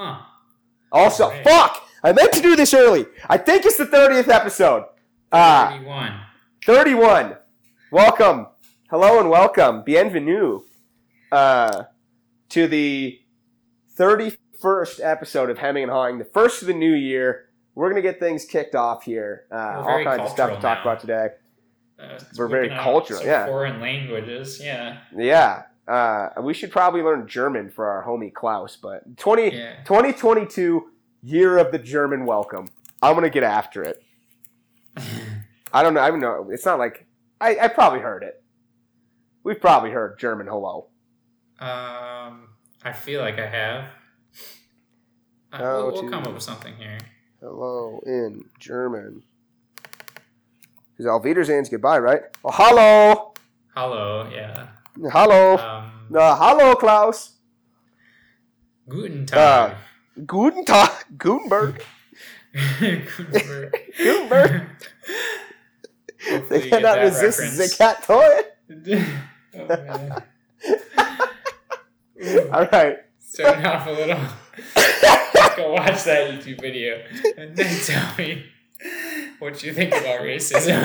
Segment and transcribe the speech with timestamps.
[0.00, 0.16] Huh.
[0.92, 1.86] Also, fuck!
[2.02, 3.04] I meant to do this early.
[3.28, 4.84] I think it's the 30th episode.
[5.30, 6.20] Ah, 31.
[6.64, 7.36] 31.
[7.92, 8.46] Welcome.
[8.88, 9.84] Hello and welcome.
[9.84, 10.62] Bienvenue.
[11.30, 11.82] Uh,
[12.48, 13.20] to the
[13.98, 17.50] 31st episode of Hemming and Hawing, the first of the new year.
[17.74, 19.44] We're going to get things kicked off here.
[19.52, 20.80] Uh, all kinds of stuff to talk now.
[20.80, 21.28] about today.
[21.98, 23.44] Uh, We're very cultural, yeah.
[23.44, 25.00] Foreign languages, yeah.
[25.14, 25.64] Yeah.
[25.90, 29.74] Uh, we should probably learn German for our homie Klaus, but 20, Yeah.
[29.84, 30.88] 2022,
[31.22, 32.68] year of the German welcome.
[33.02, 34.02] I'm going to get after it.
[35.72, 36.00] I don't know.
[36.00, 36.48] I don't know.
[36.50, 37.06] It's not like
[37.40, 38.42] I, I probably heard it.
[39.42, 40.88] We've probably heard German hello.
[41.58, 42.48] um,
[42.84, 43.84] I feel like I have.
[45.52, 46.98] Uh, How we'll, we'll come up with something here.
[47.40, 49.22] Hello in German.
[50.92, 52.22] Because Auf Wiedersehen's goodbye, right?
[52.44, 53.34] Oh, hello.
[53.74, 54.68] Hello, yeah.
[54.96, 55.56] Hello.
[55.56, 57.36] Um, Uh, hello, Klaus.
[58.88, 59.76] Guten Uh, Tag.
[60.26, 60.90] Guten Tag.
[61.16, 61.82] Gutenberg.
[62.80, 63.72] Gutenberg.
[63.96, 64.62] Gutenberg.
[66.48, 67.56] They cannot resist reference.
[67.56, 68.42] the cat toy.
[69.56, 70.18] oh,
[72.52, 72.96] All right.
[73.20, 74.20] starting off a little.
[75.56, 77.02] Go watch that YouTube video
[77.38, 78.44] and then tell me
[79.38, 80.82] what you think about racism.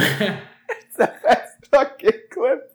[0.70, 2.75] It's the best fucking clip.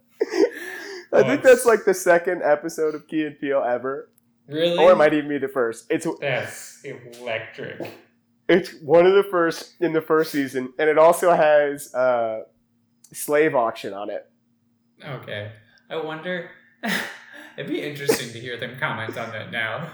[1.13, 4.11] I think that's like the second episode of Key and Peele ever.
[4.49, 4.79] really?
[4.79, 5.87] Or it might even be the first.
[5.91, 7.81] It's That's electric.
[8.49, 12.43] it's one of the first in the first season, and it also has uh,
[13.13, 14.29] slave auction on it.
[15.05, 15.53] Okay.
[15.89, 16.51] I wonder.
[17.57, 19.91] It'd be interesting to hear them comment on that now.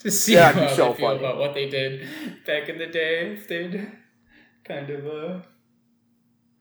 [0.00, 1.18] To see Yeah, how be they so feel funny.
[1.18, 2.06] about what they did
[2.46, 3.32] back in the day.
[3.32, 3.90] If they'd
[4.64, 5.40] kind of, uh,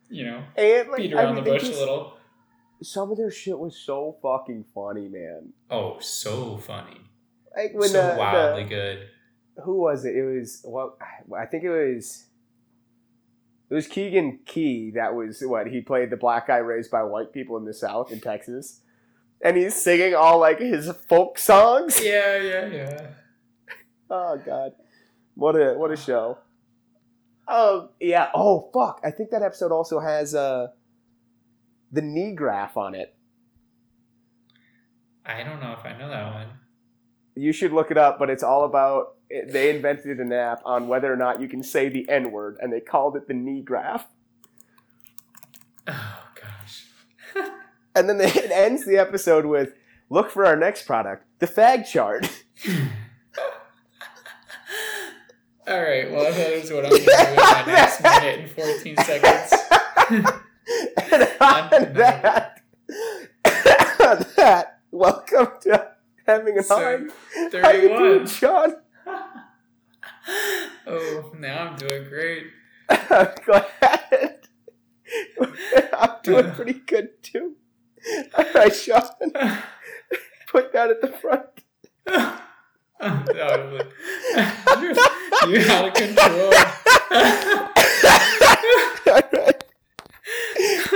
[0.10, 2.18] you know, And like, beat I around mean, the bush a little.
[2.82, 5.54] Some of their shit was so fucking funny, man.
[5.70, 7.02] Oh, so funny.
[7.56, 9.08] Like when so the, the- wildly good.
[9.66, 10.16] who was it?
[10.16, 10.98] It was what
[11.38, 12.26] I think it was.
[13.70, 14.92] It was Keegan Key.
[14.96, 18.12] That was what he played the black guy raised by white people in the South
[18.12, 18.82] in Texas,
[19.44, 22.00] and he's singing all like his folk songs.
[22.04, 23.08] Yeah, yeah, yeah.
[24.10, 24.72] Oh god,
[25.36, 26.38] what a what a show.
[27.48, 28.30] Oh yeah.
[28.34, 29.02] Oh fuck.
[29.04, 30.68] I think that episode also has uh
[31.92, 33.16] the knee graph on it.
[35.26, 36.48] I don't know if I know that one.
[37.36, 40.88] You should look it up, but it's all about it, they invented an app on
[40.88, 43.62] whether or not you can say the N word, and they called it the knee
[43.62, 44.08] graph.
[45.88, 46.86] Oh gosh.
[47.96, 49.74] And then they, it ends the episode with,
[50.10, 52.30] "Look for our next product, the fag chart."
[55.68, 56.10] All right.
[56.10, 59.54] Well, that is what I'm going to do with my next minute and 14 seconds.
[61.12, 62.62] and on that,
[63.44, 65.92] that, welcome to
[66.26, 67.12] having a So, time.
[67.62, 68.28] How you doing, 31.
[68.28, 68.76] Sean?
[70.86, 72.48] Oh, now I'm doing great.
[72.90, 74.38] I'm glad.
[75.94, 77.56] I'm doing pretty good too.
[78.38, 79.10] All right, Sean,
[80.48, 81.48] put that at the front.
[83.00, 83.86] Undoubtedly.
[84.82, 84.94] You're,
[85.60, 86.54] you're out of control.
[89.08, 89.59] All right.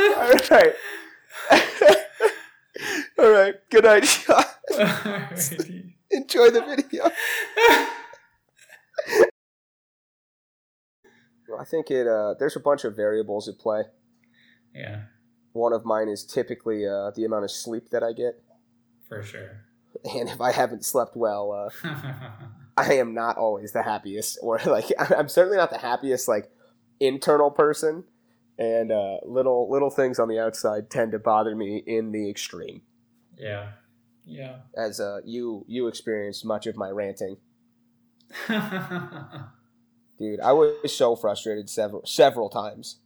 [0.03, 0.73] All right.
[3.19, 3.55] All right.
[3.69, 4.43] Good night, Sean.
[6.11, 7.09] Enjoy the video.
[11.59, 12.07] I think it.
[12.07, 13.83] Uh, there's a bunch of variables at play.
[14.73, 15.03] Yeah,
[15.51, 18.41] One of mine is typically uh, the amount of sleep that I get,
[19.07, 19.65] for sure.
[20.03, 21.69] and if I haven't slept well, uh,
[22.77, 26.49] I am not always the happiest, or like I'm certainly not the happiest like
[26.99, 28.05] internal person,
[28.57, 32.81] and uh, little little things on the outside tend to bother me in the extreme.
[33.37, 33.71] yeah.
[34.25, 34.57] Yeah.
[34.77, 37.35] As uh, you you experienced much of my ranting,
[40.17, 40.39] dude.
[40.39, 42.99] I was so frustrated several several times,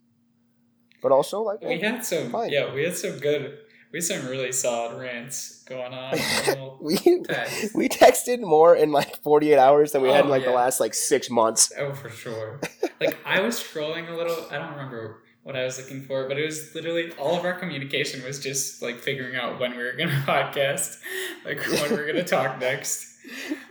[1.01, 2.49] but also like we had some, Fine.
[2.51, 3.57] yeah, we had some good,
[3.91, 6.17] we had some really solid rants going on.
[6.81, 7.73] We text.
[7.75, 10.79] we texted more in like 48 hours than we had in Oh, like the last
[10.79, 11.71] like six months.
[11.77, 12.59] Oh, for sure.
[13.01, 14.45] like I was scrolling a little.
[14.51, 17.53] I don't remember what I was looking for, but it was literally all of our
[17.53, 20.97] communication was just like figuring out when we were gonna podcast,
[21.45, 23.07] like when we were gonna talk next,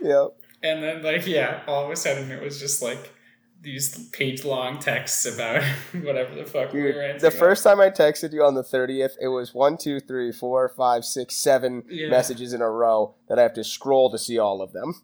[0.01, 0.29] Yeah.
[0.63, 3.13] and then like yeah, all of a sudden it was just like
[3.61, 5.61] these page long texts about
[6.01, 7.33] whatever the fuck we were the about.
[7.33, 11.05] first time I texted you on the 30th, it was one, two, three, four, five,
[11.05, 12.09] six, seven Yeah.
[12.09, 15.01] messages in a row that I have to scroll to see all of them.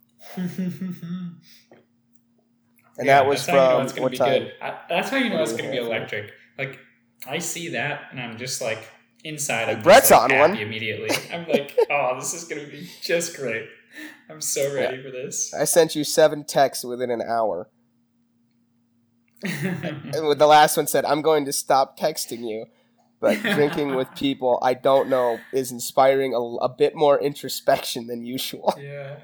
[2.97, 4.43] And Yeah, that was how you know from it's gonna what be time?
[4.43, 4.53] good.
[4.61, 6.31] I, that's how you know it's gonna be electric.
[6.57, 6.79] Like
[7.27, 8.87] I see that, and I'm just like
[9.23, 9.67] inside.
[9.67, 10.57] Like, I'm Brett's like, on happy one.
[10.57, 11.09] immediately.
[11.31, 13.67] I'm like, oh, this is gonna be just great.
[14.29, 15.53] I'm so ready for this.
[15.53, 17.69] I sent you seven texts within an hour.
[19.43, 22.65] The last one said, "I'm going to stop texting you."
[23.19, 28.25] But drinking with people I don't know is inspiring a, a bit more introspection than
[28.25, 28.73] usual.
[28.79, 29.19] yeah.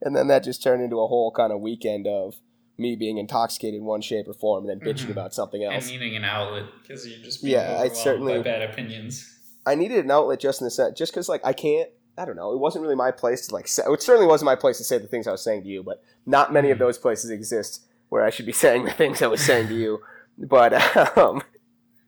[0.00, 2.36] And then that just turned into a whole kind of weekend of
[2.78, 5.10] me being intoxicated in one shape or form and then bitching Mhm.
[5.12, 5.88] about something And else.
[5.88, 9.34] needing an outlet because you're just being Yeah, I certainly- by bad opinions.
[9.66, 11.90] I needed an outlet just in the sense, just because like I can't.
[12.16, 12.52] I don't know.
[12.52, 13.68] It wasn't really my place to like.
[13.68, 15.82] Say, it certainly wasn't my place to say the things I was saying to you,
[15.82, 16.80] but not many of Mhm.
[16.80, 20.00] those places exist where I should be saying the things I was saying to you.
[20.38, 20.72] But
[21.18, 21.42] um,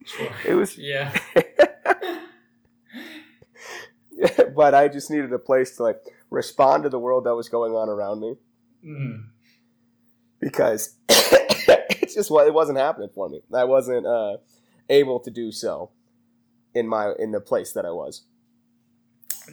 [0.05, 0.27] Sure.
[0.47, 0.77] it was.
[0.77, 1.17] Yeah.
[4.55, 7.73] but I just needed a place to like respond to the world that was going
[7.73, 8.35] on around me
[8.85, 9.25] Mm.
[10.41, 13.41] Because it's just what it wasn't happening for me.
[13.53, 14.37] I wasn't uh,
[14.89, 15.91] able to do so
[16.73, 18.23] in my in the place that I was.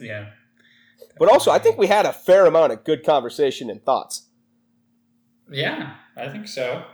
[0.01, 0.31] Yeah.
[1.17, 4.27] But also, I think we had a fair amount of good conversation and thoughts.
[5.51, 6.85] Yeah, I think so.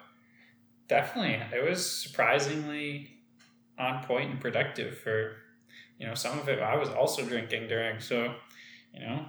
[0.88, 1.42] Definitely.
[1.56, 3.10] It was surprisingly
[3.78, 5.34] on point and productive for,
[6.00, 8.36] you know, some of it I was also drinking during, so,
[8.94, 9.26] you know,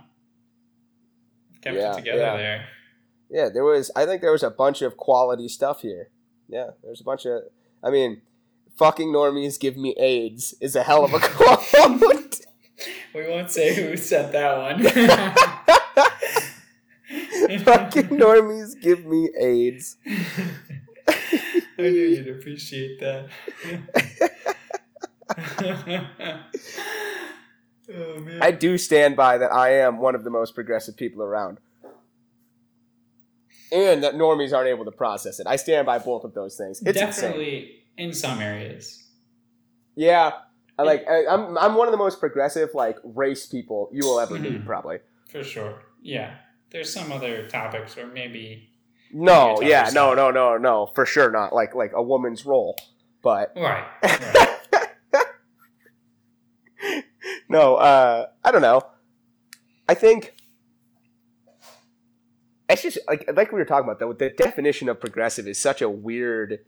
[1.61, 2.37] kept Yeah, it together yeah.
[2.37, 2.69] there.
[3.31, 3.91] Yeah, there was.
[3.97, 6.11] I think there was a bunch of quality stuff here.
[6.49, 7.43] Yeah, there's a bunch of.
[7.83, 8.23] I mean,
[8.77, 12.41] fucking normies give me AIDS is a hell of a quote.
[13.15, 14.83] We won't say who said that one.
[17.65, 19.97] fucking normies give me AIDS.
[21.79, 23.29] I knew you'd appreciate that.
[27.95, 28.43] oh man.
[28.43, 29.53] I do stand by that.
[29.53, 31.59] I am one of the most progressive people around,
[33.73, 35.47] and that normies aren't able to process it.
[35.47, 36.81] I stand by both of those things.
[36.85, 37.31] It's insane.
[37.31, 39.05] Definitely in some areas.
[39.95, 40.33] Yeah,
[40.79, 41.07] I like.
[41.09, 44.65] I, I'm I'm one of the most progressive like race people you will ever meet,
[44.67, 44.99] probably.
[45.31, 45.83] For sure.
[46.03, 46.37] Yeah.
[46.71, 48.69] There's some other topics or maybe
[49.13, 51.55] No, You're yeah, no, no, no, no, for sure not.
[51.55, 52.77] Like like a woman's role,
[53.23, 53.85] but right.
[54.03, 54.59] right.
[57.49, 58.83] no, uh, I don't know.
[59.89, 60.35] I think
[62.69, 64.13] it's just like like we were talking about though.
[64.13, 66.61] The definition of progressive is such a weird,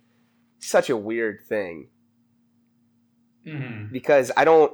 [0.59, 1.89] such a weird thing
[3.45, 4.73] hmm because I don't,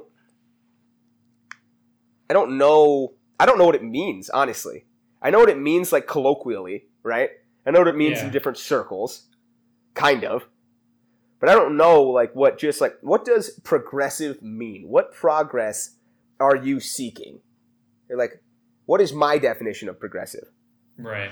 [2.29, 4.29] I don't know, I don't know what it means.
[4.29, 4.85] Honestly,
[5.21, 7.29] I know what it means like colloquially, right?
[7.65, 8.25] I know what it means Yeah.
[8.25, 9.27] in different circles,
[9.93, 10.45] kind of.
[11.39, 14.87] But I don't know like what just like what does progressive mean?
[14.87, 15.97] What progress
[16.39, 17.39] are you seeking?
[18.09, 18.41] You're like,
[18.85, 20.49] what is my definition of progressive?
[20.97, 21.31] Right.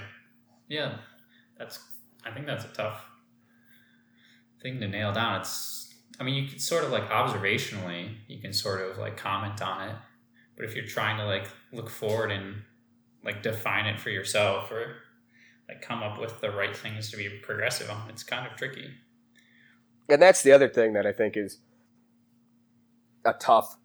[0.68, 0.98] Yeah.
[1.58, 1.80] That's
[2.26, 3.06] I think that's a tough
[4.62, 5.42] thing to nail down.
[5.42, 9.62] It's I mean you can sort of like observationally you can sort of like comment
[9.62, 9.96] on it.
[10.56, 12.62] But if you're trying to like look forward and
[13.24, 14.96] like define it for yourself or
[15.68, 18.90] like come up with the right things to be progressive on, it's kind of tricky.
[20.10, 21.60] And that's the other thing that I think is
[23.26, 23.78] a tough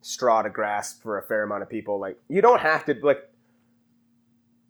[0.00, 1.98] straw to grasp for a fair amount of people.
[1.98, 3.27] Like, you don't have to, like,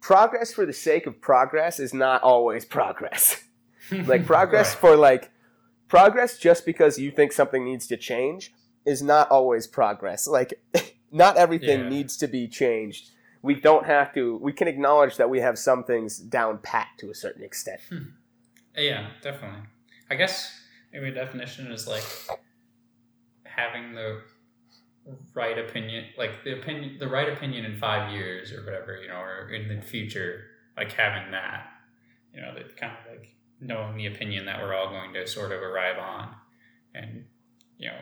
[0.00, 3.44] progress for the sake of progress is not always progress.
[3.90, 4.80] Like, progress Right.
[4.80, 5.30] for, like,
[5.88, 8.52] progress just because you think something needs to change
[8.84, 10.26] is not always progress.
[10.26, 10.62] Like,
[11.10, 11.88] not everything Yeah.
[11.88, 13.12] needs to be changed.
[13.40, 17.10] We don't have to, we can acknowledge that we have some things down pat to
[17.10, 17.80] a certain extent.
[17.88, 17.98] Hmm.
[18.76, 19.62] Yeah, definitely.
[20.10, 20.52] I guess
[20.92, 22.04] maybe a definition is like
[23.44, 24.20] having the
[25.34, 29.16] right opinion, like the opinion, the right opinion in five years or whatever, you know,
[29.20, 30.42] or in the future,
[30.76, 31.66] like having that,
[32.34, 33.28] you know, that kind of like
[33.60, 36.34] knowing the opinion that we're all going to sort of arrive on,
[36.94, 37.24] and
[37.78, 37.98] you know,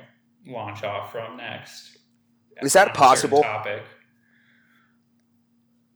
[0.52, 1.98] launch off from next.
[2.62, 3.42] Is that possible?
[3.42, 3.82] Topic.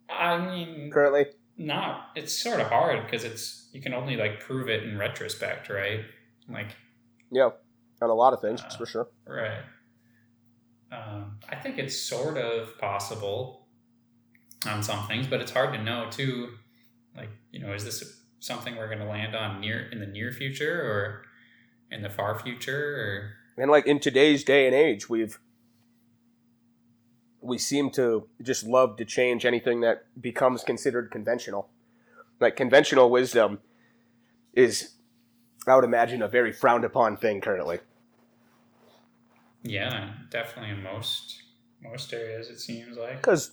[0.09, 1.27] I mean, Currently,
[1.57, 5.69] not it's sort of hard because it's you can only like prove it in retrospect
[5.69, 6.01] right
[6.49, 6.69] like
[7.31, 7.51] yeah,
[8.03, 9.09] on a lot of things, Uh, for sure.
[9.27, 9.63] right
[10.93, 13.67] um, i think it's sort of possible
[14.67, 16.51] on some things but it's hard to know too
[17.17, 20.33] like you know is this something we're going to land on near in the near
[20.33, 21.23] future or
[21.91, 25.39] in the far future And like in today's day and age, we've
[27.43, 31.69] we seem to just love to change anything that becomes considered conventional.
[32.39, 33.61] Like conventional wisdom
[34.55, 34.95] is,
[35.67, 37.81] I would imagine, a very frowned upon thing currently.
[39.63, 41.43] Yeah definitely in most
[41.83, 43.53] most areas it seems like Because,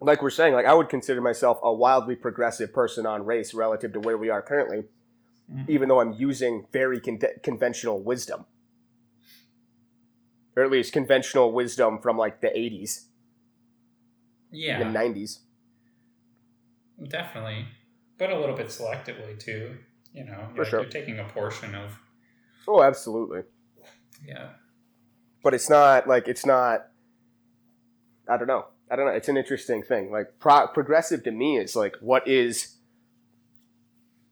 [0.00, 3.92] like we're saying, like I would consider myself a wildly progressive person on race relative
[3.94, 4.84] to where we are currently,
[5.50, 5.68] Mhm.
[5.68, 8.44] even though I'm using very con- conventional wisdom,
[10.56, 13.08] or at least conventional wisdom from like the '80s.
[14.50, 15.40] Yeah, the '90s.
[17.08, 17.66] definitely,
[18.18, 19.78] but a little bit selectively too.
[20.12, 20.80] You know, For like sure.
[20.80, 21.98] you're taking a portion of
[22.68, 23.42] Oh, absolutely.
[24.26, 24.50] yeah.
[25.42, 26.88] But it's not like it's not.
[28.28, 28.66] I don't know.
[28.90, 29.12] I don't know.
[29.12, 30.10] It's an interesting thing.
[30.10, 32.76] Like pro- progressive to me is like what is.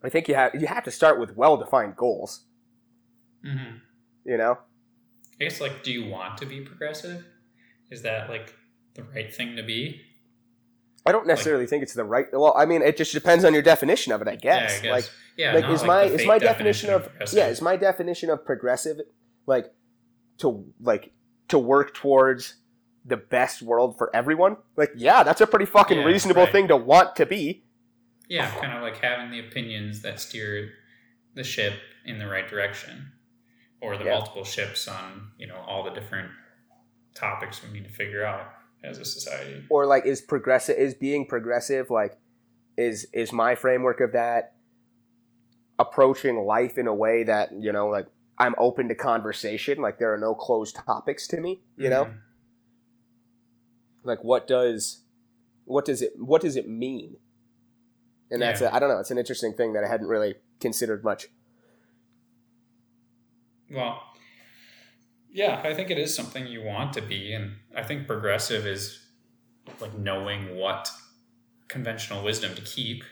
[0.02, 2.44] I think you have you have to start with well defined goals.
[3.42, 3.78] hmm
[4.24, 4.58] You know.
[5.40, 7.24] I guess like, do you want to be progressive?
[7.90, 8.54] Is that like
[8.94, 10.00] the right thing to be?
[11.06, 12.26] I don't necessarily think it's the right.
[12.32, 14.72] Well, I mean, it just depends on your definition of it, I guess.
[14.72, 14.90] Yeah, I guess.
[14.90, 17.36] Like, yeah, like is like my is my definition of progressive.
[17.36, 19.00] yeah is my definition of progressive
[19.46, 19.66] like
[20.38, 21.12] to like
[21.48, 22.54] to work towards
[23.04, 24.56] the best world for everyone?
[24.76, 26.52] Like, yeah, that's a pretty fucking Yeah, reasonable right.
[26.52, 27.64] thing to want to be.
[28.28, 30.70] yeah, kind of like having the opinions that steer
[31.34, 31.74] the ship
[32.06, 33.12] in the right direction,
[33.80, 34.12] or the Yeah.
[34.14, 36.30] multiple ships on you know all the different
[37.14, 38.46] topics we need to figure out
[38.82, 39.64] as a society.
[39.70, 42.18] or like is progressive is being progressive like
[42.76, 44.54] is is my framework of that
[45.78, 48.06] approaching life in a way that you know like
[48.38, 49.78] i'm open to conversation.
[49.80, 52.04] Like there are no closed topics to me you know?
[52.06, 52.18] Mhm.
[54.02, 55.02] like what does
[55.64, 57.16] what does it what does it mean?
[58.30, 58.68] And that's Yeah.
[58.70, 61.28] a, i don't know it's an interesting thing that i hadn't really considered much.
[63.70, 64.02] Well,
[65.30, 69.04] yeah, I think it is something you want to be, and I think progressive is
[69.80, 70.90] like knowing what
[71.68, 73.02] conventional wisdom to keep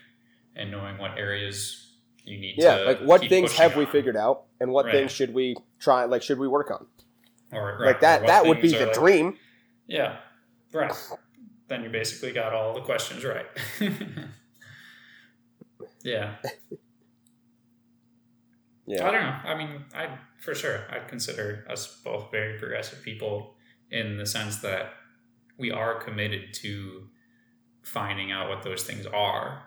[0.55, 4.45] and knowing what areas you need yeah to like what things have we figured out
[4.63, 4.95] and what Right.
[4.95, 6.87] things should we try like should we work on
[7.53, 9.37] or like that that would be the like- dream
[9.87, 10.17] Yeah,
[10.73, 10.93] right.
[11.69, 13.47] Then you basically got all the questions right.
[16.03, 16.35] yeah.
[18.87, 19.37] yeah I don't know.
[19.45, 23.55] I mean, I for sure I'd consider us both very progressive people
[23.91, 24.93] in the sense that
[25.59, 27.09] we are committed to
[27.83, 29.63] finding out what those things are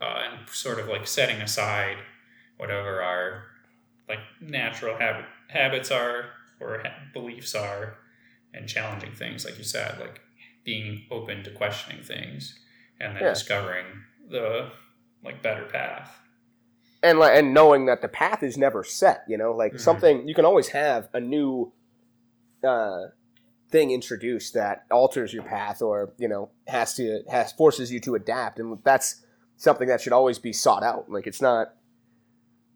[0.00, 1.96] uh, and sort of like setting aside
[2.58, 3.44] whatever our
[4.10, 6.16] like natural habit habits are
[6.60, 7.96] or ha- beliefs are
[8.54, 10.20] and challenging things like you said like
[10.64, 12.58] being open to questioning things
[13.00, 13.30] and then Yeah.
[13.34, 13.86] discovering
[14.28, 14.70] the
[15.26, 16.10] like better path
[17.02, 19.80] and like and knowing that the path is never set you know like Mhm.
[19.80, 21.72] something you can always have a new
[22.64, 23.04] uh
[23.70, 28.14] thing introduced that alters your path or you know has to has forces you to
[28.16, 29.24] adapt and that's
[29.56, 31.74] something that should always be sought out like it's not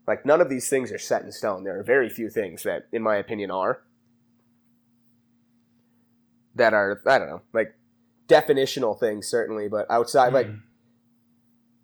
[0.06, 2.87] like none of these things are set in stone there are very few things that
[2.92, 3.82] in my opinion are
[6.54, 7.75] that are i don't know like
[8.28, 10.61] definitional things certainly but outside like Mhm.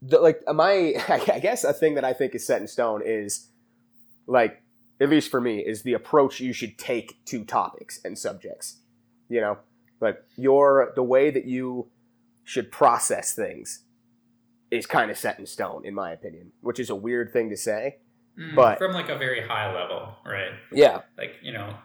[0.02, 3.48] the, like my I guess a thing that I think is set in stone is
[4.26, 4.62] like
[5.00, 8.80] at least for me is the approach you should take to topics and subjects.
[9.28, 9.58] You know,
[10.00, 11.90] like your the way that you
[12.44, 13.84] should process things
[14.70, 17.56] is kind of set in stone in my opinion, which is a weird thing to
[17.56, 17.98] say.
[18.40, 20.52] Mm, But- from like a very high level, right?
[20.72, 21.76] Yeah, Like you know,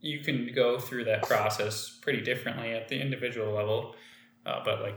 [0.00, 3.96] you can go through that process pretty differently at the individual level,
[4.46, 4.94] uh, but like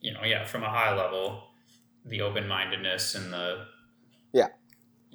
[0.00, 1.44] you know, yeah, from a high level,
[2.04, 3.66] the open mindedness and the
[4.32, 4.48] Yeah.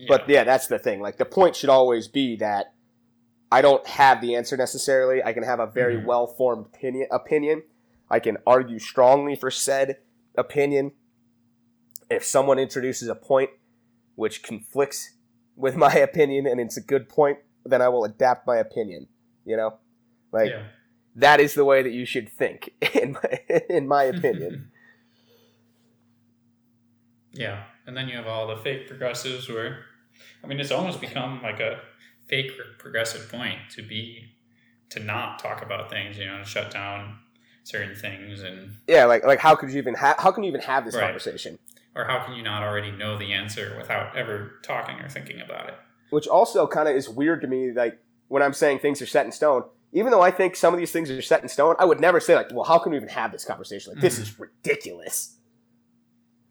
[0.08, 1.02] but yeah, that's the thing.
[1.02, 2.74] Like the point should always be that
[3.52, 5.22] I don't have the answer necessarily.
[5.24, 6.06] I can have a very Mhm.
[6.06, 7.08] well formed opinion.
[7.12, 7.64] Opinion.
[8.10, 10.00] I can argue strongly for said
[10.36, 10.94] opinion.
[12.10, 13.52] If someone introduces a point
[14.16, 15.14] which conflicts
[15.56, 19.08] with my opinion and it's a good point, then I will adapt my opinion.
[19.46, 19.78] You know,
[20.32, 20.64] like yeah.
[21.16, 24.72] that is the way that you should think, in my in my opinion.
[27.34, 29.80] yeah, and then you have all the fake progressives where,
[30.44, 31.80] I mean, it's almost become like a
[32.28, 34.36] fake progressive point to be
[34.90, 37.18] to not talk about things, you know, to shut down
[37.64, 40.62] certain things and yeah, like like how could you even have how can you even
[40.62, 41.04] have this Right.
[41.06, 41.58] conversation?
[41.96, 45.68] Or how can you not already know the answer without ever talking or thinking about
[45.70, 45.76] it?
[46.10, 47.98] which also kind of is weird to me like
[48.28, 49.64] when i'm saying things are set in stone.
[49.94, 52.20] Even though i think some of these things are set in stone i would never
[52.20, 53.94] say like well how can we even have this conversation?
[53.94, 54.22] Like this Mhm.
[54.22, 55.38] is ridiculous.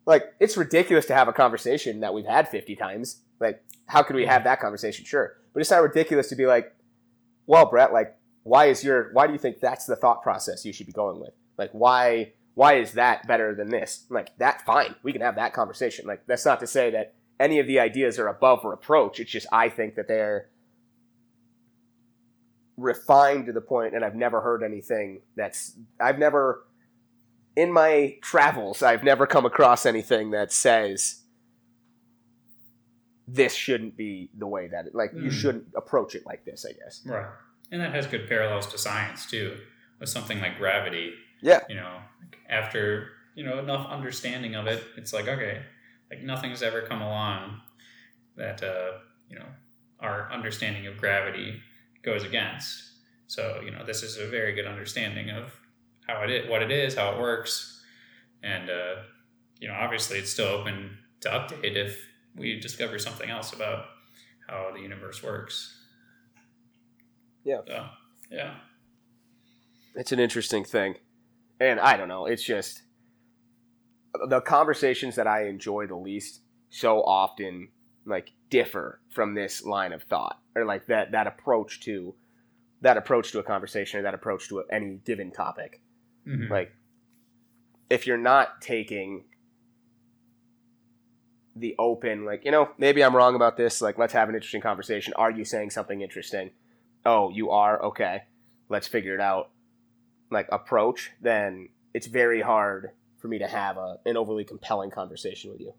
[0.04, 3.22] Like it's ridiculous to have a conversation that we've had 50 times.
[3.40, 5.04] Like how could we have that conversation?
[5.04, 5.36] Sure.
[5.54, 6.74] But it's not ridiculous to be like
[7.46, 10.72] well brett like why is your why do you think that's the thought process you
[10.72, 11.34] should be going with?
[11.56, 15.52] Like why why is that better than this like that fine we can have that
[15.54, 19.30] conversation like that's not to say that any of the ideas are above reproach it's
[19.30, 20.48] just i think that they're
[22.76, 26.64] refined to the point and i've never heard anything that's i've never
[27.56, 31.20] in my travels i've never come across anything that says
[33.28, 35.32] this shouldn't be the way that it, like you Mm.
[35.32, 37.26] shouldn't approach it like this i guess Right.
[37.70, 39.56] And that has good parallels to science too.
[39.98, 41.60] With something like gravity, Yeah.
[41.68, 41.98] You know,
[42.48, 45.62] after you know enough understanding of it, it's like okay,
[46.10, 47.60] like nothing's ever come along
[48.36, 49.46] that uh, you know
[50.00, 51.60] our understanding of gravity
[52.02, 52.90] goes against.
[53.26, 55.52] So you know, this is a very good understanding of
[56.06, 57.82] how it is, what it is, how it works,
[58.42, 58.94] and uh,
[59.62, 62.04] you know, obviously, it's still open to update if
[62.36, 63.84] we discover something else about
[64.48, 65.78] how the universe works.
[67.44, 67.60] Yeah.
[67.66, 67.86] So,
[68.28, 68.54] yeah.
[69.94, 70.96] It's an interesting thing.
[71.62, 72.82] And I don't know, it's just
[74.28, 76.40] the conversations that I enjoy the least
[76.70, 77.68] so often
[78.04, 82.14] like differ from this line of thought or like that that approach to
[82.80, 85.80] that approach to a conversation or that approach to any given topic.
[86.26, 86.50] Mhm.
[86.50, 86.72] Like
[87.88, 89.26] if you're not taking
[91.54, 94.62] the open like, you know, maybe I'm wrong about this, like let's have an interesting
[94.62, 95.14] conversation.
[95.14, 96.50] Are you saying something interesting?
[97.06, 97.80] Oh, you are?
[97.84, 98.22] Okay.
[98.68, 99.51] Let's figure it out.
[100.32, 105.50] Like approach, then it's very hard for me to have a, an overly compelling conversation
[105.52, 105.74] with you.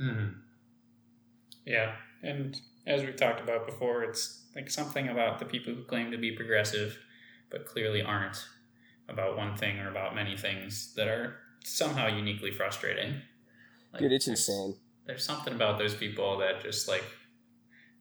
[0.00, 0.34] Mhm.
[1.66, 6.10] Yeah, and as we've talked about before, it's like something about the people who claim
[6.12, 6.96] to be progressive,
[7.50, 8.46] but clearly aren't
[9.08, 13.20] about one thing or about many things that are somehow uniquely frustrating.
[13.92, 14.76] Like, Dude, it's there's- insane.
[15.06, 17.04] There's something about those people that just like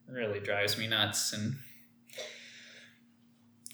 [0.07, 1.55] really drives me nuts, and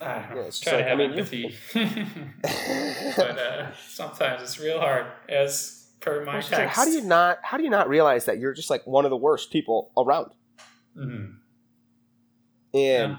[0.03, 0.37] I don't.
[0.37, 1.55] Yeah, it's try like- to have I mean, empathy,
[3.17, 5.05] but uh, sometimes it's real hard.
[5.29, 7.87] As per my It's just like, text, how do you not how do you not
[7.89, 10.31] realize that you're just like one of the worst people around?
[10.97, 11.35] Mhm.
[12.73, 13.17] And Yeah.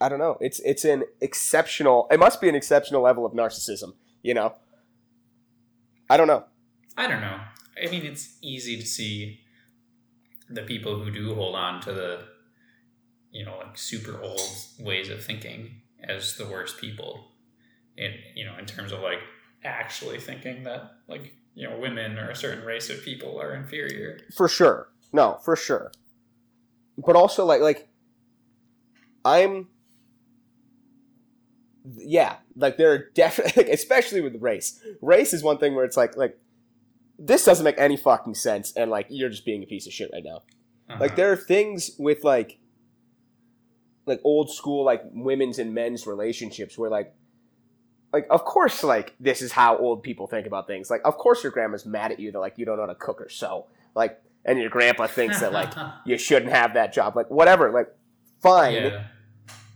[0.00, 0.36] I don't know.
[0.40, 2.06] It's it's an exceptional.
[2.10, 3.94] It must be an exceptional level of narcissism.
[4.22, 4.54] You know.
[6.10, 6.44] I don't know.
[6.96, 7.40] I don't know.
[7.82, 9.40] I mean, it's easy to see
[10.48, 12.24] the people who do hold on to the,
[13.30, 14.40] you know, like super old
[14.78, 17.32] ways of thinking as the worst people.
[17.96, 19.18] In you know, in terms of like
[19.64, 24.18] actually thinking that like you know women or a certain race of people are inferior.
[24.36, 24.88] For sure.
[25.12, 25.90] No, for sure.
[26.96, 27.88] But also like like
[29.24, 29.68] I'm
[31.96, 34.80] yeah, like there are definitely like, especially with race.
[35.00, 36.38] Race is one thing where it's like like
[37.18, 40.10] this doesn't make any fucking sense and like you're just being a piece of shit
[40.12, 40.42] right now.
[40.88, 41.16] Like Uh-huh.
[41.16, 42.58] there are things with like
[44.08, 47.14] like old school like women's and men's relationships where like
[48.12, 50.90] like of course like this is how old people think about things.
[50.90, 52.94] Like of course your grandma's mad at you that like you don't know how to
[52.94, 53.66] cook or sew.
[53.94, 55.72] Like and your grandpa thinks that like
[56.06, 57.16] you shouldn't have that job.
[57.16, 57.70] Like whatever.
[57.70, 57.94] Like
[58.40, 58.74] fine.
[58.74, 59.04] yeah,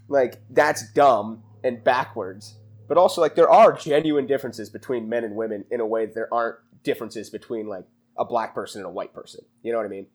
[0.09, 2.57] Like that's dumb and backwards.
[2.88, 6.14] But also like there are genuine differences between men and women in a way that
[6.14, 7.85] there aren't differences between like
[8.18, 9.45] a black person and a white person.
[9.62, 10.07] You know what I mean?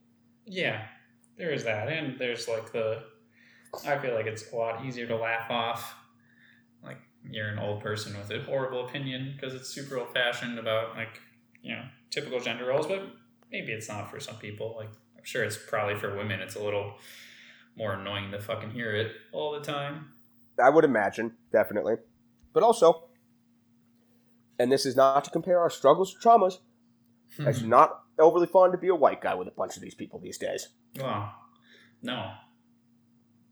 [0.45, 0.85] yeah,
[1.37, 3.03] there is that, and there's like the.
[3.85, 5.95] I feel like it's a lot easier to laugh off,
[6.83, 6.97] like
[7.29, 11.21] you're an old person with a horrible opinion because it's super old fashioned about like
[11.61, 13.03] you know typical gender roles, but
[13.51, 14.75] maybe it's not for some people.
[14.77, 16.39] Like I'm sure it's probably for women.
[16.39, 16.95] It's a little
[17.75, 20.13] more annoying to fucking hear it all the time.
[20.61, 21.95] I would imagine, definitely.
[22.53, 23.09] But also,
[24.57, 26.57] and this is not to compare our struggles or traumas,
[27.35, 27.47] hmm.
[27.47, 30.19] it's not overly fun to be a white guy with a bunch of these people
[30.19, 30.69] these days.
[30.99, 31.31] well,
[32.01, 32.31] no,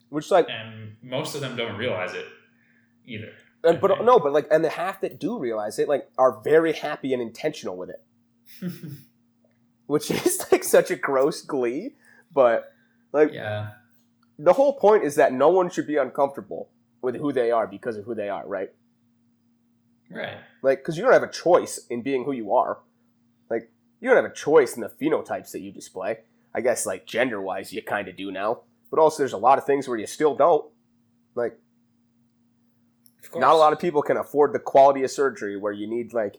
[0.09, 2.25] Which like, and most of them don't realize it
[3.05, 3.31] either.
[3.63, 6.73] and, but no, but like, and the half that do realize it, like, are very
[6.73, 8.03] happy and intentional with it,
[9.87, 11.95] which is like such a gross glee.
[12.33, 12.71] But
[13.11, 13.69] like, yeah,
[14.37, 16.69] the whole point is that no one should be uncomfortable
[17.01, 18.71] with who they are because of who they are, right?
[20.09, 20.37] right.
[20.61, 22.79] Like, because you don't have a choice in being who you are.
[23.49, 26.19] Like, you don't have a choice in the phenotypes that you display.
[26.53, 28.61] I guess, like, gender wise, you kind of do now.
[28.95, 30.71] But also, there's a lot of things where you still don't.
[31.35, 31.59] Like,
[33.35, 36.37] not a lot of people can afford the quality of surgery where you need, like,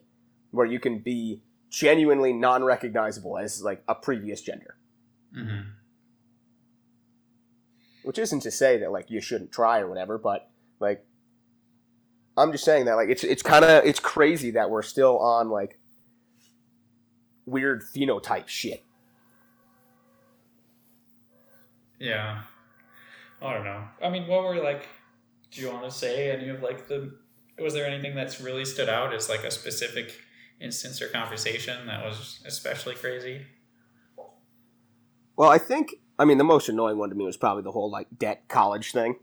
[0.52, 4.78] where you can be genuinely non recognizable as, like, a previous gender.
[5.34, 5.72] hmm
[8.04, 10.48] Which isn't to say that, like, you shouldn't try or whatever, but,
[10.80, 11.04] like,
[12.38, 15.50] I'm just saying that, like, it's, it's kind of, it's crazy that we're still on,
[15.50, 15.78] like,
[17.44, 18.82] weird phenotype shit.
[21.98, 22.42] Yeah.
[23.42, 23.85] I don't know.
[24.02, 24.88] I mean, what were like?
[25.50, 27.14] Do you want to say any of like the?
[27.59, 30.20] Was there anything that's really stood out as like a specific
[30.61, 33.42] instance or conversation that was especially crazy?
[35.37, 37.90] Well, I think I mean the most annoying one to me was probably the whole
[37.90, 39.16] like debt college thing.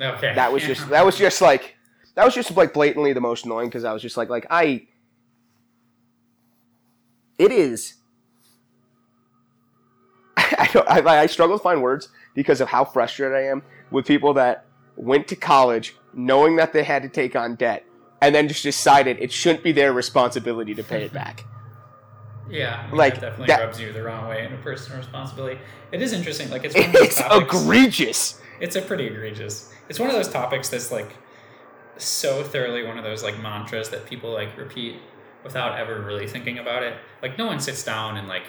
[0.00, 0.34] Okay.
[0.34, 1.76] That was just that was just like
[2.14, 4.86] that was just like blatantly the most annoying because I was just like like I
[7.38, 7.94] it is
[10.60, 14.06] I don't I, I struggle to find words because of how frustrated I am with
[14.06, 17.84] people that went to college knowing that they had to take on debt
[18.20, 21.44] and then just decided it shouldn't be their responsibility to pay it back.
[22.50, 24.98] Yeah, I mean, Like, that definitely that- rubs you the wrong way in a personal
[24.98, 25.60] responsibility.
[25.92, 26.50] It is interesting.
[26.50, 27.62] Like it's one of those It's topics.
[27.62, 28.40] egregious.
[28.60, 29.72] It's a pretty egregious.
[29.88, 31.14] It's one of those topics that's like
[31.96, 34.96] so thoroughly one of those like mantras that people like repeat
[35.44, 36.94] without ever really thinking about it.
[37.22, 38.44] Like no one sits down and like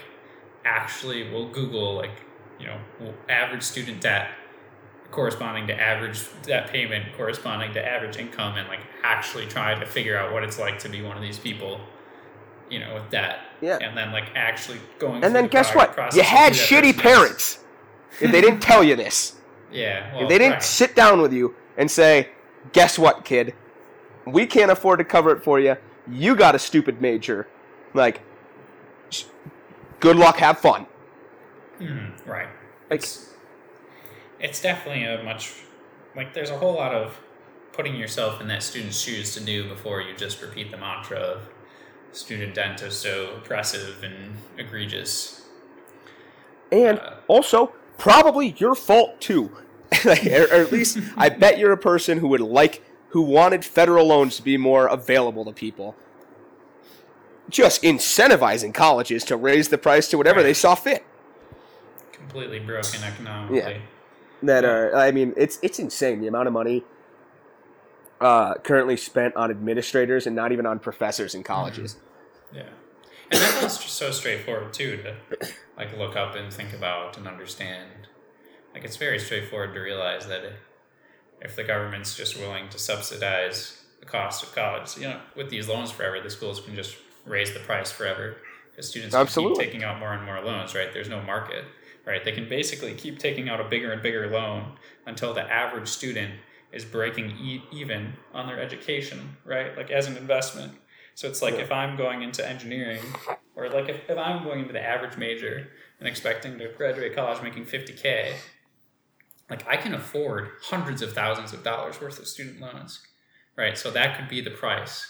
[0.66, 2.12] actually will Google like
[2.60, 2.78] you know
[3.30, 4.30] average student debt
[5.12, 10.18] corresponding to average debt payment corresponding to average income and like actually try to figure
[10.18, 11.82] out what it's like to be one of these people
[12.70, 13.78] you know with debt Yeah.
[13.82, 15.98] and then like actually going And then the guess what?
[16.16, 17.60] You had shitty parents.
[18.22, 19.36] If they didn't tell you this,
[19.72, 20.64] yeah well, if they didn't right.
[20.64, 22.30] sit down with you and say,
[22.74, 23.54] "Guess what, kid?
[24.26, 25.76] We can't afford to cover it for you.
[26.10, 27.48] You got a stupid major.
[27.94, 28.22] Like,
[30.02, 30.38] good luck.
[30.38, 30.86] Have fun."
[31.80, 32.48] Mhm, right.
[32.90, 33.30] Like- it's,
[34.40, 35.54] it's definitely a much
[36.16, 37.18] like there's a whole lot of
[37.72, 41.42] putting yourself in that student's shoes to do before you just repeat the mantra of
[42.12, 45.46] student debt is so oppressive and egregious.
[46.72, 49.52] And Uh, also, probably your fault too.
[50.06, 53.64] Like, or, or at least, I bet you're a person who would like, who wanted
[53.66, 55.96] federal loans to be more available to people.
[57.52, 60.44] Just incentivizing colleges to raise the price to whatever Right.
[60.44, 61.04] they saw fit.
[62.14, 63.58] completely broken economically.
[63.58, 63.80] Yeah.
[64.44, 66.84] That are, I mean, it's it's insane the amount of money
[68.22, 71.98] uh, currently spent on administrators and not even on professors in colleges.
[72.54, 72.70] Yeah.
[73.32, 75.16] And that was so straightforward too to
[75.78, 78.08] like look up and think about and understand.
[78.74, 80.44] Like it's very straightforward to realize that
[81.42, 85.68] if the government's just willing to subsidize the cost of college, you know, with these
[85.68, 88.38] loans forever, the schools can just raise the price forever
[88.70, 89.64] because students Absolutely.
[89.64, 90.92] keep taking out more and more loans, right?
[90.94, 91.66] There's no market,
[92.06, 92.24] right?
[92.24, 94.74] They can basically keep taking out a bigger and bigger loan
[95.06, 96.34] until the average student
[96.72, 99.76] is breaking e- even on their education, right?
[99.76, 100.74] Like as an investment.
[101.16, 101.62] So it's like Yeah.
[101.62, 103.02] if I'm going into engineering,
[103.56, 105.68] or like if, if I'm going into the average major
[106.00, 108.34] and expecting to graduate college making 50K,
[109.50, 113.02] like I can afford hundreds of thousands of dollars worth of student loans,
[113.58, 113.78] right?
[113.78, 115.06] So that could be the price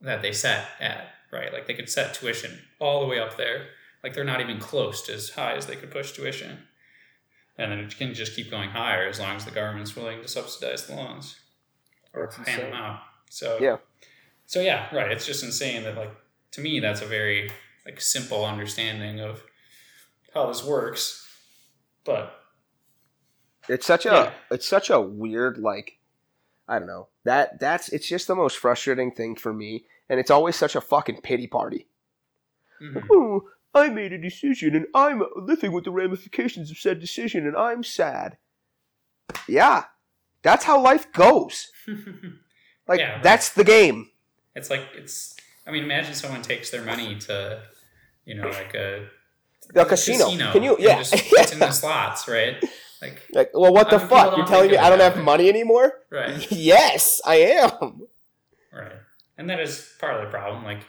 [0.00, 1.52] that they set at, right?
[1.52, 3.66] Like they could set tuition all the way up there.
[4.02, 6.58] Like they're not even close to as high as they could push tuition.
[7.58, 10.28] And then it can just keep going higher as long as the government's willing to
[10.28, 11.36] subsidize the loans
[12.12, 13.00] or That's hand them out.
[13.30, 13.78] So Yeah.
[14.46, 15.10] So yeah, right.
[15.10, 16.14] It's just insane that like
[16.52, 17.50] to me that's a very
[17.84, 19.42] like simple understanding of
[20.32, 21.26] how this works.
[22.04, 22.40] But
[23.68, 24.32] It's such a Yeah.
[24.50, 25.98] it's such a weird like
[26.68, 27.08] I don't know.
[27.24, 30.80] That that's it's just the most frustrating thing for me and it's always such a
[30.80, 31.88] fucking pity party.
[32.82, 33.04] mhm.
[33.10, 33.42] Oh,
[33.74, 37.82] I made a decision and I'm living with the ramifications of said decision and I'm
[37.82, 38.36] sad.
[39.48, 39.84] Yeah.
[40.42, 41.70] That's how life goes.
[42.86, 43.22] Like Yeah, right.
[43.22, 44.10] that's the game.
[44.54, 45.34] it's like it's.
[45.66, 47.62] I mean, imagine someone takes their money to,
[48.26, 49.06] you know, like a,
[49.74, 50.26] A casino.
[50.52, 50.98] Can you- yeah.
[50.98, 52.62] just puts in the slots, right?
[53.04, 54.36] Like Like, well, what the fuck?
[54.36, 56.00] You're telling me I don't have money anymore?
[56.10, 58.06] right, yes, I am.
[58.72, 58.92] right,
[59.38, 60.64] and that is part of the problem.
[60.64, 60.80] Like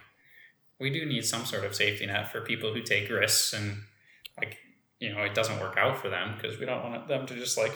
[0.79, 3.83] we do need some sort of safety net for people who take risks and
[4.37, 4.57] like
[4.99, 7.57] you know it doesn't work out for them because we don't want them to just
[7.57, 7.73] like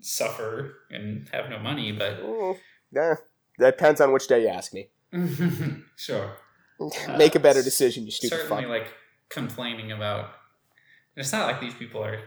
[0.00, 1.92] suffer and have no money.
[1.92, 2.58] But Mm,
[2.92, 3.14] yeah,
[3.58, 4.88] that depends on which day you ask me.
[5.96, 6.36] sure.
[7.18, 8.70] Make a better decision, you stupid certainly fuck.
[8.70, 8.92] like
[9.28, 10.30] complaining about
[11.16, 12.18] it's not like these people are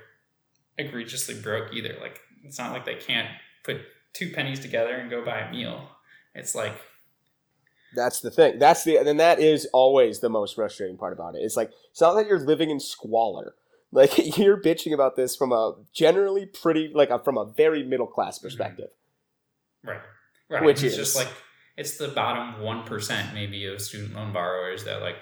[0.77, 3.29] egregiously broke either like it's not like they can't
[3.63, 3.77] put
[4.13, 5.89] two pennies together and go buy a meal
[6.35, 6.73] it's like
[7.95, 8.59] That's the thing.
[8.59, 11.39] That's the and that is always the most frustrating part about it.
[11.39, 13.55] It's like it's not that you're living in squalor.
[13.95, 18.07] Like you're bitching about this from a generally pretty like a, from a very middle
[18.07, 18.47] class mm-hmm.
[18.47, 18.89] perspective.
[19.83, 20.01] right
[20.49, 21.27] right Which it's is- just like
[21.77, 25.17] it's the bottom 1% maybe of student loan borrowers that like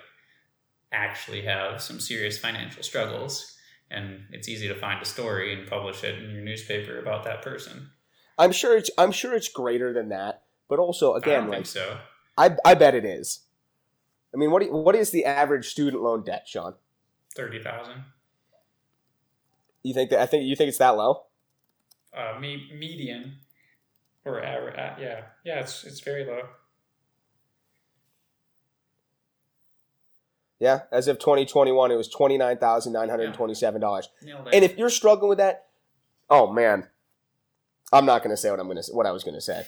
[0.93, 3.57] actually have some serious financial struggles
[3.91, 7.41] and it's easy to find a story and publish it in your newspaper about that
[7.41, 7.89] person
[8.37, 11.65] I'm sure it's I'm sure it's greater than that, but also i again don't like
[11.65, 11.97] so
[12.37, 13.41] I I bet it is.
[14.33, 16.75] I mean, what you, what is the average student loan debt, Sean?
[17.35, 18.03] 30000
[19.83, 21.25] You think that I think you think it's that low?
[22.13, 23.35] uh, me- median
[24.25, 24.75] or average.
[24.77, 26.41] Uh, yeah, yeah, it's it's very low.
[30.61, 34.09] Yeah, as of 2021, it was twenty nine thousand nine hundred twenty seven dollars.
[34.21, 34.35] It.
[34.53, 35.65] And if you're struggling with that,
[36.29, 36.87] oh man,
[37.91, 39.65] I'm not gonna say what I'm gonna what I was gonna say.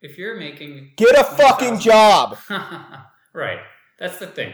[0.00, 2.38] if you're making Get a fucking 20,000 job.
[3.32, 3.58] right,
[3.98, 4.52] that's the thing.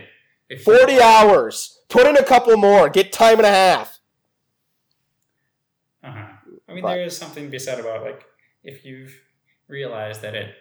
[0.48, 1.78] If 40 hours.
[1.90, 2.88] Put in a couple more.
[2.88, 3.98] Get time and a half.
[6.02, 6.26] Uh-huh.
[6.68, 8.24] I mean, But- there is something to be said about like
[8.62, 9.12] if you've
[9.68, 10.54] realized that at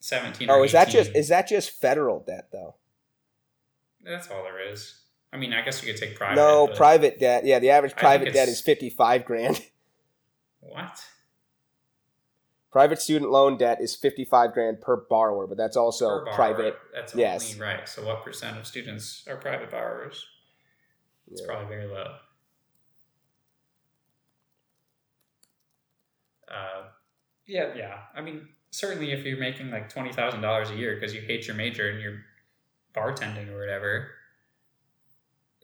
[0.00, 0.48] seventeen.
[0.48, 2.76] or Oh, is that just is that just federal debt though?
[4.04, 4.98] That's all there is.
[5.32, 6.36] I mean, I guess you could take private.
[6.36, 7.44] no, private debt.
[7.46, 9.60] Yeah, the average private debt is fifty five grand.
[10.64, 11.04] What?
[12.70, 16.78] private student loan debt is fifty five grand per borrower, but that's also borrower, private.
[16.94, 17.58] That's yes.
[17.58, 17.88] right.
[17.88, 20.24] So, what percent of students are private borrowers?
[21.30, 21.46] It's Yeah.
[21.46, 22.14] probably very low.
[26.48, 26.84] Uh,
[27.46, 27.98] yeah, yeah.
[28.14, 31.46] I mean, certainly if you're making like twenty thousand dollars a year because you hate
[31.46, 32.20] your major and you're
[32.94, 34.10] bartending or whatever,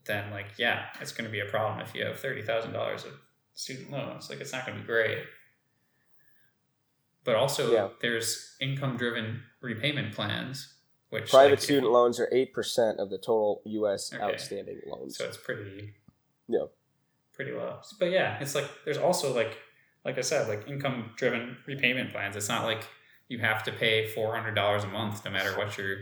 [0.05, 3.05] then like yeah, it's going to be a problem if you have thirty thousand dollars
[3.05, 3.11] of
[3.53, 4.29] student loans.
[4.29, 5.19] Like it's not going to be great.
[7.23, 7.89] But also, Yeah.
[8.01, 10.73] there's income-driven repayment plans,
[11.09, 14.11] which Private like, student loans are eight percent of the total U.S.
[14.13, 14.23] Okay.
[14.23, 15.17] outstanding loans.
[15.17, 15.93] so it's pretty
[16.47, 16.65] Yeah.
[17.33, 19.57] pretty low but yeah it's like there's also like
[20.03, 22.83] like i said like income driven repayment plans it's not like
[23.29, 25.99] you have to pay $400 a month no matter what you're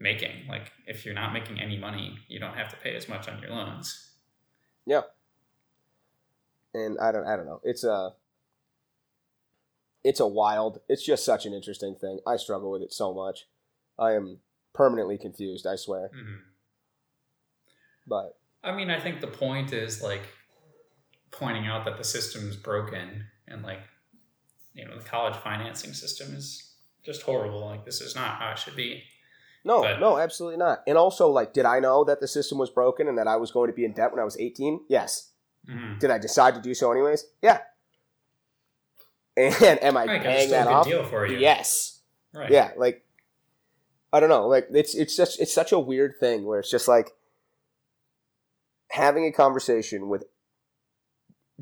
[0.00, 3.28] making like if you're not making any money you don't have to pay as much
[3.28, 4.10] on your loans
[4.86, 5.02] Yeah.
[6.74, 7.60] and I don't I don't know.
[7.64, 8.14] It's a
[10.02, 10.80] it's a wild.
[10.88, 12.20] It's just such an interesting thing.
[12.26, 13.46] I struggle with it so much.
[13.98, 14.40] I am
[14.74, 15.66] permanently confused.
[15.66, 16.10] I swear.
[16.12, 16.34] hmm
[18.06, 20.22] But i mean i think the point is like
[21.30, 23.80] pointing out that the system's broken and like
[24.72, 26.72] you know the college financing system is
[27.04, 29.02] just horrible like this is not how it should be
[29.64, 30.82] no, But- no, absolutely not.
[30.86, 33.50] And also, like, did I know that the system was broken and that I was
[33.50, 34.84] going to be in debt when I was eighteen?
[34.88, 35.30] Yes.
[35.68, 35.98] Mhm.
[35.98, 37.26] Did I decide to do so anyways?
[37.42, 37.60] Yeah.
[39.36, 40.86] And am I paying that off?
[40.86, 42.00] deal for you Yes.
[42.32, 43.04] right Yeah, like
[44.12, 46.86] I don't know, like it's it's just it's such a weird thing where it's just
[46.86, 47.10] like
[48.90, 50.24] having a conversation with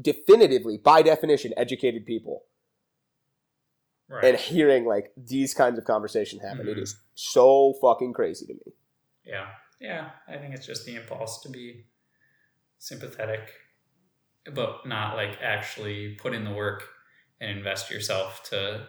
[0.00, 2.44] definitively by definition educated people
[4.08, 6.82] right and hearing like these kinds of conversation happen it Mhm.
[6.82, 8.72] is so fucking crazy to me.
[9.24, 9.48] Yeah.
[9.80, 10.10] Yeah.
[10.28, 11.86] I think it's just the impulse to be
[12.78, 13.52] sympathetic,
[14.52, 16.88] but not like actually put in the work
[17.40, 18.86] and invest yourself to,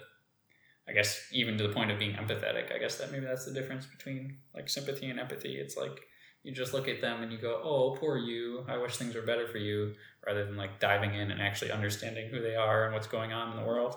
[0.87, 2.73] I guess, even to the point of being empathetic.
[2.73, 5.57] I guess that maybe that's the difference between like sympathy and empathy.
[5.59, 5.99] It's like
[6.43, 8.65] you just look at them and you go, oh, poor you.
[8.67, 9.93] I wish things were better for you,
[10.25, 13.51] rather than like diving in and actually understanding who they are and what's going on
[13.51, 13.95] in the world.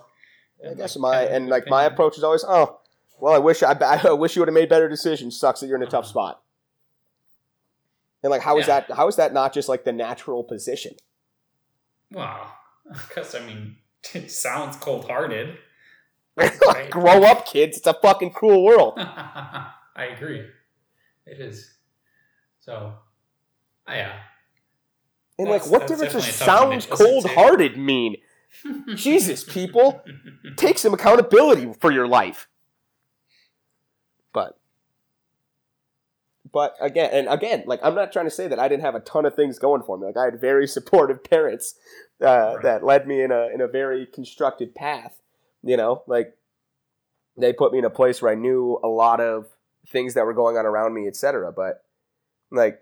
[0.65, 2.79] I guess like, my and like my approach is always, oh,
[3.19, 5.39] well, I wish I, I wish you would have made better decisions.
[5.39, 6.43] Sucks that you're in a tough spot.
[8.23, 8.81] And like, how is Yeah.
[8.81, 8.97] that?
[8.97, 10.95] How is that not just like the natural position?
[12.11, 12.53] Wow.
[12.91, 13.77] Because, I mean,
[14.15, 15.59] it sounds cold hearted.
[16.37, 17.77] like, grow up, kids.
[17.79, 18.95] It's a fucking cruel world.
[18.99, 19.71] I
[20.15, 20.45] agree.
[21.27, 21.73] It is.
[22.61, 22.95] So,
[23.87, 24.19] ah, yeah.
[25.39, 28.17] And That's- like, what difference does definitely a tough one to sounds cold hearted mean?
[28.95, 30.03] Jesus, people.
[30.57, 32.49] Take some accountability for your life.
[34.33, 34.59] But,
[36.53, 39.01] but again, and again, like, I'm not trying to say that I didn't have a
[39.01, 40.07] ton of things going for me.
[40.07, 41.75] Like, I had very supportive parents
[42.23, 42.63] uh, Right.
[42.63, 45.21] that led me in a in a very constructed path.
[45.63, 46.37] You know, like
[47.37, 49.47] they put me in a place where I knew a lot of
[49.89, 51.53] things that were going on around me, etc.
[51.53, 51.83] But
[52.51, 52.81] like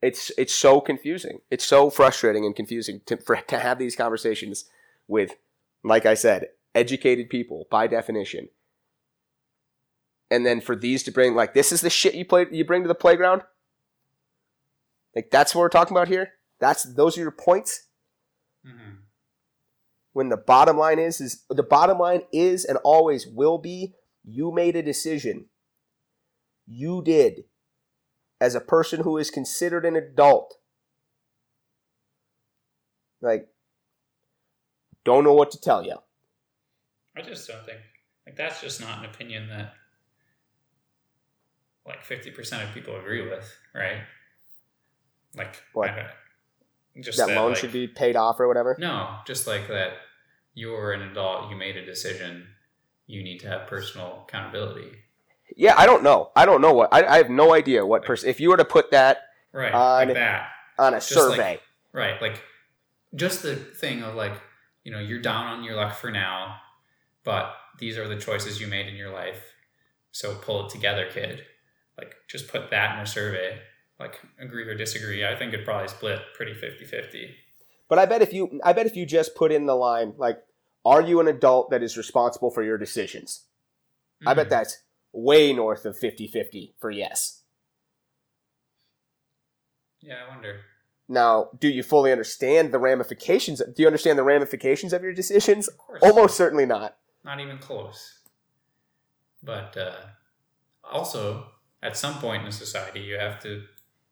[0.00, 1.40] it's it's so confusing.
[1.50, 4.64] It's so frustrating and confusing to for, to have these conversations
[5.06, 5.36] with,
[5.82, 8.48] like I said, educated people by definition.
[10.30, 12.82] And then for these to bring like this is the shit you play you bring
[12.82, 13.42] to the playground.
[15.16, 16.34] Like that's what we're talking about here.
[16.60, 17.88] That's those are your points.
[18.66, 18.98] Mhm.
[20.12, 24.52] When the bottom line is is the bottom line is and always will be you
[24.52, 25.46] made a decision.
[26.66, 27.44] You did
[28.40, 30.54] as a person who is considered an adult.
[33.20, 33.48] Like,
[35.04, 35.96] don't know what to tell you.
[37.16, 37.78] I just don't think
[38.26, 39.72] like that's just not an opinion that
[41.84, 44.02] like fifty percent of people agree with, right?
[45.34, 45.90] Like What?
[45.90, 48.76] I don't- That, loan like- should be paid off or whatever.
[48.78, 49.92] No, just like that.
[50.54, 51.50] You're an adult.
[51.50, 52.48] You made a decision.
[53.06, 54.92] You need to have personal accountability.
[55.56, 56.30] Yeah, I don't know.
[56.36, 56.92] I don't know what.
[56.92, 58.28] I, I have no idea what person.
[58.28, 60.48] If you were to put that Right, On- like that.
[60.78, 62.42] on a Just survey, like- Right, like
[63.14, 64.34] just the thing of like
[64.84, 66.56] you know you're down on your luck for now,
[67.24, 69.42] but these are the choices you made in your life.
[70.12, 71.44] So pull it together, kid.
[71.96, 73.58] Like just put that in a survey.
[73.98, 75.24] Like agree or disagree.
[75.26, 77.30] I think it'd probably split pretty 50-50.
[77.88, 80.38] but I bet if you, I bet if you just put in the line like,
[80.84, 83.46] "Are you an adult that is responsible for your decisions?"
[84.26, 84.50] I bet Mhm.
[84.50, 84.82] that's
[85.18, 87.42] way north of 50-50 for yes.
[90.00, 90.60] Yeah, I wonder.
[91.08, 93.60] Now, do you fully understand the ramifications?
[93.60, 95.66] Do you understand the ramifications of your decisions?
[95.68, 96.02] Of course.
[96.02, 96.96] Almost certainly not.
[97.24, 98.20] Not even close.
[99.42, 99.96] but uh,
[100.84, 101.46] also
[101.82, 103.62] at some point in society you have to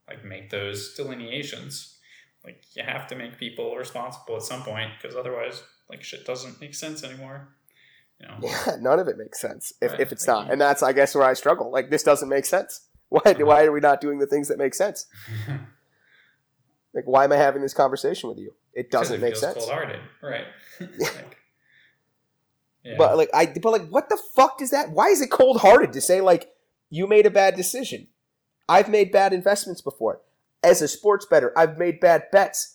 [0.09, 1.99] like make those delineations
[2.45, 6.61] like you have to make people responsible at some point because otherwise like shit doesn't
[6.61, 7.56] make sense anymore
[8.21, 10.01] you know Yeah, none of it makes sense if, Right.
[10.01, 10.51] if it's not.
[10.51, 11.71] And that's, I guess, where I struggle.
[11.71, 12.83] Like, this doesn't make sense.
[13.09, 15.07] Why, why are we not doing the things that make sense?
[16.95, 18.55] Like, why am I having this conversation with you?
[18.73, 19.59] It doesn't it make sense.
[19.59, 20.47] cold-hearted right
[20.81, 21.37] like,
[22.83, 22.95] yeah.
[22.97, 24.91] But like, I but like, what the fuck does that?
[24.93, 26.49] Why is it cold hearted to say like
[26.89, 28.09] you made a bad decision?
[28.69, 30.23] I've made bad investments before.
[30.63, 32.75] As a sports bettor, I've made bad bets.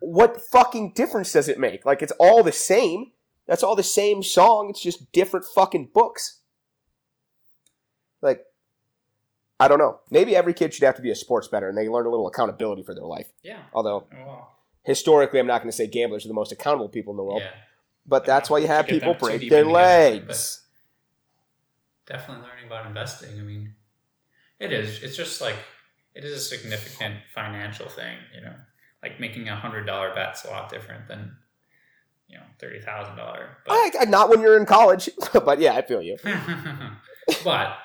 [0.00, 1.84] What fucking difference does it make?
[1.86, 3.12] Like, it's all the same.
[3.50, 4.70] That's all the same song.
[4.70, 6.38] It's just different fucking books.
[8.22, 8.44] Like,
[9.58, 9.98] I don't know.
[10.08, 12.28] Maybe every kid should have to be a sports bettor and they learn a little
[12.28, 13.26] accountability for their life.
[13.42, 16.88] yeah Although oh, well historically, I'm not going to say gamblers are the most accountable
[16.88, 17.50] people in the world, yeah
[18.06, 20.62] but that's why you have people break their legs.
[22.06, 23.38] definitely learning about investing.
[23.38, 23.74] I mean,
[24.58, 25.02] it is.
[25.02, 25.56] It's just like
[26.14, 28.16] it is a significant financial thing.
[28.34, 28.54] You know,
[29.02, 31.36] like making a hundred dollar bet's a lot different than
[32.30, 33.48] you know thirty thousand dollar.
[33.68, 36.16] I, I- not when you're in college, but yeah, I feel you.
[37.44, 37.76] but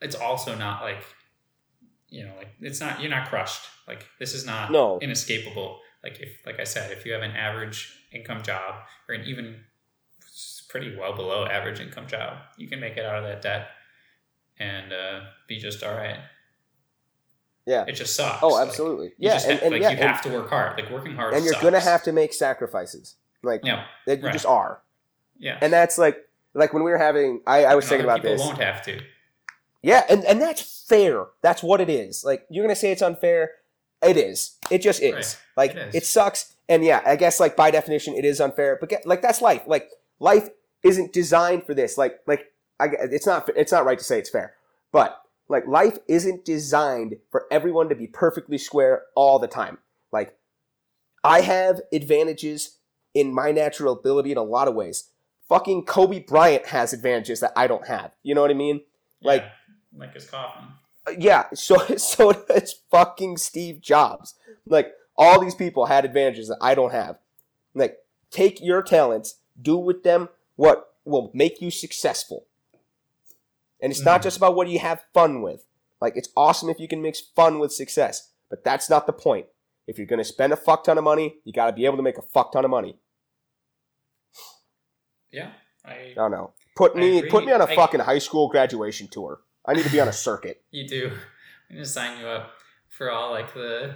[0.00, 1.02] it's also not like
[2.08, 3.62] you know like it's not you're not crushed.
[3.88, 4.98] Like this is not No.
[5.00, 5.80] inescapable.
[6.04, 8.74] Like if like I said, if you have an average income job
[9.08, 9.60] or an even
[10.68, 13.68] pretty well below average income job, you can make it out of that debt
[14.58, 16.18] and uh, be just all right.
[17.66, 17.84] Yeah.
[17.86, 18.42] It just sucks.
[18.42, 19.06] Oh, Like, absolutely.
[19.08, 20.78] you yeah, and, and like yeah, you have to work hard.
[20.80, 21.34] Like working hard.
[21.34, 21.62] and you're sucks.
[21.64, 23.16] gonna have to make sacrifices.
[23.42, 24.32] Like Yeah, that you right.
[24.32, 24.82] just are,
[25.38, 25.58] yeah.
[25.60, 26.18] and that's like
[26.54, 27.40] like when we were having.
[27.46, 28.40] I, I was And thinking about people this.
[28.46, 29.00] won't have to.
[29.82, 31.26] Yeah, and and that's fair.
[31.42, 32.24] That's what it is.
[32.24, 33.52] Like you're gonna say it's unfair.
[34.02, 34.56] It is.
[34.70, 35.12] It just is.
[35.14, 35.38] Right.
[35.56, 35.94] Like It is.
[35.94, 36.54] it sucks.
[36.68, 38.76] And yeah, I guess like by definition it is unfair.
[38.78, 39.62] But get, like that's life.
[39.66, 40.48] Like life
[40.82, 41.96] isn't designed for this.
[41.98, 44.54] Like like I, it's not it's not right to say it's fair.
[44.92, 49.78] But like life isn't designed for everyone to be perfectly square all the time.
[50.12, 50.36] Like
[51.24, 52.76] I have advantages
[53.14, 55.10] in my natural ability in a lot of ways.
[55.48, 58.12] Fucking Kobe Bryant has advantages that I don't have.
[58.22, 58.82] You know what I mean?
[59.22, 60.64] Like- Yeah, like his coffin.
[61.06, 64.34] Uh, yeah, so so does fucking Steve Jobs.
[64.66, 67.18] Like all these people had advantages that I don't have.
[67.74, 67.98] Like
[68.30, 72.46] take your talents, do with them what will make you successful.
[73.80, 74.24] And it's not Mhm.
[74.24, 75.64] just about what you have fun with.
[76.00, 79.46] Like it's awesome if you can mix fun with success, but that's not the point.
[79.90, 81.96] If you're going to spend a fuck ton of money, you got to be able
[81.96, 82.96] to make a fuck ton of money.
[85.32, 85.50] Yeah,
[85.84, 86.52] I I don't know.
[86.76, 87.30] Put I me agree.
[87.30, 89.40] put me on a I- fucking high school graduation tour.
[89.66, 90.62] I need to be on a circuit.
[90.70, 91.10] you do.
[91.68, 92.52] I'm gonna sign you up
[92.88, 93.94] for all like the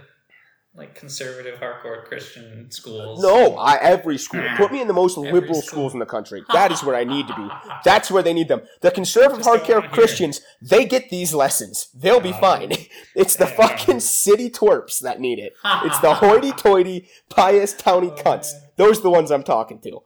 [0.76, 3.22] like conservative hardcore Christian schools.
[3.22, 4.42] No, I, every school.
[4.56, 5.62] Put me in the most Every liberal school.
[5.62, 6.42] schools in the country.
[6.52, 7.48] That is where I need to be.
[7.84, 8.62] That's where they need them.
[8.80, 11.88] The conservative hardcore Christians, they get these lessons.
[11.94, 12.40] They'll be Oh.
[12.40, 12.72] fine.
[13.14, 15.52] It's the fucking city twerps that need it.
[15.84, 18.50] It's the hoity-toity, pious towny Oh, cunts.
[18.76, 20.02] Those are the ones I'm talking to.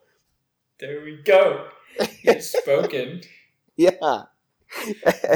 [0.81, 1.69] There we go.
[2.23, 3.23] You've spoken.
[3.77, 4.25] Yeah.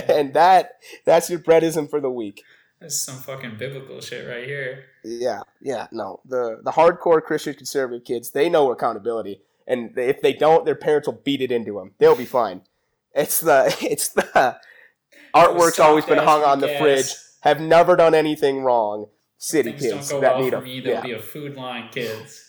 [0.09, 0.73] and that
[1.07, 2.43] that's your breadism for the week.
[2.83, 4.85] That's some fucking biblical shit right here.
[5.05, 6.21] Yeah, yeah, no.
[6.27, 11.07] The the hardcore Christian conservative kids, they know accountability, and if they don't, their parents
[11.09, 11.93] will beat it into them.
[11.99, 12.63] They'll be fine.
[13.15, 14.59] It's the it's the
[15.35, 16.81] artwork's always been hung on the gas.
[16.81, 17.15] fridge.
[17.43, 19.07] Have never done anything wrong.
[19.39, 20.65] City Things kids don't go that well need for them.
[20.65, 20.81] me.
[20.81, 21.05] There'll Yeah.
[21.05, 22.49] be a food line kids.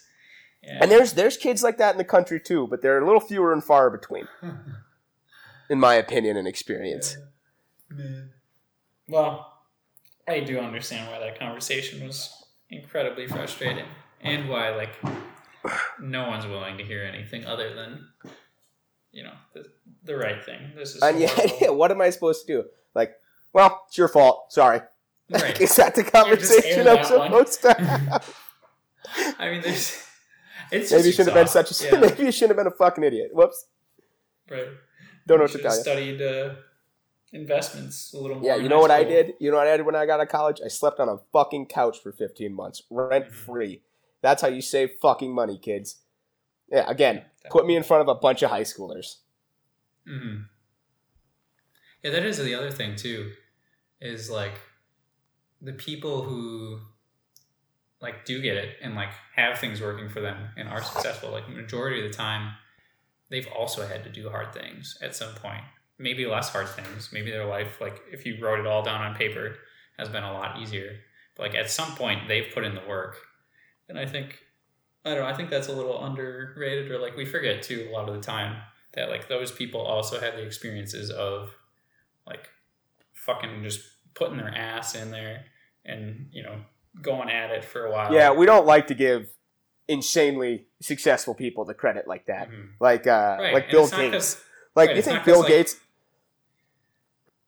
[0.64, 0.78] Yeah.
[0.82, 3.52] And there's there's kids like that in the country too, but they're a little fewer
[3.52, 4.28] and far between,
[5.70, 7.18] in my opinion and experience.
[9.08, 9.53] Well,
[10.28, 13.86] I do understand why that conversation was incredibly frustrating,
[14.22, 14.92] and why like
[16.00, 18.08] no one's willing to hear anything other than
[19.12, 19.66] you know the,
[20.04, 20.72] the right thing.
[20.76, 21.32] This is And yeah,
[21.62, 22.64] yeah, what am I supposed to do?
[22.96, 23.14] Like,
[23.54, 24.52] well, it's your fault.
[24.54, 24.82] Sorry.
[25.30, 25.60] right.
[25.60, 28.36] Is that the conversation I'm supposed to have?
[29.40, 30.02] I mean, there's.
[30.72, 32.76] It's Maybe you shouldn't have been such a exhaust- maybe you shouldn't have been a
[32.76, 33.30] fucking idiot.
[33.34, 33.66] Whoops.
[34.50, 34.68] Right.
[35.28, 35.82] Don't know You what to tell you.
[35.82, 36.56] Studied uh,
[37.34, 38.46] investments a little more.
[38.46, 39.34] Yeah, you know what I did?
[39.40, 40.62] You know what I did when I got out of college?
[40.64, 43.34] I slept on a fucking couch for 15 months, rent Mm-hmm.
[43.34, 43.82] free.
[44.22, 45.98] That's how you save fucking money, kids.
[46.72, 49.18] Yeah, again, put me in front of a bunch of high schoolers.
[50.08, 50.44] Mm-hmm.
[52.04, 53.32] Yeah, that is the other thing too,
[54.00, 54.60] is like
[55.62, 56.80] the people who
[58.02, 61.32] like do get it and like have things working for them and are successful.
[61.32, 62.54] Like majority of the time,
[63.30, 65.64] they've also had to do hard things at some point.
[66.00, 67.10] Maybe less hard things.
[67.14, 69.56] Maybe their life, like if you wrote it all down on paper,
[69.98, 70.98] has been a lot easier.
[71.36, 73.18] But like at some point, they've put in the work,
[73.90, 74.40] and I think
[75.06, 75.26] I don't know.
[75.28, 78.22] I think that's a little underrated, or like we forget too a lot of the
[78.22, 78.58] time
[78.94, 81.56] that like those people also had the experiences of
[82.28, 82.50] like
[83.14, 83.82] fucking just
[84.14, 85.46] putting their ass in there
[85.86, 86.58] and you know
[87.02, 88.14] going at it for a while.
[88.14, 89.30] Yeah, we don't like to give
[89.88, 92.50] insanely successful people the credit like that.
[92.50, 92.70] Mhm.
[92.80, 94.42] Like uh Right, like Bill Gates.
[94.76, 95.76] Like right, you think Bill like- Gates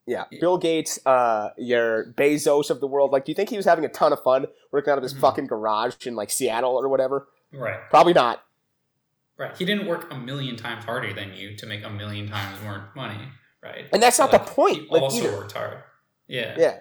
[0.07, 0.25] Yeah.
[0.39, 3.11] Bill Gates, uh, your Bezos of the world.
[3.11, 5.13] Like, do you think he was having a ton of fun working out of his
[5.15, 5.19] Mhm.
[5.21, 7.27] fucking garage in like Seattle or whatever?
[7.51, 8.43] right, Probably not.
[9.37, 9.55] right.
[9.57, 12.91] He didn't work a million times harder than you to make a million times more
[12.95, 13.29] money,
[13.63, 13.87] right?
[13.93, 14.83] And that's not Like, the point.
[14.83, 15.37] He Like, also either.
[15.37, 15.83] worked hard.
[16.27, 16.55] Yeah.
[16.57, 16.79] Yeah,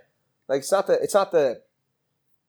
[0.48, 1.62] like it's not the it's not the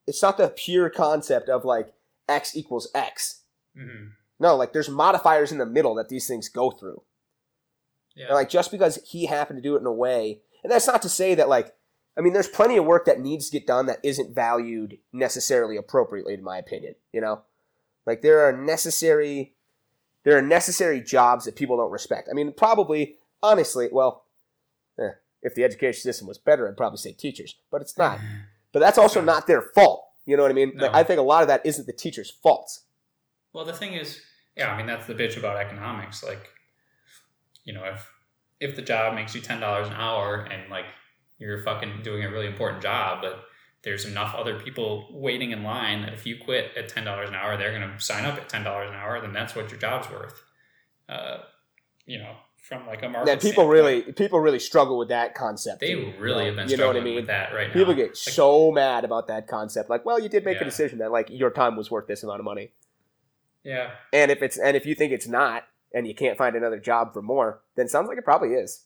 [0.08, 1.94] it's not the pure concept of like
[2.28, 3.42] x equals x.
[3.76, 4.08] hmm
[4.40, 7.02] No, like there's modifiers in the middle that these things go through.
[8.16, 8.26] Yeah.
[8.28, 11.04] And like just because he happened to do it in a way, and that's not
[11.04, 11.76] to say that like,
[12.18, 15.78] I mean, there's plenty of work that needs to get done that isn't valued necessarily
[15.78, 16.96] appropriately, in my opinion.
[17.14, 17.44] You know,
[18.08, 19.54] like there are necessary,
[20.24, 22.30] there are necessary jobs that people don't respect.
[22.32, 24.26] I mean, probably, honestly, well,
[24.98, 25.10] eh,
[25.44, 28.20] if the education system was better, I'd probably say teachers, but it's not.
[28.74, 30.06] But that's also not their fault.
[30.26, 30.74] You know what I mean?
[30.76, 32.80] Like, I think a lot of that isn't the teacher's fault.
[33.54, 34.20] Well, the thing is,
[34.58, 36.26] yeah, I mean that's the bitch about economics.
[36.26, 36.50] Like,
[37.64, 38.12] you know, if
[38.60, 40.86] if the job makes you ten dollars an hour and like
[41.38, 43.44] you're fucking doing a really important job, but
[43.84, 47.36] there's enough other people waiting in line that if you quit at ten dollars an
[47.36, 49.20] hour, they're gonna sign up at ten dollars an hour.
[49.22, 50.42] Then that's what your job's worth.
[51.08, 51.38] Uh,
[52.08, 53.26] you know, from like a market.
[53.28, 53.70] That people standpoint.
[53.72, 55.82] really, people really struggle with that concept.
[55.82, 56.64] they really you have know?
[56.64, 57.16] been You know what I mean?
[57.16, 57.74] with that right now.
[57.74, 59.90] People get Like, so mad about that concept.
[59.90, 60.62] Like, well, you did make Yeah.
[60.64, 62.72] a decision that like your time was worth this amount of money,
[63.64, 65.64] yeah, and if it's and if you think it's not,
[65.96, 68.84] and you can't find another job for more, then it sounds like it probably is.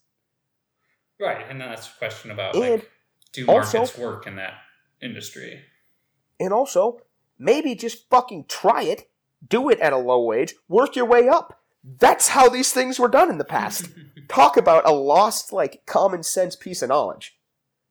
[1.20, 2.92] right, and then that's a question about And like,
[3.34, 4.54] do also- markets work in that
[5.02, 5.64] industry?
[6.40, 7.02] And also,
[7.38, 9.10] maybe just fucking try it,
[9.46, 11.60] do it at a low wage, work your way up.
[11.84, 13.88] That's how these things were done in the past.
[14.30, 17.38] Talk about a lost like common sense piece of knowledge.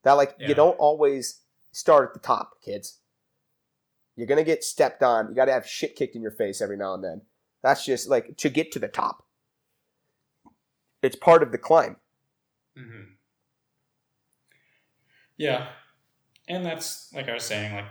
[0.04, 0.48] That like Yeah.
[0.48, 1.40] you don't always
[1.72, 2.98] start at the top, kids.
[4.16, 5.28] You're gonna get stepped on.
[5.28, 7.22] You gotta have shit kicked in your face every now and then.
[7.68, 9.26] That's just like to get to the top.
[11.02, 11.96] It's part of the climb.
[12.74, 13.12] hmm
[15.36, 15.68] Yeah,
[16.48, 17.84] and that's like I was saying, like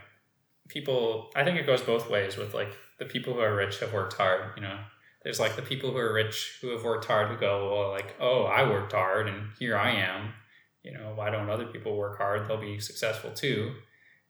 [0.67, 1.29] people.
[1.35, 2.37] I think it goes both ways.
[2.37, 4.53] With like the people who are rich have worked hard.
[4.55, 4.79] You know,
[5.23, 8.15] there's like the people who are rich who have worked hard who go, well, like,
[8.19, 10.33] oh, I worked hard and here I am.
[10.81, 12.47] You know, why don't other people work hard?
[12.47, 13.75] They'll be successful too,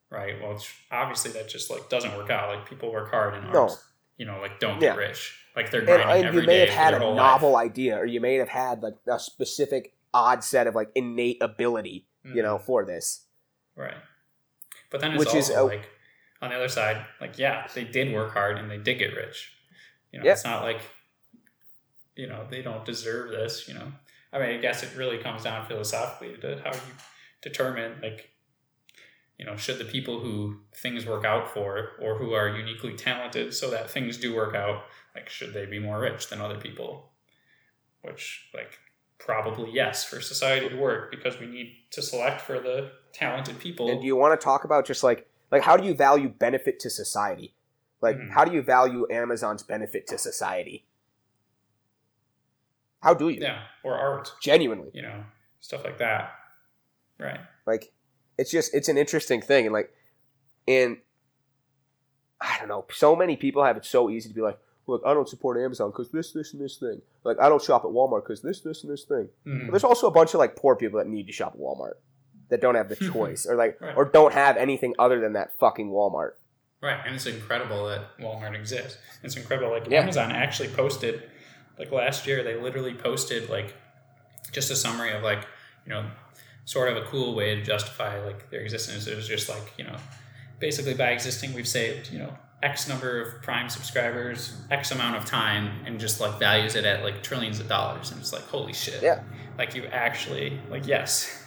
[0.09, 0.41] right?
[0.41, 2.53] Well, it's, obviously that just like doesn't work out.
[2.53, 3.69] Like people work hard and No.
[4.17, 4.89] You know, like don't Yeah.
[4.91, 5.43] get rich.
[5.55, 7.65] Like they're And, grinding and every you may have had a novel life.
[7.71, 12.05] idea, or you may have had like a specific odd set of like innate ability,
[12.23, 12.63] you know, Mhm.
[12.65, 13.25] for this.
[13.75, 13.97] Right.
[14.89, 15.89] But then it's Which is a- like
[16.41, 19.53] on the other side, like yeah, they did work hard and they did get rich.
[20.11, 20.33] You know, Yeah.
[20.33, 20.81] it's not like
[22.15, 23.67] you know they don't deserve this.
[23.67, 23.93] You know,
[24.33, 26.93] I mean, I guess it really comes down philosophically to how you
[27.41, 28.29] determine like
[29.37, 33.53] you know should the people who things work out for or who are uniquely talented
[33.53, 34.83] so that things do work out
[35.15, 37.11] like should they be more rich than other people
[38.01, 38.79] which like
[39.19, 43.89] probably yes for society to work because we need to select for the talented people
[43.89, 46.79] And do you want to talk about just like like how do you value benefit
[46.81, 47.53] to society?
[48.01, 48.29] Like Mhm.
[48.31, 50.85] how do you value Amazon's benefit to society?
[53.01, 53.39] How do you?
[53.41, 54.89] yeah or art Genuinely.
[54.93, 55.23] you know
[55.59, 56.31] stuff like that
[57.19, 57.91] right Like
[58.37, 59.91] it's just it's an interesting thing and like
[60.67, 60.97] and
[62.39, 65.13] I don't know, so many people have it so easy to be like, look, I
[65.13, 67.01] don't support Amazon because this, this, and this thing.
[67.23, 69.29] Like I don't shop at Walmart because this, this, and this thing.
[69.45, 69.71] Mhm.
[69.71, 71.93] There's also a bunch of like poor people that need to shop at Walmart
[72.49, 73.95] that don't have the choice or like Right.
[73.97, 76.31] or don't have anything other than that fucking Walmart.
[76.79, 78.99] Right, and it's incredible that Walmart exists.
[79.23, 79.71] It's incredible.
[79.71, 80.01] Like Yeah.
[80.03, 81.23] Amazon actually posted,
[81.79, 83.73] like last year, they literally posted like
[84.51, 85.39] just a summary of like
[85.85, 86.05] you know,
[86.67, 89.07] sort of a cool way to justify like their existence.
[89.07, 89.95] It was just like you know,
[90.59, 95.25] basically by existing, we've saved you know X number of Prime subscribers, X amount of
[95.25, 98.11] time, and just like values it at like trillions of dollars.
[98.11, 99.01] And it's like holy shit.
[99.01, 99.23] Yeah.
[99.57, 101.45] Like you actually like yes.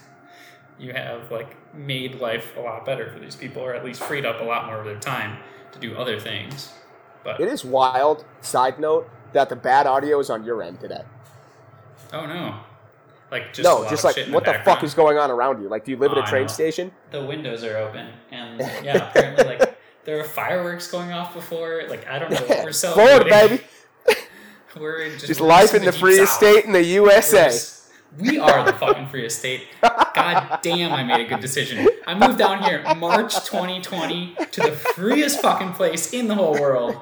[0.79, 4.25] You have like made life a lot better for these people, or at least freed
[4.25, 5.37] up a lot more of their time
[5.73, 6.73] to do other things.
[7.23, 11.03] But It is wild, side note, that the bad audio is on your end today.
[12.11, 12.55] oh no,
[13.31, 15.31] like just a no, lot just of like shit what the, fuck is going on
[15.31, 15.69] around you?
[15.69, 16.91] Like do you live at Oh, a I train station?
[17.11, 21.83] the windows are open, and yeah, apparently like there were fireworks going off before.
[21.89, 23.57] Like I don't know what we're Forward, celebrating.
[23.57, 23.63] baby.
[24.79, 26.37] We're just, Just we're life in the deep freest south.
[26.37, 27.45] state in the USA.
[27.49, 27.79] just-
[28.17, 29.67] we are the fucking freest state.
[29.81, 31.87] God damn, I made a good decision.
[32.07, 36.95] I moved down here March 2020 to the freest fucking place in the whole world.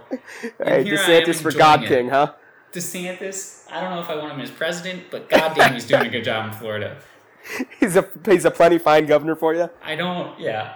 [0.64, 1.88] Hey, here I am DeSantis for enjoying God it.
[1.88, 2.34] King, huh?
[2.74, 6.10] DeSantis, I don't know if I want him as president, but goddamn, he's doing a
[6.10, 6.98] good job in Florida.
[7.80, 9.70] He's a he's a plenty fine governor for you.
[9.82, 10.76] I don't, yeah.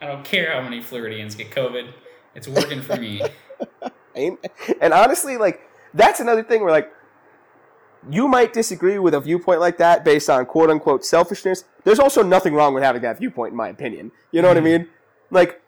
[0.00, 1.92] I don't care how many Floridians get COVID.
[2.34, 3.22] It's working for me.
[4.14, 5.62] And honestly, like
[5.94, 6.92] that's another thing where like
[8.10, 11.64] you might disagree with a viewpoint like that based on quote unquote selfishness.
[11.84, 14.12] There's also nothing wrong with having that viewpoint, in my opinion.
[14.30, 14.82] You know what I mm-hmm.
[14.82, 14.88] mean?
[15.30, 15.61] Like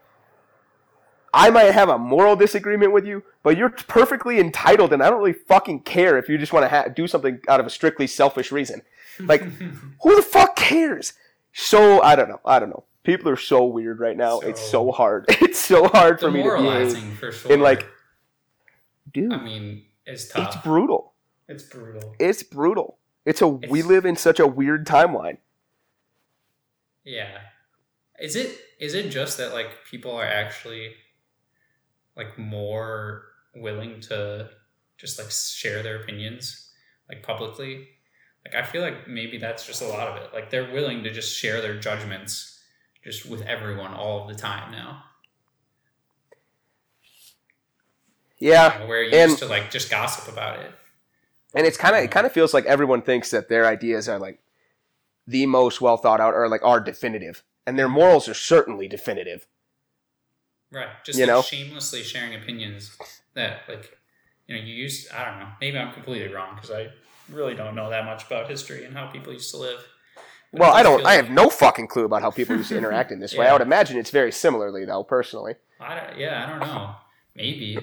[1.35, 5.19] I might have a moral disagreement with you, but you're perfectly entitled, and I don't
[5.19, 8.07] really fucking care if you just want to ha- do something out of a strictly
[8.07, 8.83] selfish reason.
[9.19, 9.43] Like,
[10.03, 11.13] who the fuck cares?
[11.53, 12.41] So I don't know.
[12.45, 12.85] I don't know.
[13.03, 14.41] People are so weird right now.
[14.41, 15.27] it's so So- hard.
[15.43, 17.53] It's so hard for me to be for sure.
[17.53, 17.87] in like,
[19.13, 19.33] dude.
[19.33, 20.55] I mean, it's tough.
[20.55, 21.13] it's brutal.
[21.49, 22.15] It's brutal.
[22.19, 22.99] It's brutal.
[23.27, 25.39] It's a we live in such a weird timeline.
[27.05, 27.39] Yeah.
[28.21, 30.95] Is it is it just that like people are actually
[32.17, 34.51] like more willing to
[34.99, 36.71] just like share their opinions
[37.09, 37.89] like publicly?
[38.45, 40.31] Like I feel like maybe that's just a lot of it.
[40.35, 42.61] Like they're willing to just share their judgments
[43.03, 45.03] just with everyone all the time now.
[48.39, 50.73] Yeah, Where you used to like just gossip about it.
[51.55, 54.19] and it's kind of it kind of feels like everyone thinks that their ideas are
[54.19, 54.41] like
[55.27, 59.47] the most well thought out or like are definitive, and their morals are certainly definitive.
[60.73, 60.89] Right.
[61.05, 61.43] Just You like know?
[61.43, 62.97] shamelessly sharing opinions
[63.35, 63.97] that like
[64.47, 66.89] you know, you used I don't know, maybe I'm completely wrong because I
[67.31, 69.81] really don't know that much about history and how people used to live.
[70.53, 71.01] But Well, I don't.
[71.01, 73.47] I like- have no fucking clue about how people used to interact in this way.
[73.47, 75.03] I would imagine it's very similarly, though.
[75.03, 76.95] Personally, I don't, yeah, I don't know.
[77.35, 77.79] Maybe.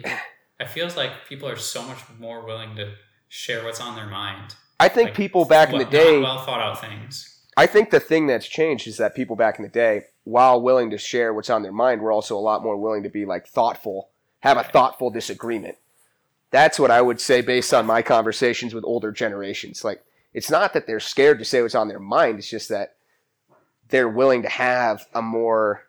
[0.60, 2.94] It feels like people are so much more willing to
[3.28, 4.56] share what's on their mind.
[4.80, 6.20] I think Like, people back in the day.
[6.20, 7.40] well thought out things.
[7.58, 10.92] I think the thing that's changed is that people back in the day, while willing
[10.92, 13.48] to share what's on their mind, we're also a lot more willing to be like
[13.48, 14.10] thoughtful,
[14.40, 15.78] have a thoughtful disagreement.
[16.52, 19.84] That's what I would say based on my conversations with older generations.
[19.84, 20.04] Like,
[20.34, 22.96] it's not that they're scared to say what's on their mind, it's just that
[23.90, 25.88] they're willing to have a more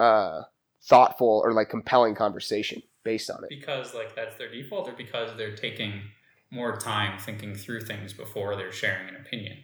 [0.00, 0.42] uh,
[0.82, 3.50] thoughtful or like compelling conversation based on it.
[3.50, 6.02] Because like that's their default or because they're taking
[6.50, 9.58] more time thinking through things before they're sharing an opinion.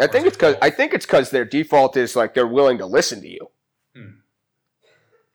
[0.00, 2.86] I think it's because I think it's because their default is like they're willing to
[2.86, 3.50] listen to you,
[3.94, 4.20] Hmm.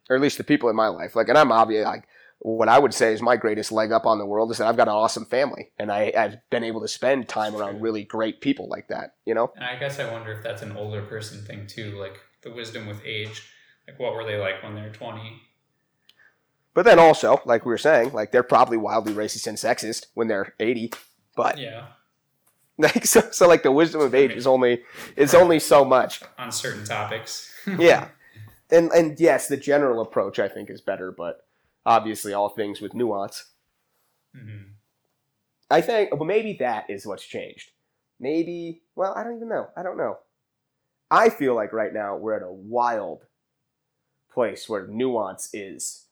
[0.09, 1.15] or at least the people in my life.
[1.15, 2.07] Like, and I'm obviously Like,
[2.39, 4.75] what I would say is my greatest leg up on the world is that I've
[4.77, 8.41] got an awesome family, and I, I've been able to spend time around really great
[8.41, 9.15] people like that.
[9.25, 12.19] You know, And I guess I wonder if that's an older person thing too, like
[12.41, 13.49] the wisdom with age.
[13.87, 15.41] Like what were they like when they were twenty?
[16.73, 20.27] but then also, like we were saying, like they're probably wildly racist and sexist when
[20.27, 20.91] they're 80.
[21.35, 21.87] But Yeah.
[22.77, 24.81] like, so, so like the wisdom of age is only
[25.15, 26.21] is only so much.
[26.37, 27.51] On certain topics.
[27.79, 28.09] yeah.
[28.71, 31.45] And and yes the general approach i think is better but
[31.85, 33.51] obviously all things with nuance.
[34.35, 34.71] Hmm
[35.69, 37.71] i think well maybe that is what's changed.
[38.19, 39.67] Maybe well i don't even know.
[39.77, 40.17] I don't know.
[41.11, 43.25] I feel like right now we're at a wild
[44.33, 46.07] place where nuance is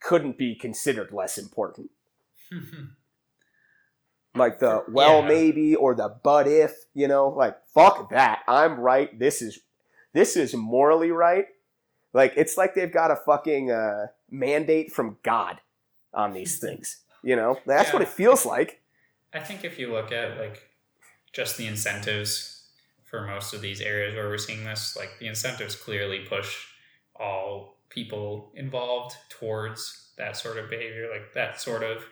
[0.00, 1.90] couldn't be considered less important
[4.34, 5.28] like the well Yeah.
[5.28, 8.40] maybe or the but if you know like fuck that.
[8.48, 9.16] I'm right.
[9.18, 9.60] This is
[10.12, 11.46] this is morally right.
[12.12, 15.60] Like it's like they've got a fucking uh, mandate from god
[16.14, 17.56] on these things you know?
[17.66, 18.80] That's what it feels like.
[19.32, 20.68] I think if you look at like
[21.32, 22.66] just the incentives
[23.04, 26.66] for most of these areas where we're seeing this, like the incentives clearly push
[27.14, 32.04] all people involved towards that sort of behavior, like that sort of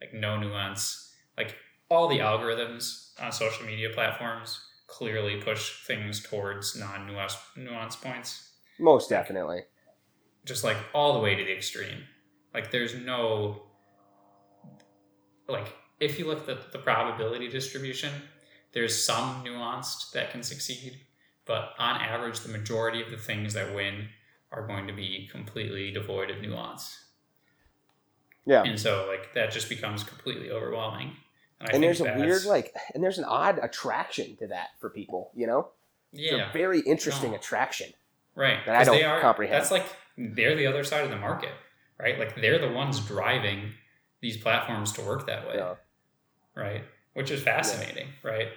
[0.00, 1.14] like no nuance.
[1.36, 1.56] Like
[1.90, 7.06] all the algorithms on social media platforms clearly push things towards non
[7.56, 8.50] nuance points.
[8.78, 9.62] most definitely
[10.44, 12.04] Just like all the way to the extreme.
[12.54, 13.62] Like there's no
[15.48, 18.12] like if you look at the probability distribution,
[18.72, 21.00] there's some nuanced that can succeed,
[21.44, 24.08] but on average, the majority of the things that win
[24.52, 27.04] are going to be completely devoid of nuance.
[28.46, 31.12] yeah And so, like, that just becomes completely overwhelming.
[31.60, 35.30] I and there's a weird like and there's an odd attraction to that for people
[35.34, 35.68] you know
[36.12, 37.36] it's yeah, a very interesting No.
[37.36, 37.92] attraction
[38.34, 38.58] right.
[38.66, 39.60] that I don't they are, comprehend.
[39.60, 39.84] That's like
[40.16, 41.50] they're the other side of the market,
[42.00, 42.18] right?
[42.18, 43.72] Like they're the ones driving
[44.20, 45.74] these platforms to work that way, Yeah.
[46.54, 46.82] right?
[47.14, 48.48] Which is fascinating, right?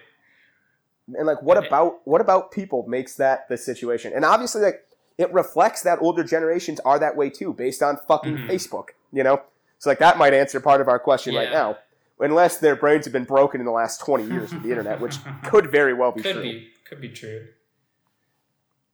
[1.16, 4.62] and like what And it- about what about people makes that the situation and obviously
[4.62, 4.86] like
[5.18, 8.48] it reflects that older generations are that way too based on fucking Mhm.
[8.50, 9.42] facebook you know
[9.78, 11.78] so like that might answer part of our question right now
[12.22, 15.18] unless their brains have been broken in the last 20 years with the internet which
[15.44, 17.48] could very well be could true be could be true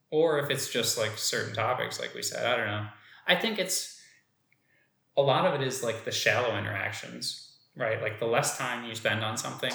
[0.09, 2.86] or if it's just like certain topics like we said i don't know
[3.28, 3.97] i think it's
[5.17, 8.01] a lot of it is like the shallow interactions, right?
[8.01, 9.73] Like the less time you spend on something,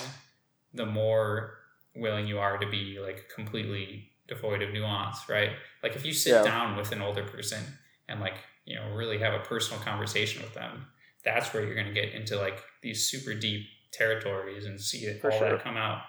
[0.73, 1.59] the more
[1.97, 5.51] willing you are to be like completely devoid of nuance, right?
[5.83, 6.43] Like if you sit Yeah.
[6.45, 7.63] down with an older person
[8.09, 10.87] and like, you know, really have a personal conversation with them,
[11.25, 15.25] that's where you're going to get into like these super deep territories and see it
[15.25, 15.51] all sure.
[15.51, 16.03] that come out.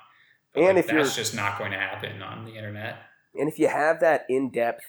[0.53, 2.97] But, And like, if that's just not going to happen on the internet.
[3.37, 4.85] and if you have that in-depth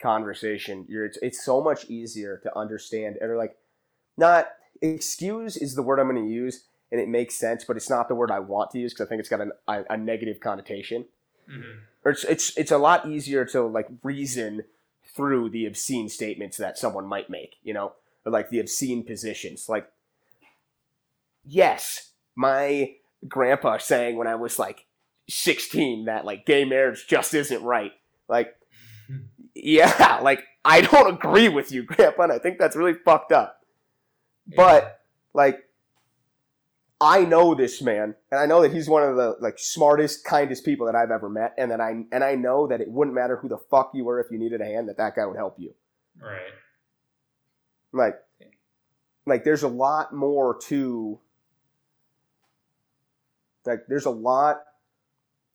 [0.00, 3.56] conversation you're it's, it's so much easier to understand or like
[4.18, 4.48] not
[4.82, 8.06] excuse is the word i'm going to use and it makes sense but it's not
[8.06, 10.38] the word i want to use because i think it's got an, a, a negative
[10.38, 11.06] connotation
[11.50, 11.62] hmm
[12.04, 14.64] or it's, it's it's a lot easier to like reason
[15.14, 17.92] through the obscene statements that someone might make you know
[18.26, 19.88] or like the obscene positions like
[21.44, 22.92] yes my
[23.26, 24.84] grandpa saying when i was like
[25.28, 27.92] 16 that like gay marriage just isn't right
[28.28, 28.54] like
[29.54, 33.64] yeah like i don't agree with you grandpa and i think that's really fucked up
[34.54, 35.00] but
[35.32, 35.66] like
[37.00, 40.64] I know this man, and I know that he's one of the like smartest, kindest
[40.64, 43.36] people that I've ever met, and that I and I know that it wouldn't matter
[43.36, 45.56] who the fuck you were if you needed a hand, that that guy would help
[45.58, 45.74] you.
[46.20, 46.52] right.
[47.96, 48.16] Like,
[49.26, 51.18] like there's a lot more to.
[53.64, 54.62] Like, there's a lot.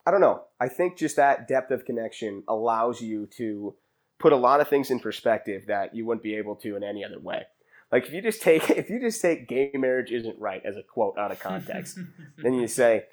[0.05, 0.43] I don't know.
[0.59, 3.75] I think just that depth of connection allows you to
[4.19, 7.03] put a lot of things in perspective that you wouldn't be able to in any
[7.05, 7.43] other way.
[7.91, 10.83] Like if you just take if you just take gay marriage isn't right as a
[10.83, 11.99] quote out of context,
[12.37, 13.05] then you say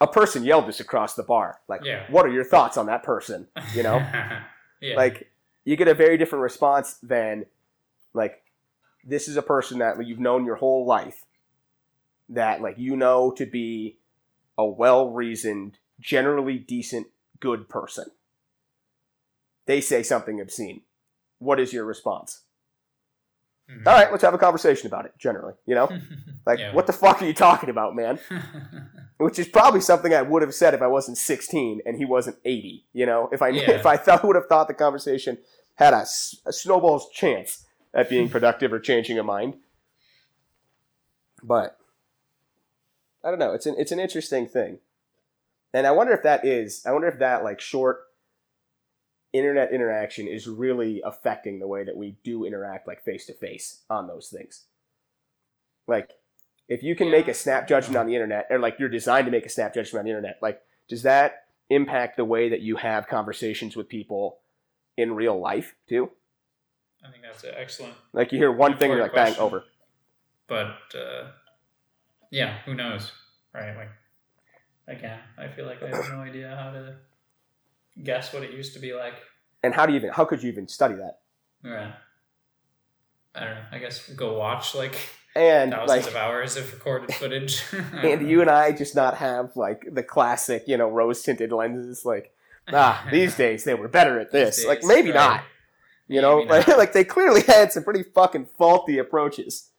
[0.00, 1.60] a person yelled this across the bar.
[1.66, 2.04] Like, Yeah.
[2.10, 3.48] what are your thoughts on that person?
[3.74, 3.96] You know,
[4.80, 4.96] yeah.
[4.96, 5.30] like
[5.64, 7.46] you get a very different response than
[8.14, 8.42] like
[9.04, 11.24] this is a person that you've known your whole life
[12.28, 13.96] that like you know to be
[14.58, 17.06] a well-reasoned, generally decent,
[17.40, 18.06] good person.
[19.66, 20.82] They say something obscene.
[21.38, 22.42] What is your response?
[23.70, 23.86] Mhm.
[23.86, 25.12] All right, let's have a conversation about it.
[25.18, 25.88] Generally, you know,
[26.46, 26.72] like Yeah.
[26.74, 28.18] what the fuck are you talking about, man?
[29.18, 32.38] which is probably something I would have said if I wasn't 16 and he wasn't
[32.44, 32.86] 80.
[32.92, 33.70] You know, if I Yeah.
[33.72, 35.38] if I thought would have thought the conversation
[35.74, 37.64] had a snowball's chance
[37.98, 39.56] at being productive or changing a mind.
[41.42, 41.78] But
[43.24, 43.52] I don't know.
[43.52, 44.78] It's an it's an interesting thing,
[45.74, 46.84] and I wonder if that is.
[46.86, 48.04] I wonder if that like short
[49.32, 53.82] internet interaction is really affecting the way that we do interact like face to face
[53.90, 54.64] on those things.
[55.86, 56.12] Like
[56.68, 59.32] if you can make a snap judgment on the internet or like you're designed to
[59.32, 62.76] make a snap judgment on the internet, like does that impact the way that you
[62.76, 64.38] have conversations with people
[64.96, 66.10] in real life too?
[67.04, 67.94] I think that's an excellent.
[68.12, 69.64] Like you hear one thing, you're like Important bang over.
[70.46, 71.28] But uh,
[72.30, 73.12] yeah, who knows,
[73.54, 73.76] right?
[73.76, 73.90] Like,
[74.86, 76.96] again, I feel like I have no idea how to
[78.02, 79.14] guess what it used to be like.
[79.62, 81.18] And how do you even how could you even study that?
[81.64, 81.92] Yeah.
[83.34, 83.62] I don't know.
[83.72, 84.96] I guess go watch like
[85.34, 87.62] And thousands like of hours of recorded footage.
[87.92, 92.04] and you and I just not have like the classic, you know, rose tinted lenses.
[92.04, 92.32] Like
[92.72, 94.58] ah, these days they were better at this.
[94.58, 95.16] These like maybe right.
[95.16, 95.44] not.
[96.08, 99.70] You know, Maybe like, like they clearly had some pretty fucking faulty approaches.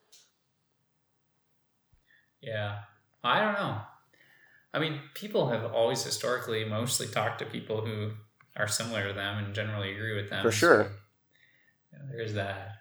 [2.42, 2.80] Yeah.
[3.24, 3.82] I don't know.
[4.74, 8.12] I mean, people have always historically mostly talked to people who
[8.56, 10.44] are similar to them and generally agree with them.
[10.44, 10.92] For sure.
[11.92, 12.74] So, know, there's that.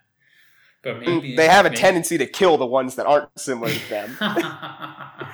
[0.83, 3.71] But mm, maybe they have a maybe- tendency to kill the ones that aren't similar
[3.73, 4.17] to them.
[4.21, 5.29] wow.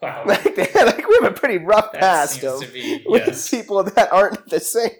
[0.26, 3.50] like, they, like we have a pretty rough That past of be with yes.
[3.50, 4.90] people that aren't the same.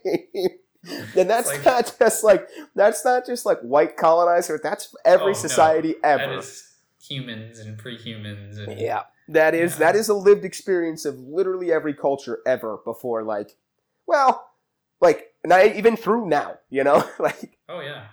[1.16, 4.59] and that's like- not just like that's not just like white colonizer.
[4.62, 6.39] That's every Oh, society That ever.
[6.39, 6.66] is
[7.03, 9.78] humans and pre-humans and yeah, that is Yeah.
[9.78, 13.22] that is a lived experience of literally every culture ever before.
[13.22, 13.57] Like,
[14.07, 14.49] well,
[15.01, 16.59] like not even through now.
[16.70, 18.07] You know, like Oh yeah.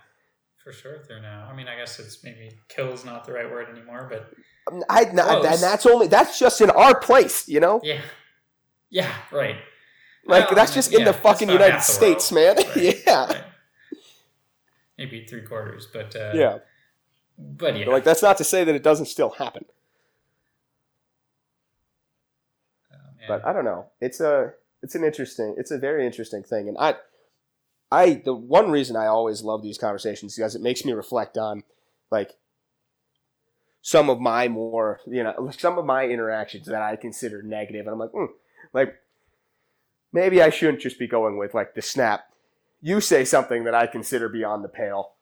[0.64, 1.48] For sure through now.
[1.50, 4.30] I mean I guess it's maybe kill is not the right word anymore, but
[4.90, 5.46] I Close.
[5.54, 7.48] and that's only that's just in our place.
[7.48, 8.02] You know, yeah.
[8.90, 9.56] Yeah, right.
[10.28, 12.56] Like Well, that's just in the fucking United the States, man.
[12.58, 13.44] Right, yeah, right.
[14.98, 16.58] Maybe three quarters, but uh, yeah.
[17.38, 19.66] but yeah, But, like that's not to say that it doesn't still happen.
[22.92, 22.98] Oh,
[23.28, 23.88] but I don't know.
[24.02, 26.96] It's a it's an interesting it's a very interesting thing, and I
[27.92, 31.38] I the one reason I always love these conversations is because it makes me reflect
[31.38, 31.64] on
[32.12, 32.36] like
[33.82, 37.94] some of my more you know some of my interactions that I consider negative, and
[37.94, 38.28] I'm like, mm,
[38.74, 38.96] like
[40.12, 42.32] maybe I shouldn't just be going with like the snap.
[42.82, 45.14] You say something that I consider beyond the pale.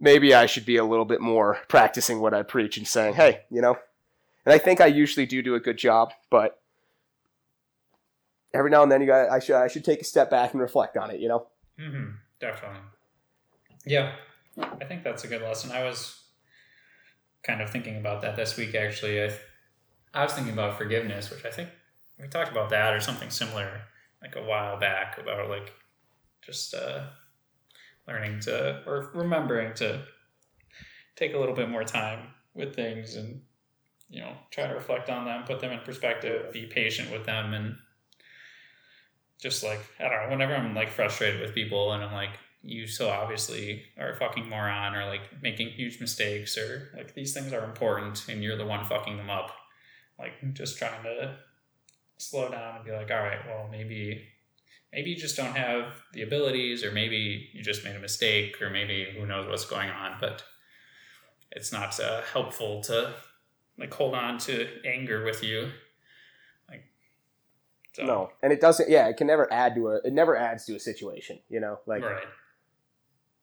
[0.00, 3.42] Maybe I should be a little bit more practicing what I preach and saying, hey,
[3.50, 3.76] you know.
[4.46, 6.60] And I think I usually do do a good job, but
[8.54, 10.60] every now and then you got I should I should take a step back and
[10.60, 11.46] reflect on it, you know.
[11.78, 12.80] hmm definitely.
[13.84, 14.12] Yeah,
[14.56, 15.72] I think that's a good lesson.
[15.72, 16.22] I was
[17.42, 18.74] kind of thinking about that this week.
[18.74, 19.32] Actually, I
[20.14, 21.70] I was thinking about forgiveness, which I think
[22.20, 23.82] we talked about that or something similar
[24.22, 25.72] like a while back about like
[26.42, 27.04] just uh,
[28.06, 30.02] learning to or remembering to
[31.16, 33.42] take a little bit more time with things and
[34.08, 37.54] you know try to reflect on them, put them in perspective, be patient with them,
[37.54, 37.76] and
[39.40, 40.30] just like I don't know.
[40.30, 42.30] Whenever I'm like frustrated with people and I'm like,
[42.62, 47.32] you so obviously are a fucking moron or like making huge mistakes or like these
[47.32, 49.52] things are important and you're the one fucking them up.
[50.18, 51.36] Like just trying to
[52.18, 54.26] slow down and be like, all right, well maybe
[54.92, 58.70] maybe you just don't have the abilities or maybe you just made a mistake or
[58.70, 60.42] maybe who knows what's going on, but
[61.52, 63.14] it's not uh, helpful to
[63.78, 65.70] like hold on to anger with you.
[66.68, 66.84] Like
[67.94, 68.04] so.
[68.04, 68.90] no, and it doesn't.
[68.90, 69.96] Yeah, it can never add to a.
[70.04, 71.38] It never adds to a situation.
[71.48, 72.24] You know, like right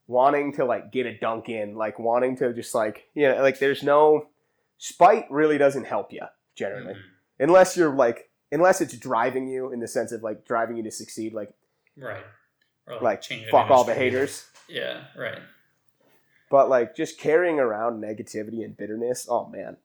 [0.08, 3.60] wanting to like get a dunk in, like wanting to just like you know, like
[3.60, 4.28] there's no
[4.78, 6.22] spite really doesn't help you
[6.56, 7.44] generally, mm-hmm.
[7.44, 10.92] unless you're like unless it's driving you in the sense of like driving you to
[10.92, 11.54] succeed, like
[11.98, 12.24] right,
[12.88, 14.46] or, like, like fuck all the haters.
[14.68, 15.40] Yeah, right.
[16.50, 19.78] But like just carrying around negativity and bitterness, oh man,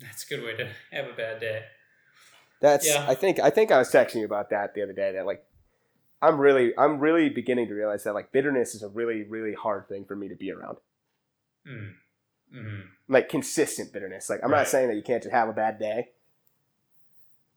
[0.00, 1.64] that's a good way to have a bad day.
[2.60, 3.06] That's yeah.
[3.08, 5.12] I think I think I was texting you about that the other day.
[5.12, 5.44] That like
[6.20, 9.88] I'm really I'm really beginning to realize that like bitterness is a really really hard
[9.88, 10.78] thing for me to be around.
[11.66, 11.92] Mm.
[12.54, 12.80] Mm-hmm.
[13.08, 14.28] Like consistent bitterness.
[14.28, 14.58] Like I'm right.
[14.58, 16.08] not saying that you can't just have a bad day,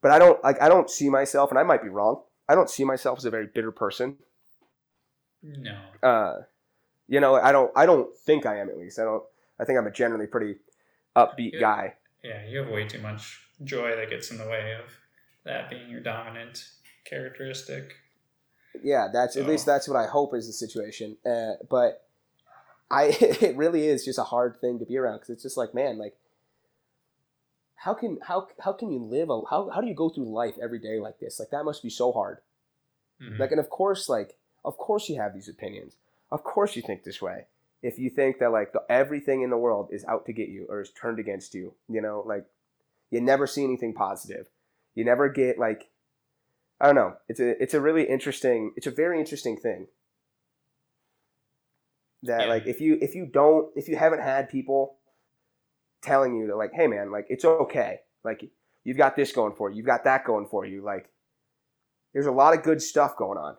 [0.02, 2.22] but I don't like I don't see myself, and I might be wrong.
[2.50, 4.18] I don't see myself as a very bitter person.
[5.44, 5.78] No.
[6.04, 6.42] Uh,
[7.08, 9.00] you know, I don't I don't think I am at least.
[9.00, 9.24] I don't.
[9.60, 10.56] I think I'm a generally pretty
[11.16, 11.96] upbeat guy.
[12.24, 14.92] Yeah, you have way too much joy that gets in the way of
[15.44, 16.68] that being your dominant
[17.06, 17.96] characteristic.
[18.84, 19.42] Yeah, that's so.
[19.42, 21.18] at least that's what I hope is the situation.
[21.26, 22.06] Uh, but
[22.90, 25.74] I it really is just a hard thing to be around because it's just like
[25.74, 26.16] man, like
[27.82, 30.54] how can how how can you live a, how how do you go through life
[30.62, 31.40] every day like this?
[31.40, 32.38] Like that must be so hard.
[33.22, 33.42] Mm-hmm.
[33.42, 35.96] Like and of course like of course you have these opinions.
[36.32, 37.48] Of course you think this way.
[37.82, 40.68] If you think that like the, everything in the world is out to get you
[40.70, 42.46] or is turned against you, you know, like
[43.10, 44.48] you never see anything positive.
[44.94, 45.90] You never get like
[46.80, 47.16] I don't know.
[47.30, 48.74] It's a it's a really interesting.
[48.76, 49.88] It's a very interesting thing.
[52.22, 52.46] That yeah.
[52.48, 54.98] like if you if you don't if you haven't had people
[56.02, 58.00] telling you that like hey man like it's okay.
[58.24, 58.50] Like
[58.84, 59.78] you've got this going for you.
[59.78, 60.84] You've got that going for you.
[60.84, 61.10] Like
[62.14, 63.56] there's a lot of good stuff going on.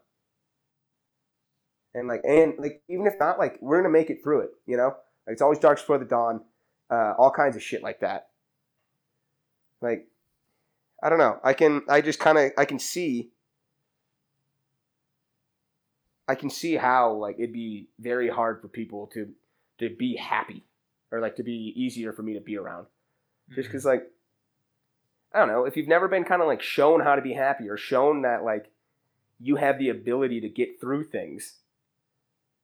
[1.94, 4.76] And like and like even if not like we're gonna make it through it you
[4.76, 4.94] know?
[5.26, 6.40] Like, it's always dark before the dawn
[6.90, 8.28] uh, all kinds of shit like that.
[9.80, 10.08] Like
[11.02, 11.38] I don't know.
[11.42, 13.30] I can I just kind of I can see
[16.28, 19.28] I can see how like it'd be very hard for people to
[19.78, 20.64] to be happy
[21.12, 22.84] or like to be easier for me to be around.
[22.84, 23.54] Mm-hmm.
[23.54, 24.10] Just cuz like
[25.32, 27.68] I don't know, if you've never been kind of like shown how to be happy
[27.68, 28.70] or shown that like
[29.38, 31.60] you have the ability to get through things,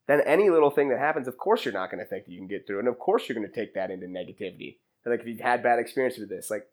[0.07, 2.39] then any little thing that happens, of course you're not going to think that you
[2.39, 2.79] can get through.
[2.79, 4.77] And of course you're going to take that into negativity.
[5.05, 6.69] And, Like if you've had bad experience with this, like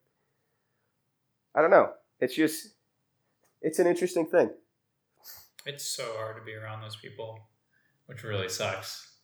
[1.53, 1.91] I don't know.
[2.19, 2.76] It's just
[3.61, 4.51] it's an interesting thing.
[5.65, 7.39] It's so hard to be around those people,
[8.05, 9.14] which really sucks.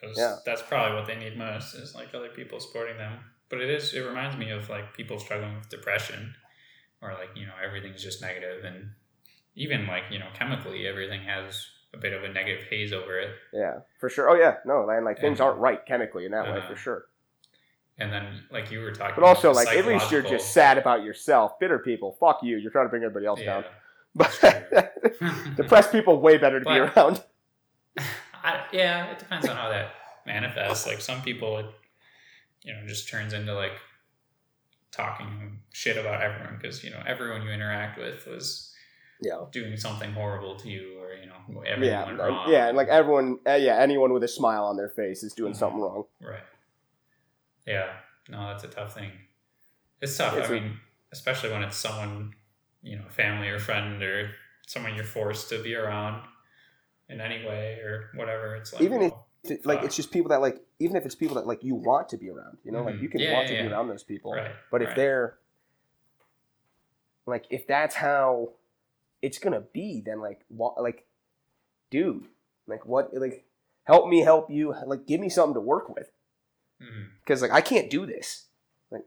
[0.00, 0.36] Because yeah.
[0.44, 3.18] that's probably what they need most is like other people supporting them.
[3.48, 6.34] But it is it reminds me of like people struggling with depression
[7.00, 8.90] or like, you know, everything's just negative and
[9.54, 13.30] even like, you know, chemically everything has a bit of a negative haze over it.
[13.52, 14.28] Yeah, for sure.
[14.28, 16.76] Oh yeah, no, and like things and, aren't right chemically in that uh, way for
[16.76, 17.06] sure
[17.98, 21.02] and then like you were talking but also like at least you're just sad about
[21.02, 23.64] yourself bitter people fuck you you're trying to bring everybody else yeah, down
[24.14, 24.94] but
[25.56, 27.22] depressed people way better to but, be around
[28.42, 29.90] I, yeah it depends on how that
[30.26, 31.66] manifests like some people it
[32.62, 33.72] you know just turns into like
[34.90, 38.72] talking shit about everyone because you know everyone you interact with was
[39.20, 42.50] yeah doing something horrible to you or you know everyone yeah, wrong.
[42.50, 45.52] yeah and like everyone uh, yeah anyone with a smile on their face is doing
[45.52, 45.58] mm-hmm.
[45.58, 46.42] something wrong right
[47.68, 47.88] yeah,
[48.30, 49.10] no, that's a tough thing.
[50.00, 50.36] It's tough.
[50.38, 50.80] It's I a, mean,
[51.12, 52.34] especially when it's someone,
[52.82, 54.30] you know, family or friend or
[54.66, 56.22] someone you're forced to be around
[57.08, 58.56] in any way or whatever.
[58.56, 61.36] It's like even well, if like it's just people that like even if it's people
[61.36, 62.88] that like you want to be around, you know, mm-hmm.
[62.88, 64.32] like you can yeah, want yeah, to be around those people.
[64.32, 64.96] Right, but if right.
[64.96, 65.38] they're
[67.26, 68.52] like if that's how
[69.22, 71.06] it's gonna be, then like what like
[71.90, 72.26] dude,
[72.66, 73.44] like what like
[73.84, 76.10] help me help you, like give me something to work with
[76.78, 77.52] because mm-hmm.
[77.52, 78.46] like I can't do this.
[78.90, 79.04] Like,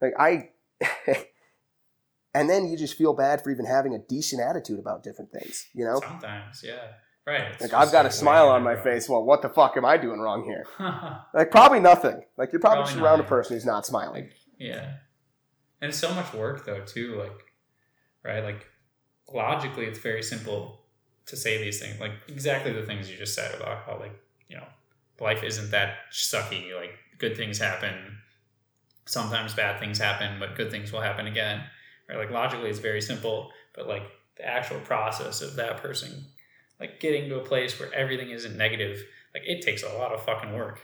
[0.00, 0.50] like I,
[2.34, 5.66] and then you just feel bad for even having a decent attitude about different things.
[5.74, 6.00] You know.
[6.00, 6.74] Sometimes, yeah.
[7.26, 7.52] Right.
[7.52, 8.84] it's Like I've got a smile on my wrong.
[8.84, 9.08] face.
[9.08, 10.64] Well, what the fuck am I doing wrong here?
[11.34, 12.22] Like probably nothing.
[12.38, 14.24] Like you're probably, Probably just around a person who's not smiling.
[14.24, 14.94] like yeah
[15.80, 17.44] and it's so much work though too like
[18.24, 18.66] right like
[19.32, 20.80] logically it's very simple
[21.26, 24.18] to say these things like exactly the things you just said about how like
[24.48, 24.66] you know
[25.20, 27.94] life isn't that sucky like good things happen
[29.06, 31.62] sometimes bad things happen but good things will happen again
[32.08, 34.02] right like logically it's very simple but like
[34.36, 36.24] the actual process of that person
[36.80, 39.02] like getting to a place where everything isn't negative
[39.34, 40.80] like it takes a lot of fucking work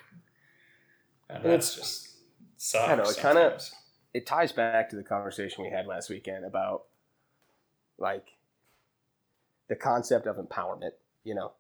[1.29, 2.17] and And that's just
[2.57, 3.59] sucks I know, it kinda-
[4.13, 6.85] It ties back to the conversation we had last weekend about
[7.99, 8.29] like
[9.69, 10.93] the concept of empowerment.
[11.25, 11.53] You know,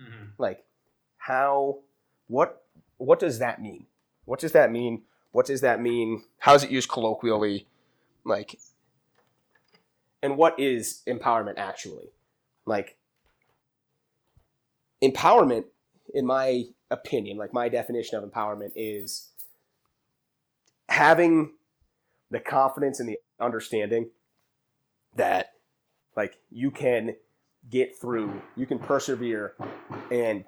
[0.00, 0.32] Mhm.
[0.38, 0.64] like
[1.16, 1.80] how
[2.28, 2.64] what
[2.98, 3.86] what does that mean?
[4.24, 5.04] What does that mean?
[5.32, 6.24] What does that mean?
[6.38, 7.66] How is it used colloquially?
[8.24, 8.58] Like,
[10.22, 12.12] and what is empowerment actually?
[12.64, 12.96] Like,
[15.02, 15.64] empowerment,
[16.14, 19.30] in my opinion, like my definition of empowerment is
[20.88, 21.52] having
[22.30, 24.10] the confidence and the understanding
[25.16, 25.52] that,
[26.16, 27.16] like, you can
[27.70, 29.54] get through, you can persevere,
[30.10, 30.44] and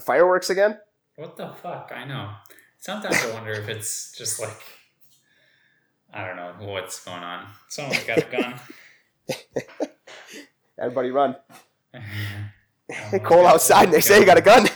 [0.00, 0.78] fireworks again.
[1.16, 1.92] What the fuck?
[1.94, 2.30] I know.
[2.78, 4.62] Sometimes I wonder if it's just like
[6.12, 7.46] I don't know what's going on.
[7.68, 8.54] Someone's got a gun.
[10.78, 11.36] Everybody run.
[13.22, 14.68] Cole got outside and they say you got a gun.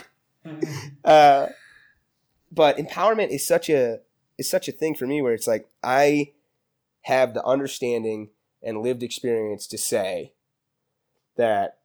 [0.43, 0.61] gun.
[1.03, 1.47] Uh,
[2.51, 3.99] but empowerment is such a
[4.37, 6.33] is such a thing for me where it's like I
[7.03, 8.29] have the understanding
[8.61, 10.33] and lived experience to say
[11.35, 11.79] that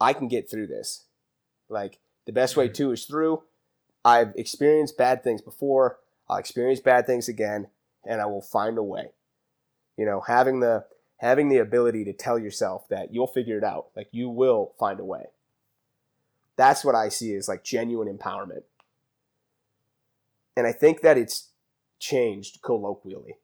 [0.00, 1.04] I can get through this.
[1.68, 3.42] Like the best way to is through.
[4.04, 5.98] I've experienced bad things before.
[6.28, 7.68] I'll experience bad things again,
[8.06, 9.12] and I will find a way.
[9.96, 10.84] You know, having the
[11.18, 15.00] having the ability to tell yourself that you'll figure it out, like you will find
[15.00, 15.26] a way.
[16.56, 18.62] That's what I see as like genuine empowerment.
[20.56, 21.50] And I think that it's
[21.98, 23.38] changed colloquially.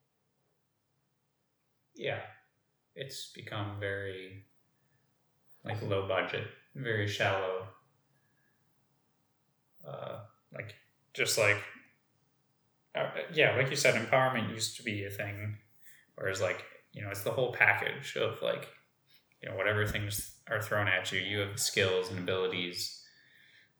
[1.94, 2.20] yeah,
[2.94, 4.44] it's become very
[5.64, 7.66] like low budget, very shallow.
[9.86, 10.20] Uh,
[10.54, 10.74] like
[11.12, 11.58] just like
[12.94, 15.58] uh, yeah, like you said, empowerment used to be a thing,
[16.16, 18.68] whereas like you know it's the whole package of like
[19.42, 23.02] you know whatever things are thrown at you, you have the skills and abilities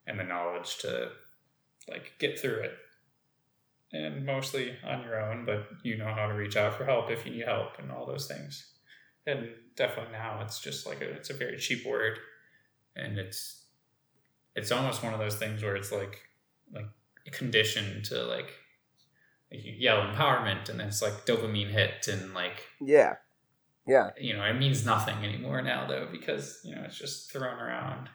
[0.06, 1.10] and the knowledge to
[1.88, 2.72] like get through it
[3.92, 7.26] and mostly on your own, but you know how to reach out for help if
[7.26, 8.72] you need help and all those things.
[9.26, 12.18] And definitely now it's just like a, it's a very cheap word,
[12.96, 13.64] and it's
[14.54, 16.20] it's almost one of those things where it's like
[16.72, 16.86] like
[17.32, 18.50] conditioned to like,
[19.50, 23.16] yell empowerment and then it's like dopamine hit and like Yeah.
[23.86, 24.10] Yeah.
[24.20, 28.08] you know it means nothing anymore now though because you know it's just thrown around.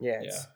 [0.00, 0.20] Yeah.
[0.22, 0.28] Yeah.
[0.28, 0.46] It's,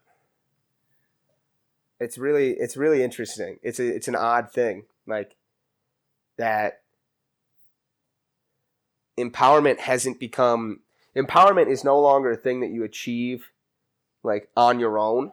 [2.00, 3.58] it's really it's really interesting.
[3.62, 4.84] It's a, it's an odd thing.
[5.06, 5.36] Like
[6.38, 6.82] that
[9.18, 10.80] empowerment hasn't become
[11.14, 13.50] empowerment is no longer a thing that you achieve
[14.22, 15.32] like on your own.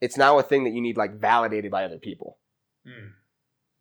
[0.00, 2.38] It's now a thing that you need like validated by other people.
[2.86, 3.12] Mm.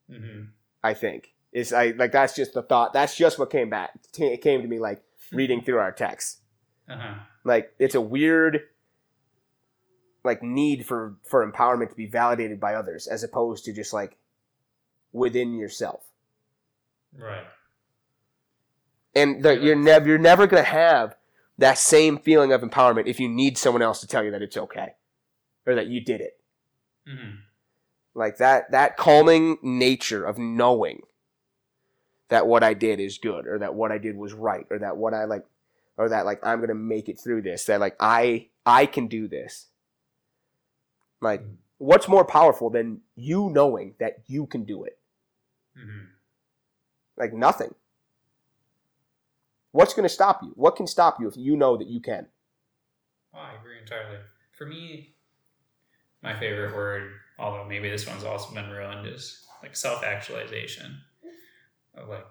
[0.10, 0.42] hmm
[0.84, 2.94] I think is I like that's just the thought.
[2.94, 3.92] That's just what came back.
[4.18, 5.02] It came to me like
[5.32, 6.42] reading through our text.
[6.88, 7.14] Uh huh.
[7.44, 8.62] Like it's a weird
[10.24, 14.18] like need for for empowerment to be validated by others as opposed to just like
[15.14, 16.04] within yourself.
[17.18, 17.46] Right.
[19.16, 21.16] And the, you're never you're never gonna have
[21.58, 24.58] that same feeling of empowerment if you need someone else to tell you that it's
[24.58, 24.94] okay
[25.66, 26.40] or that you did it.
[27.08, 27.36] hmm
[28.14, 31.02] like that that calming nature of knowing
[32.30, 34.96] that what I did is good or that what I did was right or that
[34.98, 35.46] what I like
[35.98, 39.28] or that like I'm gonna make it through this that like I I can do
[39.28, 39.68] this.
[41.22, 41.44] Like
[41.78, 44.98] what's more powerful than you knowing that you can do it?
[45.76, 46.06] Hmm
[47.18, 47.74] like nothing.
[49.72, 50.52] What's gonna stop you?
[50.56, 52.28] What can stop you if you know that you can?
[53.34, 54.20] Oh, I agree entirely.
[54.58, 55.15] For me,
[56.26, 60.98] my favorite word, although maybe this one's also been ruined, is like self actualization.
[61.96, 62.26] Of Like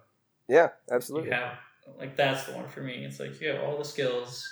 [0.49, 1.57] yeah you absolutely have,
[1.99, 3.05] like that's the one for me.
[3.05, 4.47] It's like you have all the skills,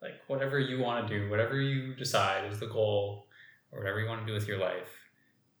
[0.00, 3.26] like whatever you want to do, whatever you decide is the goal,
[3.72, 4.90] or whatever you want to do with your life,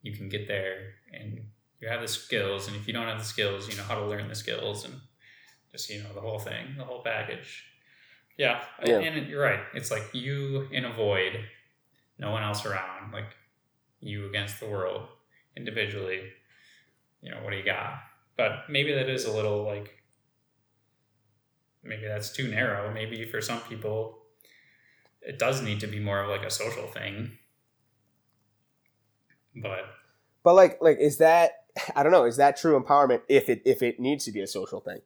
[0.02, 1.40] you can get there, and
[1.80, 2.68] you have the skills.
[2.68, 4.94] And if you don't have the skills, you know how to learn the skills, and
[5.72, 7.64] just you know the whole thing, the whole package.
[8.38, 9.00] Yeah, Yeah.
[9.00, 9.60] and you're right.
[9.74, 11.44] It's like you in a void,
[12.20, 13.34] no one else around, like
[13.98, 15.08] you against the world
[15.56, 16.22] individually.
[17.22, 17.94] You know what do you got?
[18.36, 20.02] But maybe that is a little like
[21.82, 22.92] maybe that's too narrow.
[22.92, 24.18] Maybe for some people,
[25.22, 27.32] it does need to be more of like a social thing.
[29.56, 29.86] But
[30.44, 31.64] But like like is that
[31.96, 34.46] I don't know, is that true empowerment if it if it needs to be a
[34.46, 35.00] social thing?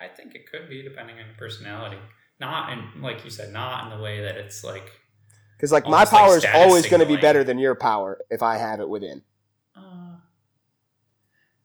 [0.00, 1.98] I think it could be depending on your personality.
[2.40, 4.92] Not in like you said, not in the way that it's like
[5.58, 8.20] Because like my Almost like power is always going to be better than your power
[8.30, 9.22] if I have it within.
[9.76, 10.14] Uh,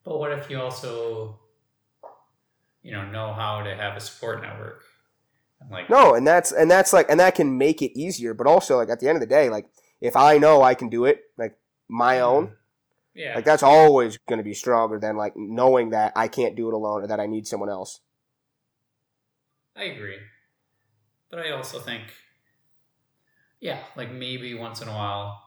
[0.02, 1.38] but what if you also,
[2.82, 4.82] you know, know how to have a support network?
[5.60, 8.34] And like, No, and that's and that's like and that can make it easier.
[8.34, 9.66] But also like at the end of the day, like
[10.00, 11.56] if I know I can do it, like
[11.88, 12.56] my own,
[13.14, 16.66] yeah, like that's always going to be stronger than like knowing that I can't do
[16.66, 18.00] it alone or that I need someone else.
[19.76, 20.18] I agree.
[21.30, 22.02] But I also think,
[23.64, 25.42] yeah, like maybe once in a while,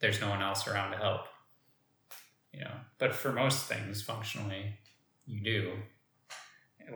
[0.00, 1.26] there's no one else around to help.
[2.50, 4.78] You know, but for most things, functionally,
[5.26, 5.72] you do.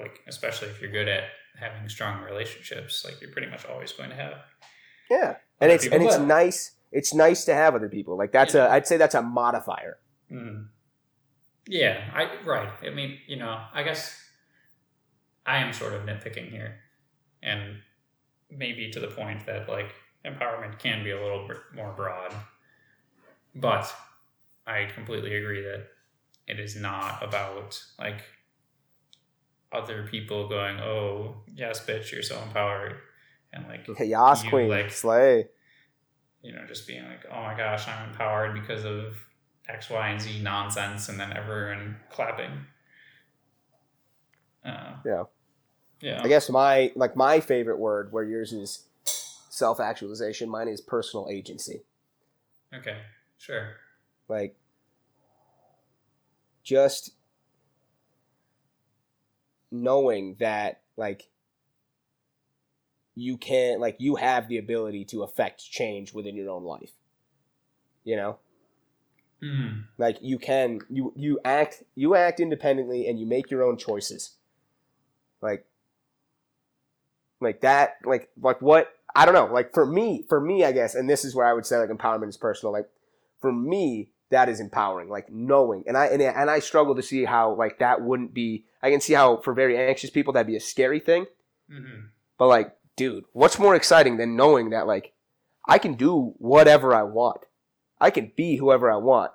[0.01, 1.25] Like, especially if you're good at
[1.61, 4.39] having strong relationships, like you're pretty much always going to have.
[5.11, 6.27] Yeah, and it's and it's would.
[6.27, 6.73] nice.
[6.91, 8.17] It's nice to have other people.
[8.17, 8.69] Like that's Yeah.
[8.69, 9.99] a I'd say that's a modifier.
[10.31, 10.69] Mm.
[11.69, 12.73] Yeah, I right.
[12.83, 14.19] I mean, you know, I guess
[15.45, 16.77] I am sort of nitpicking here,
[17.43, 17.77] and
[18.51, 19.93] maybe to the point that like
[20.25, 22.33] empowerment can be a little bit more broad,
[23.55, 23.93] but
[24.67, 25.87] I completely agree that
[26.47, 28.23] it is not about like
[29.73, 32.97] other people going, "Oh, yes, bitch, you're so empowered,"
[33.53, 35.49] and like Chaos You, Queen, like- slay.
[36.43, 39.15] you know, just being like, oh my gosh, I'm empowered because of
[39.69, 42.67] X, Y, and Z nonsense, and then everyone clapping.
[44.65, 45.25] Uh, Yeah.
[46.01, 46.21] Yeah.
[46.23, 48.87] I guess my like my favorite word, where yours is
[49.53, 51.83] self actualization, mine is personal agency.
[52.75, 52.97] Okay.
[53.37, 53.75] Sure.
[54.27, 54.57] Like
[56.63, 57.13] just
[59.71, 61.29] knowing that like
[63.15, 66.93] you can like you have the ability to affect change within your own life.
[68.05, 68.39] You know?
[69.43, 69.87] Mm.
[69.99, 74.37] like you can you you act you act independently and you make your own choices
[75.41, 75.67] like
[77.41, 80.95] like that like like what i don't know like for me for me i guess
[80.95, 82.89] and this is where i would say like empowerment is personal like
[83.41, 87.25] for me that is empowering like knowing and i and, and i struggle to see
[87.25, 90.57] how like that wouldn't be i can see how for very anxious people that'd be
[90.57, 91.27] a scary thing.
[91.71, 92.07] Hmm
[92.39, 95.13] but like dude what's more exciting than knowing that like
[95.69, 97.43] i can do whatever i want.
[98.01, 99.31] I can be whoever i want.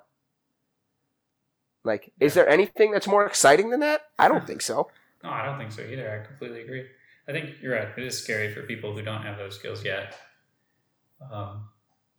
[1.84, 4.02] Like is there anything that's more exciting than that?
[4.18, 4.90] I don't think so.
[5.24, 6.08] No, I don't think so either.
[6.22, 6.86] I completely agree.
[7.28, 7.88] I think you're right.
[7.96, 10.14] It is scary for people who don't have those skills yet.
[11.30, 11.68] Um,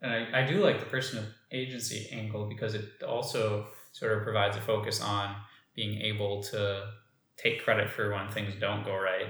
[0.01, 4.23] and I, I do like the person of agency angle because it also sort of
[4.23, 5.35] provides a focus on
[5.75, 6.89] being able to
[7.37, 9.27] take credit for when things don't go right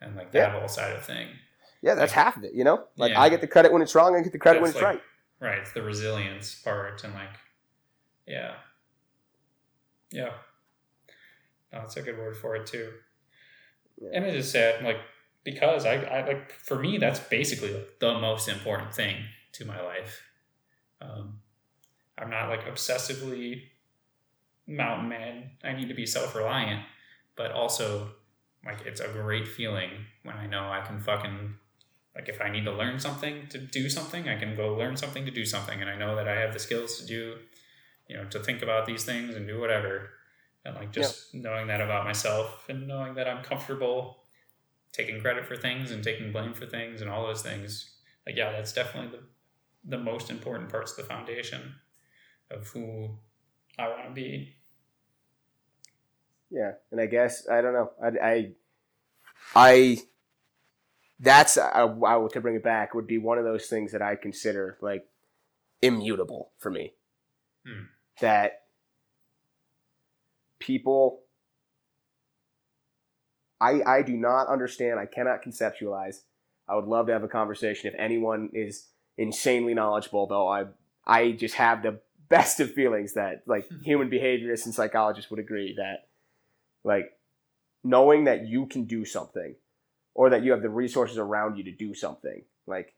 [0.00, 1.28] and like that whole side of thing.
[1.82, 3.20] yeah that's half of it you know like Yeah.
[3.20, 5.00] i get the credit when it's wrong i get the credit when it's like- right
[5.40, 5.58] Right.
[5.58, 7.30] It's the resilience part and like,
[8.26, 8.56] yeah.
[10.12, 10.32] Yeah.
[11.72, 12.92] No, that's a good word for it too.
[14.00, 14.98] And it is sad, like,
[15.44, 19.16] because I, I like, for me, that's basically like, the most important thing
[19.52, 20.22] to my life.
[21.00, 21.40] Um,
[22.18, 23.62] I'm not like obsessively
[24.66, 25.50] mountain man.
[25.64, 26.84] I need to be self reliant,
[27.36, 28.10] but also,
[28.64, 29.90] like, it's a great feeling
[30.22, 31.54] when I know I can fucking
[32.14, 35.24] like if I need to learn something to do something, I can go learn something
[35.24, 37.36] to do something, and I know that I have the skills to do,
[38.08, 40.10] you know, to think about these things and do whatever,
[40.64, 44.18] and like just knowing that about myself and knowing that I'm comfortable
[44.92, 47.90] taking credit for things and taking blame for things and all those things.
[48.26, 49.24] Like yeah, that's definitely the
[49.84, 51.74] the most important parts of the foundation
[52.50, 53.10] of who
[53.78, 54.56] I want to be.
[56.50, 58.52] yeah and i guess i don't know i i,
[59.54, 59.98] I
[61.18, 64.16] that's I, I to bring it back would be one of those things that i
[64.16, 65.06] consider like
[65.82, 66.94] immutable for me
[67.66, 67.84] Hmm.
[68.20, 68.59] that
[70.60, 71.22] people
[73.60, 74.98] I I do not understand.
[74.98, 76.22] I cannot conceptualize.
[76.68, 78.86] I would love to have a conversation if anyone is
[79.18, 80.48] insanely knowledgeable though.
[80.48, 80.66] I
[81.06, 85.74] I just have the best of feelings that like human behaviorists and psychologists would agree
[85.76, 86.08] that
[86.84, 87.12] like
[87.84, 89.54] knowing that you can do something
[90.14, 92.94] or that you have the resources around you to do something like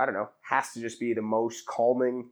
[0.00, 2.30] I don't know, has to just be the most calming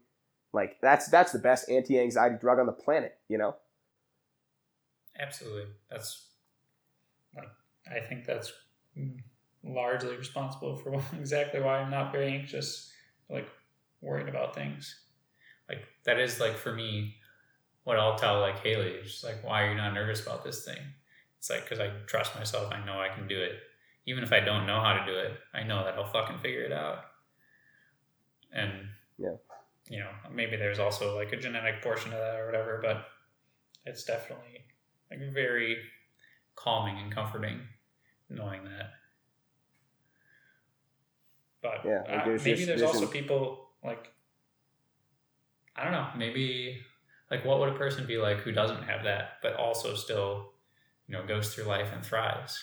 [0.57, 3.55] like that's that's the best anti-anxiety drug on the planet, you know?
[5.19, 5.67] Absolutely.
[5.91, 6.27] That's
[7.37, 7.49] like
[7.91, 8.53] I think that's
[9.63, 12.93] largely responsible for exactly why I'm not very anxious,
[13.31, 13.49] like
[14.01, 15.01] worried about things.
[15.69, 17.17] Like that is like for me
[17.85, 20.79] what I'll tell like Haley, just like why are you not nervous about this thing?
[21.39, 23.53] It's It's like because I trust myself, I know I can do it.
[24.07, 26.63] Even if I don't know how to do it, I know that I'll fucking figure
[26.63, 26.99] it out.
[28.53, 28.89] And
[29.19, 29.37] Yeah.
[29.89, 33.07] You know, maybe there's also like a genetic portion of that or whatever, but
[33.85, 34.65] it's definitely
[35.11, 35.79] like very
[36.57, 37.61] calming and comforting
[38.29, 38.91] knowing that.
[41.63, 44.13] But Yeah, like uh, maybe just- there's there's also people like
[45.77, 46.81] I don't know, maybe
[47.31, 50.53] like what would a person be like who doesn't have that, but also still,
[51.07, 52.59] you know, goes through life and thrives.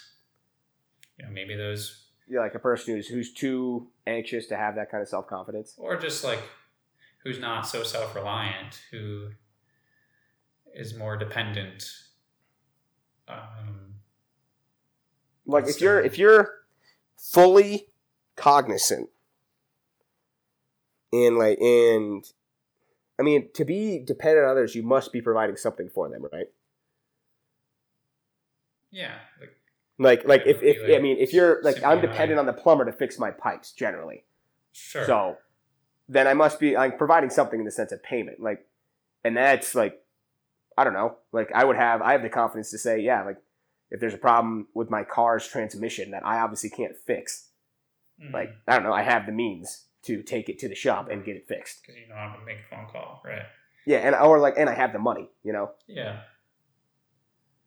[1.17, 4.89] You know, maybe those You're like a person who's who's too anxious to have that
[4.89, 5.76] kind of self confidence.
[5.78, 6.41] or just like
[7.24, 9.30] who's not so self reliant, who
[10.74, 11.84] is more dependent.
[13.28, 13.95] Um,
[15.45, 16.49] Like if you're if you're
[17.17, 17.88] fully
[18.36, 19.09] cognizant
[21.11, 22.24] and like and
[23.19, 26.47] I mean to be dependent on others, you must be providing something for them, right?
[28.91, 29.55] yeah, like
[29.99, 32.86] Like like if, if like I mean if you're like I'm dependent on the plumber
[32.86, 34.24] to fix my pipes generally.
[34.71, 35.05] sure.
[35.05, 35.38] So
[36.14, 38.39] then I must be I'm providing something in the sense of payment.
[38.39, 38.66] Like
[39.24, 39.99] and that's like
[40.78, 41.18] I don't know.
[41.32, 43.38] Like I would have I have the confidence to say, yeah, like
[43.91, 47.49] if there's a problem with my car's transmission that I obviously can't fix,
[48.22, 48.32] Mm.
[48.32, 51.26] like I don't know, I have the means to take it to the shop and
[51.26, 51.82] get it fixed.
[51.82, 53.41] because you know how to make a phone call, right?
[53.88, 55.72] Yeah, and or like and I have the money, you know.
[55.88, 56.20] Yeah.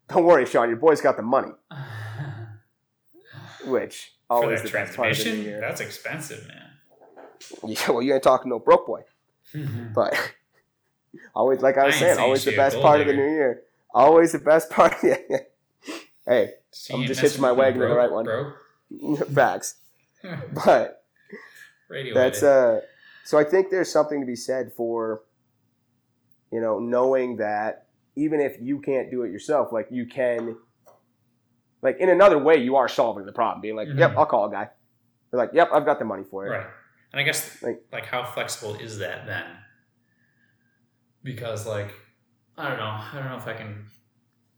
[0.09, 1.51] Don't worry, Sean, your boy's got the money,
[3.67, 5.61] which always that the best part of the transmission, year.
[5.61, 6.71] that's expensive, man.
[7.67, 9.03] Yeah, well, you ain't talking no broke boy,
[9.95, 10.15] but
[11.35, 13.63] always like I was I saying, always the best part of the new year.
[13.95, 14.95] Always the best part.
[15.03, 15.17] Yeah.
[16.27, 16.55] hey,
[16.93, 18.25] I'm just hitching my wagon to the right one.
[18.25, 18.57] Broke.
[19.33, 19.77] facts,
[20.53, 21.05] but
[21.89, 22.81] Radio that's uh.
[23.25, 25.23] So I think there's something to be said for,
[26.53, 30.57] you know, knowing that even if you can't do it yourself, like you can,
[31.83, 33.61] like in another way, you are solving the problem.
[33.63, 33.99] Being like, Mhm.
[33.99, 34.71] yep, I'll call a guy.
[35.31, 36.51] They're like, yep, I've got the money for it.
[36.51, 36.67] Right.
[37.13, 39.65] And I guess Like- like, how flexible is that then?
[41.23, 41.95] Because like
[42.59, 43.91] I don't know, I don't know if I can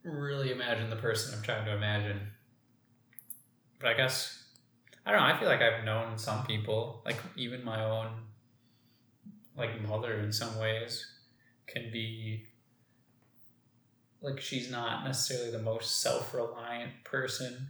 [0.02, 2.32] really imagine the person I'm trying to imagine.
[3.80, 4.44] But I guess
[5.04, 8.28] I don't know, I feel like I've known some people, like even my own
[9.56, 11.04] like mother in some ways
[11.66, 12.46] can be
[14.20, 17.68] like she's not necessarily the most self-reliant person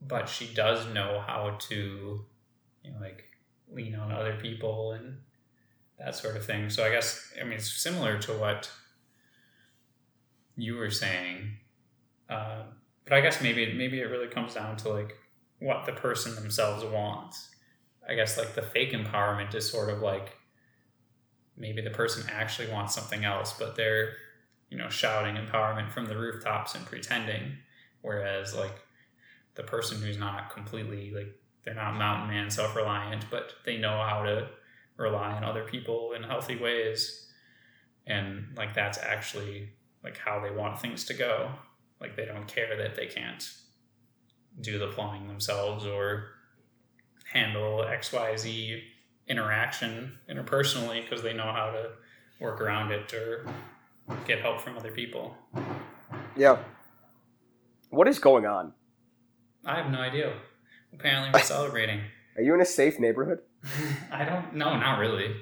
[0.00, 2.24] but she does know how to
[2.88, 3.24] you know like
[3.70, 5.18] lean on other people and
[5.98, 6.70] that sort of thing.
[6.70, 8.70] So i guess i mean it's similar to what
[10.56, 11.52] you were saying
[12.28, 12.62] uh,
[13.04, 15.16] but i guess maybe maybe it really comes down to like
[15.60, 17.48] what the person themselves wants.
[18.08, 20.36] I guess like the fake empowerment is sort of like
[21.56, 24.12] maybe the person actually wants something else but they're
[24.70, 27.52] you know shouting empowerment from the rooftops and pretending
[28.00, 28.80] whereas like
[29.56, 31.34] the person who's not completely like
[31.68, 34.48] they're not mountain man self-reliant but they know how to
[34.96, 37.26] rely on other people in healthy ways
[38.06, 39.68] and like that's actually
[40.02, 41.50] like how they want things to go
[42.00, 43.52] like they don't care that they can't
[44.62, 46.28] do the plumbing themselves or
[47.34, 48.82] handle xyz
[49.28, 51.90] interaction interpersonally because they know how to
[52.40, 53.46] work around it or
[54.26, 55.36] get help from other people
[56.34, 56.56] Yeah.
[57.90, 58.72] What is going on?
[59.66, 60.32] i have no idea
[60.92, 62.00] apparently we're celebrating
[62.36, 63.40] Are you in a safe neighborhood?
[64.12, 64.54] I don't.
[64.54, 65.34] No, not really.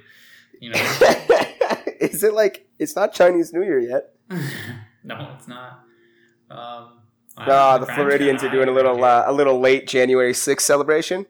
[0.60, 0.78] You know.
[2.01, 4.14] is it like it's not Chinese New Year yet?
[5.05, 5.85] no, it's not.
[6.51, 6.93] Um,
[7.39, 11.27] Ah, the Floridians are doing a little uh, a little late January 6th celebration.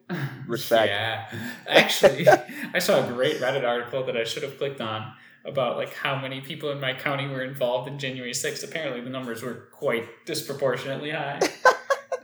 [0.47, 0.89] respect.
[0.89, 1.27] Yeah,
[1.67, 2.29] actually,
[2.73, 5.13] I saw a great Reddit article that I should have clicked on
[5.45, 8.63] about like how many people in my county were involved in January 6th.
[8.63, 11.41] Apparently, the numbers were quite disproportionately high.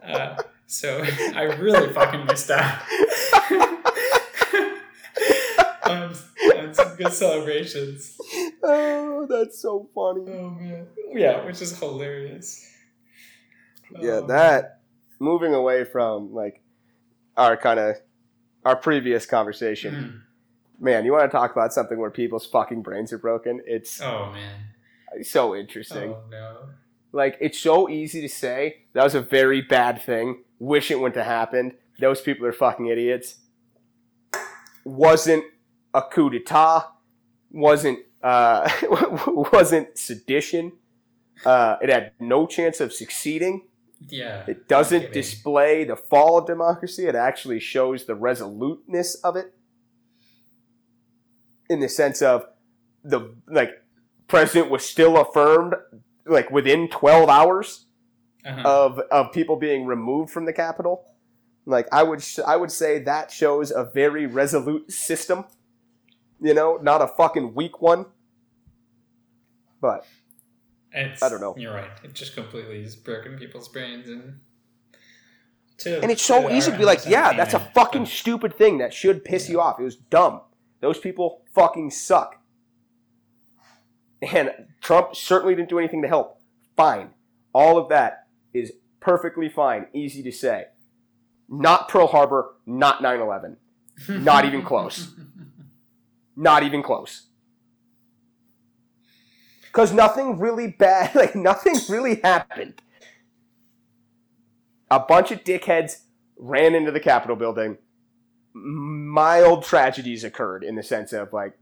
[0.07, 0.37] uh,
[0.73, 1.05] so
[1.35, 2.81] I really fucking missed out.
[5.87, 6.15] on,
[6.57, 8.17] on some good celebrations.
[8.63, 10.25] Oh, that's so funny.
[10.33, 10.87] Oh man.
[11.13, 12.69] Yeah, which is hilarious.
[14.01, 14.81] Yeah, Um, that
[15.19, 16.63] moving away from like
[17.37, 17.97] our kind of
[18.65, 19.95] our previous conversation.
[19.95, 20.19] mm.
[20.85, 23.61] Man, you want to talk about something where people's fucking brains are broken?
[23.67, 25.23] It's Oh man.
[25.23, 26.13] so interesting.
[26.15, 26.57] Oh no.
[27.13, 30.43] Like it's so easy to say that was a very bad thing.
[30.63, 31.73] Wish it wouldn't have happened.
[31.99, 33.35] Those people are fucking idiots.
[34.85, 35.43] Wasn't
[35.93, 36.85] a coup d'état.
[37.51, 38.71] Wasn't uh,
[39.53, 40.71] wasn't sedition.
[41.45, 43.67] Uh, it had no chance of succeeding.
[44.09, 44.45] Yeah.
[44.47, 47.07] It doesn't display the fall of democracy.
[47.07, 49.53] It actually shows the resoluteness of it.
[51.69, 52.47] In the sense of
[53.03, 53.83] the like
[54.29, 55.75] president was still affirmed
[56.25, 57.87] like within 12 hours
[58.45, 58.63] Uh-huh.
[58.65, 61.05] of of people being removed from the Capitol.
[61.65, 65.45] Like I would sh- I would say that shows a very resolute system.
[66.41, 68.07] You know, not a fucking weak one.
[69.81, 70.05] But
[70.93, 71.55] It's, I don't know.
[71.57, 71.91] You're right.
[72.03, 74.41] It just completely has broken people's brains and.
[75.79, 78.95] To, and it's so easy to be like, yeah, that's a fucking stupid thing that
[78.95, 79.81] should piss you off.
[79.81, 80.43] It was dumb.
[80.81, 82.41] Those people fucking suck.
[84.21, 84.51] And
[84.81, 86.41] Trump certainly didn't do anything to help.
[86.77, 87.11] Fine.
[87.53, 88.22] All of that
[88.55, 90.67] is perfectly fine, easy to say.
[91.49, 93.57] Not Pearl Harbor, not 9 11.
[94.09, 95.15] Not even close.
[96.37, 97.27] Not even close.
[99.65, 102.81] Because nothing really bad, like, nothing really happened.
[104.91, 106.03] A bunch of dickheads
[106.39, 107.79] ran into the Capitol building.
[108.55, 111.53] Mild tragedies occurred in the sense of, like,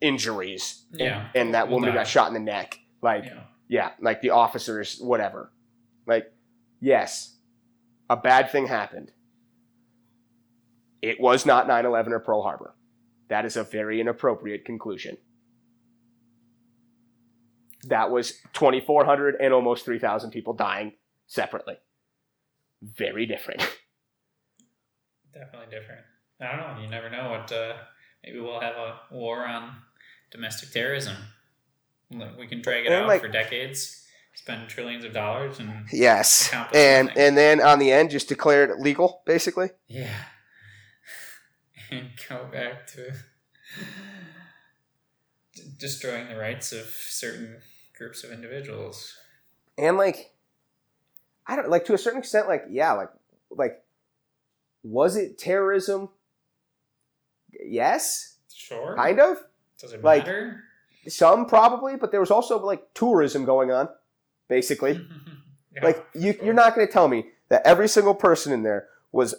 [0.00, 0.84] injuries.
[0.92, 1.28] And- Yeah.
[1.34, 2.78] And, that Well, woman that- got shot in the neck.
[3.00, 3.40] Like, yeah.
[3.68, 5.52] yeah, like the officers, whatever.
[6.06, 6.32] Like,
[6.80, 7.36] yes,
[8.10, 9.12] a bad thing happened.
[11.00, 12.74] It was not 9 11 or Pearl Harbor.
[13.28, 15.16] That is a very inappropriate conclusion.
[17.84, 20.92] That was 2,400 and almost 3,000 people dying
[21.26, 21.74] separately.
[22.82, 23.60] Very different.
[25.34, 26.02] Definitely different.
[26.40, 26.82] I don't know.
[26.82, 27.50] You never know what.
[27.50, 27.74] Uh,
[28.24, 29.76] maybe we'll have a war on
[30.30, 31.16] domestic terrorism.
[32.38, 34.01] We can drag it And, out like- for decades,
[34.34, 36.50] spend trillions of dollars, and Yes.
[36.74, 37.22] And nothing.
[37.22, 39.70] and then on the end, just declare it legal, basically.
[39.88, 40.14] yeah,
[41.90, 43.12] and go back to
[45.78, 47.58] destroying the rights of certain
[47.96, 49.16] groups of individuals.
[49.78, 50.32] and like
[51.46, 53.10] i don't like to a certain extent like yeah like
[53.50, 53.82] like
[54.82, 56.08] was it terrorism
[57.64, 58.96] yes Sure.
[58.96, 59.36] kind of
[59.78, 60.64] Does it like- matter?
[61.08, 63.88] some probably but there was also like tourism going on
[64.52, 65.00] basically.
[65.74, 68.88] Yeah, like you, you're not going to tell me that every single person in there
[69.10, 69.34] was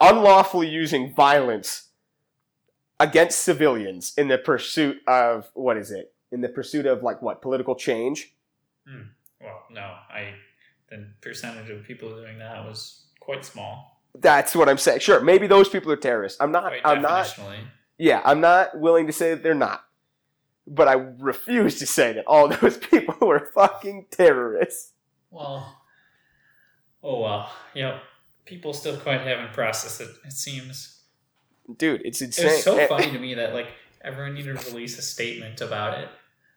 [0.00, 1.90] unlawfully using violence
[2.98, 6.12] against civilians in the pursuit of what is it?
[6.32, 7.40] In the pursuit of like what?
[7.42, 8.34] Political change?
[8.88, 9.02] Hmm.
[9.40, 10.34] Well, no, I
[10.90, 14.00] the percentage of people doing that was quite small.
[14.18, 14.98] that's what i'm saying.
[14.98, 16.40] Sure maybe those people are terrorists.
[16.40, 17.38] I'm not Quite i'm not.
[17.98, 19.84] Yeah, I'm not willing to say that they're not.
[20.68, 24.92] But I refuse to say that all those people were fucking terrorists.
[25.30, 25.80] Well,
[27.02, 27.52] oh well.
[27.74, 28.00] Yep.
[28.44, 30.08] People still quite haven't processed it.
[30.24, 31.00] It seems.
[31.76, 32.46] Dude, it's insane.
[32.46, 33.68] was so eh, funny to me that like
[34.02, 36.08] everyone needed to release a statement about it,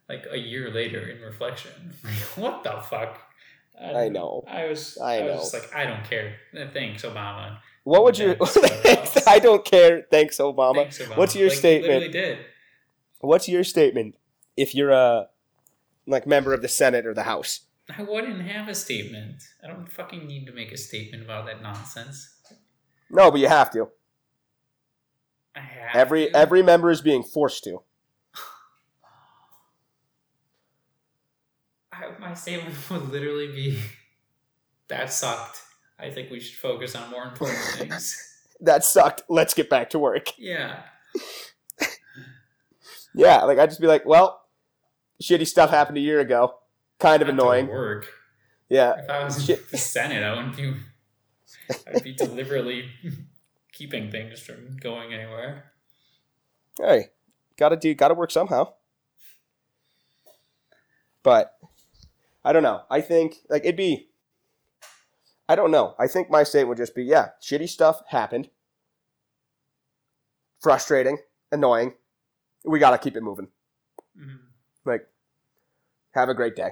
[0.08, 1.72] like a year later in reflection.
[2.36, 3.20] what the fuck?
[3.80, 4.44] I um, know.
[4.48, 4.98] I was.
[4.98, 5.38] I I, was know.
[5.38, 6.36] just like, I don't care.
[6.58, 7.58] Uh, thanks, Obama.
[7.84, 8.36] What would you
[9.28, 10.06] I don't care.
[10.12, 10.76] Thanks, Obama.
[10.76, 11.18] Thanks, Obama.
[11.18, 11.94] What's your Like, statement?
[11.94, 12.38] Literally did.
[13.22, 14.16] What's your statement
[14.58, 15.30] if you're a
[16.08, 17.62] like member of the Senate or the House?
[17.98, 19.44] I wouldn't have a statement.
[19.64, 22.36] I don't fucking need to make a statement about that nonsense.
[23.10, 23.90] No, but you have to.
[25.56, 26.36] I have Every to.
[26.38, 27.82] every member is being forced to.
[31.92, 33.80] I, my statement would literally be
[34.88, 35.62] that sucked.
[36.00, 38.18] I think we should focus on more important things.
[38.62, 39.24] That sucked.
[39.30, 40.28] Let's get back to work.
[40.38, 40.84] Yeah.
[43.14, 44.42] Yeah, like I'd just be like, well,
[45.22, 46.56] shitty stuff happened a year ago.
[47.00, 47.68] Kind of Not annoying.
[47.68, 48.08] Work.
[48.70, 48.94] Yeah.
[48.98, 50.74] If I was in the Senate, I wouldn't be.
[51.88, 52.90] I'd be deliberately
[53.74, 55.72] keeping things from going anywhere.
[56.78, 57.10] hey,
[57.58, 58.74] gotta do, gotta work somehow.
[61.24, 61.58] But
[62.44, 62.84] I don't know.
[62.90, 64.10] I think like it'd be.
[65.50, 65.96] I don't know.
[66.00, 68.50] I think my state would just be, yeah, shitty stuff happened.
[70.62, 71.18] Frustrating,
[71.52, 71.96] annoying.
[72.64, 73.48] We gotta keep it moving.
[74.18, 74.40] Mhm.
[74.86, 75.08] Like,
[76.12, 76.72] have a great day.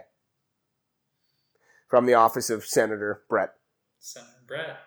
[1.88, 3.56] From the office of Senator Brett.
[4.00, 4.78] Senator Brett.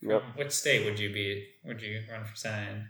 [0.00, 0.22] Yep.
[0.36, 1.48] Which state would you be?
[1.64, 2.86] Would you run for senate?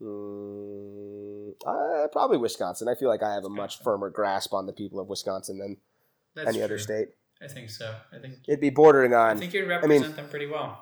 [0.00, 2.88] Mm, uh, probably Wisconsin.
[2.88, 5.76] I feel like I have a much firmer grasp on the people of Wisconsin than
[6.34, 7.08] That's any other state.
[7.40, 7.94] I think so.
[8.12, 8.38] I think.
[8.46, 9.36] It'd be bordering on.
[9.36, 10.80] I think you'd mean- represent them pretty well.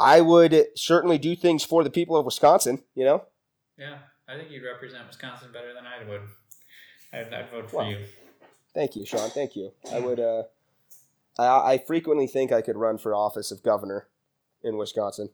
[0.00, 2.84] I would certainly do things for the people of Wisconsin.
[2.94, 3.24] You know,
[3.78, 3.98] Yeah,
[4.28, 6.22] I think you'd represent Wisconsin better than I would.
[7.12, 8.04] I'd, I'd vote for Well, you.
[8.74, 9.30] thank you, Sean.
[9.30, 9.72] Thank you.
[9.92, 10.18] I would.
[10.20, 10.42] Uh,
[11.38, 14.08] I, I frequently think I could run for office of governor
[14.62, 15.30] in Wisconsin,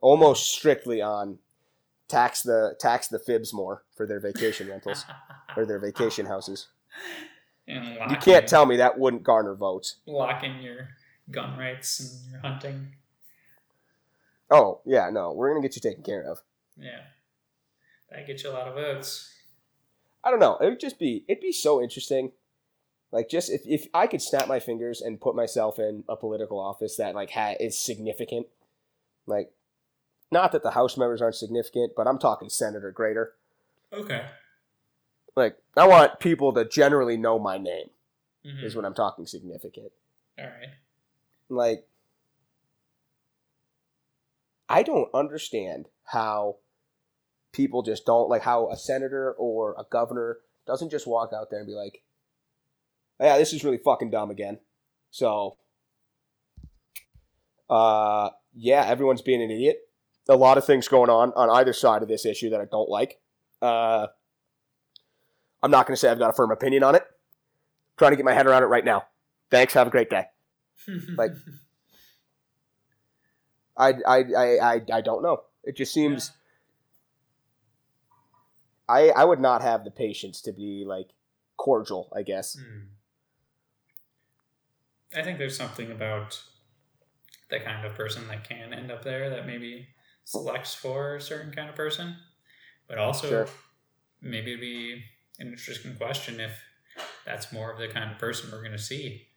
[0.00, 1.38] almost strictly on
[2.08, 5.04] tax the tax the fibs more for their vacation rentals
[5.56, 6.68] or their vacation houses.
[7.68, 9.96] You can't tell me that wouldn't garner votes.
[10.06, 10.90] lock in your
[11.32, 12.92] gun rights and your hunting.
[14.48, 16.38] Oh yeah, no, we're gonna get you taken care of.
[16.78, 17.00] Yeah,
[18.10, 19.32] that gets you a lot of votes.
[20.24, 20.56] I don't know.
[20.58, 22.32] It would just be it'd be so interesting.
[23.12, 26.58] Like just if, if I could snap my fingers and put myself in a political
[26.58, 28.46] office that like ha- is significant,
[29.26, 29.52] like
[30.32, 33.34] not that the House members aren't significant, but I'm talking senator greater.
[33.92, 34.26] Okay.
[35.36, 37.90] Like I want people to generally know my name
[38.44, 38.64] Mhm.
[38.64, 39.92] is when I'm talking significant.
[40.38, 40.70] All right.
[41.48, 41.86] Like
[44.68, 46.56] I don't understand how
[47.56, 51.60] people just don't like how a senator or a governor doesn't just walk out there
[51.60, 52.02] and be like,
[53.18, 54.58] "Yeah, this is really fucking dumb again."
[55.10, 55.56] So,
[57.70, 59.88] uh, yeah, everyone's being an idiot.
[60.28, 62.90] A lot of things going on on either side of this issue that I don't
[62.90, 63.20] like.
[63.62, 64.08] Uh,
[65.62, 67.04] I'm not going to say I've got a firm opinion on it.
[67.96, 69.06] trying to get my head around it right now.
[69.50, 69.72] Thanks.
[69.74, 70.24] Have a great day.
[71.16, 71.32] Like-
[73.78, 75.42] I, I, I, I, I don't know.
[75.64, 76.32] It just seems
[78.88, 81.08] I I would not have the patience to be like
[81.56, 82.12] cordial.
[82.14, 82.56] I guess.
[82.58, 82.84] Hmm.
[85.14, 86.42] I think there's something about
[87.48, 89.88] the kind of person that can end up there that maybe
[90.24, 92.16] selects for a certain kind of person,
[92.88, 93.48] but also Sure.
[94.20, 95.04] maybe it'd be
[95.38, 96.60] an interesting question if
[97.24, 99.28] that's more of the kind of person we're going to see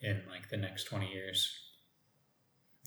[0.00, 1.58] in like the next 20 years.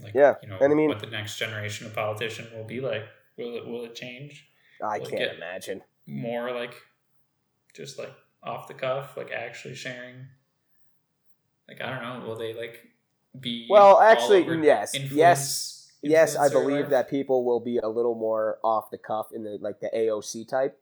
[0.02, 2.80] Like, Yeah, you know, and I mean- what the next generation of politician will be
[2.80, 3.04] like.
[3.38, 4.50] Will it, will it change?
[4.84, 5.82] I can't imagine.
[6.08, 6.74] more like
[7.74, 10.26] just like off the cuff, like actually sharing.
[11.68, 12.88] Like I don't know, will they like
[13.40, 16.36] be Well, all actually, yes, influence- yes, yes.
[16.36, 16.90] I believe life?
[16.90, 20.48] that people will be a little more off the cuff in the like the AOC
[20.50, 20.82] type.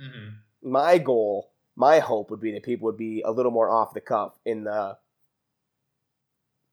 [0.00, 0.34] Mhm.
[0.62, 4.00] My goal, my hope would be that people would be a little more off the
[4.00, 4.98] cuff in the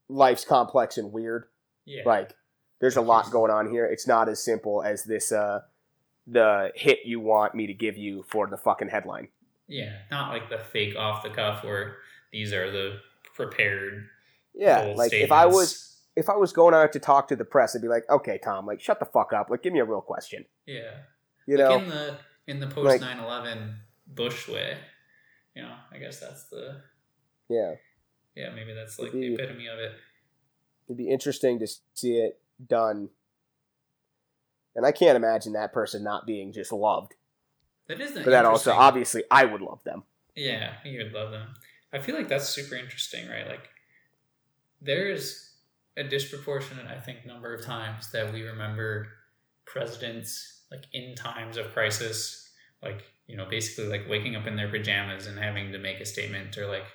[0.10, 1.46] life's complex and weird.
[1.86, 2.34] Yeah, Like,
[2.80, 3.86] there's a lot going on here.
[3.86, 5.32] It's not as simple as this.
[5.32, 5.62] uh
[6.28, 9.28] the hit you want me to give you for the fucking headline.
[9.68, 11.98] yeah, not like the fake off the cuff where
[12.32, 13.00] these are the
[13.36, 14.08] prepared.
[14.54, 17.76] Yeah, like if I was if I was going out to talk to the press,
[17.76, 19.50] I'd be like, okay, Tom, like shut the fuck up.
[19.50, 20.46] Like, give me a real question.
[20.66, 20.92] yeah,
[21.46, 23.76] You like know, in the in the post 9-11
[24.08, 24.78] Bush way,
[25.56, 26.82] you know, I guess that's the
[27.50, 27.74] yeah.
[28.36, 29.92] yeah maybe that's like It'd the epitome of it.
[30.88, 33.10] It'd be interesting to see it done.
[34.76, 37.14] And I can't imagine that person not being just loved.
[37.88, 40.04] That is But that also, obviously, I would love them.
[40.36, 41.54] Yeah, you would love them.
[41.94, 43.48] I feel like that's super interesting, right?
[43.48, 43.70] Like,
[44.82, 45.54] there's
[45.96, 49.08] a disproportionate, I think, number of times that we remember
[49.66, 52.52] presidents, like, in times of crisis,
[52.84, 56.06] like, you know, basically, like, waking up in their pajamas and having to make a
[56.06, 56.86] statement, or, like,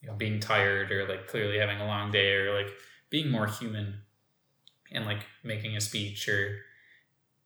[0.00, 2.72] you know, being tired, or, like, clearly having a long day, or, like,
[3.10, 4.00] being more human
[4.92, 6.60] and, like, making a speech, or,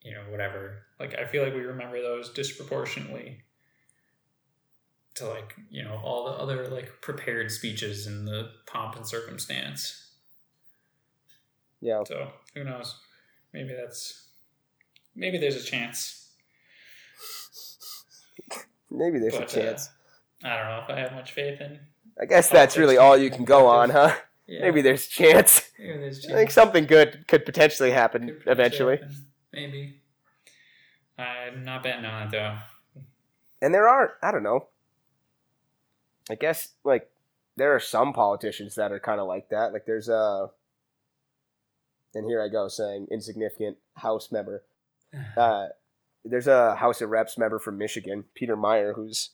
[0.04, 0.82] you know, whatever.
[1.00, 3.42] Like, I feel like we remember those disproportionately
[5.14, 10.10] to like you know all the other like prepared speeches and the pomp and circumstance
[11.82, 12.02] Yeah.
[12.06, 12.98] so who knows
[13.52, 14.28] maybe that's
[15.14, 16.30] maybe there's a chance
[18.90, 19.90] Maybe there's a chance.
[20.44, 21.78] uh, i don't know if i have much faith in
[22.20, 24.14] I guess that's really all you can go on, huh?
[24.46, 25.70] yeah, Maybe there's a chance.
[25.78, 28.96] maybe there's a I think something good could potentially happen Could potentially eventually.
[28.96, 29.26] happen.
[29.52, 30.00] Maybe
[31.18, 32.56] i'm not betting on it though
[33.62, 34.66] And there are, I don't know.
[36.28, 37.08] I guess like
[37.56, 39.72] there are some politicians that are kind of like that.
[39.72, 40.48] Like there's a,
[42.12, 44.64] and here I go saying insignificant House member.
[45.36, 45.66] Uh,
[46.24, 49.30] there's a House of Reps member from Michigan, Peter Meijer, who's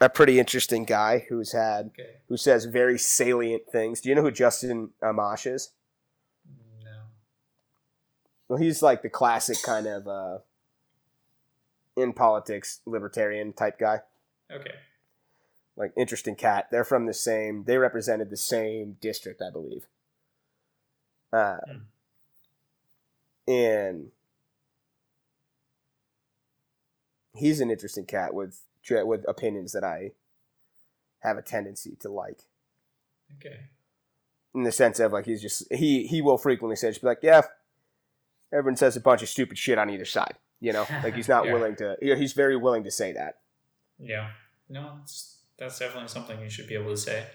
[0.00, 4.00] a pretty interesting guy who's had okay who says very salient things.
[4.00, 5.70] Do you know who Justin Amash is?
[8.48, 10.38] Well, he's like the classic kind of uh,
[11.96, 14.00] in politics libertarian type guy.
[14.52, 14.74] okay
[15.76, 16.68] like interesting cat.
[16.70, 17.64] They're from the same.
[17.64, 19.86] They represented the same district, I believe.
[21.32, 23.50] Uh, Hmm.
[23.50, 24.10] and
[27.34, 30.12] he's an interesting cat with with opinions that I
[31.20, 32.42] have a tendency to like.
[33.36, 33.60] okay
[34.54, 37.18] In the sense of like he's just he he will frequently say just be like
[37.22, 37.42] yeah,
[38.54, 40.34] everyone says a bunch of stupid shit on either side.
[40.60, 41.52] You know, like he's not Yeah.
[41.52, 41.96] willing to.
[42.00, 43.38] you know, He's very willing to say that.
[43.98, 44.30] yeah
[44.68, 44.98] no
[45.58, 47.26] that's definitely something you should be able to say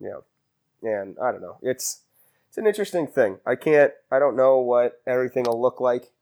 [0.00, 0.20] Yeah.
[0.82, 1.56] and I don't know.
[1.62, 2.02] It's
[2.48, 3.38] it's an interesting thing.
[3.46, 3.92] I can't.
[4.10, 6.12] I don't know what everything will look like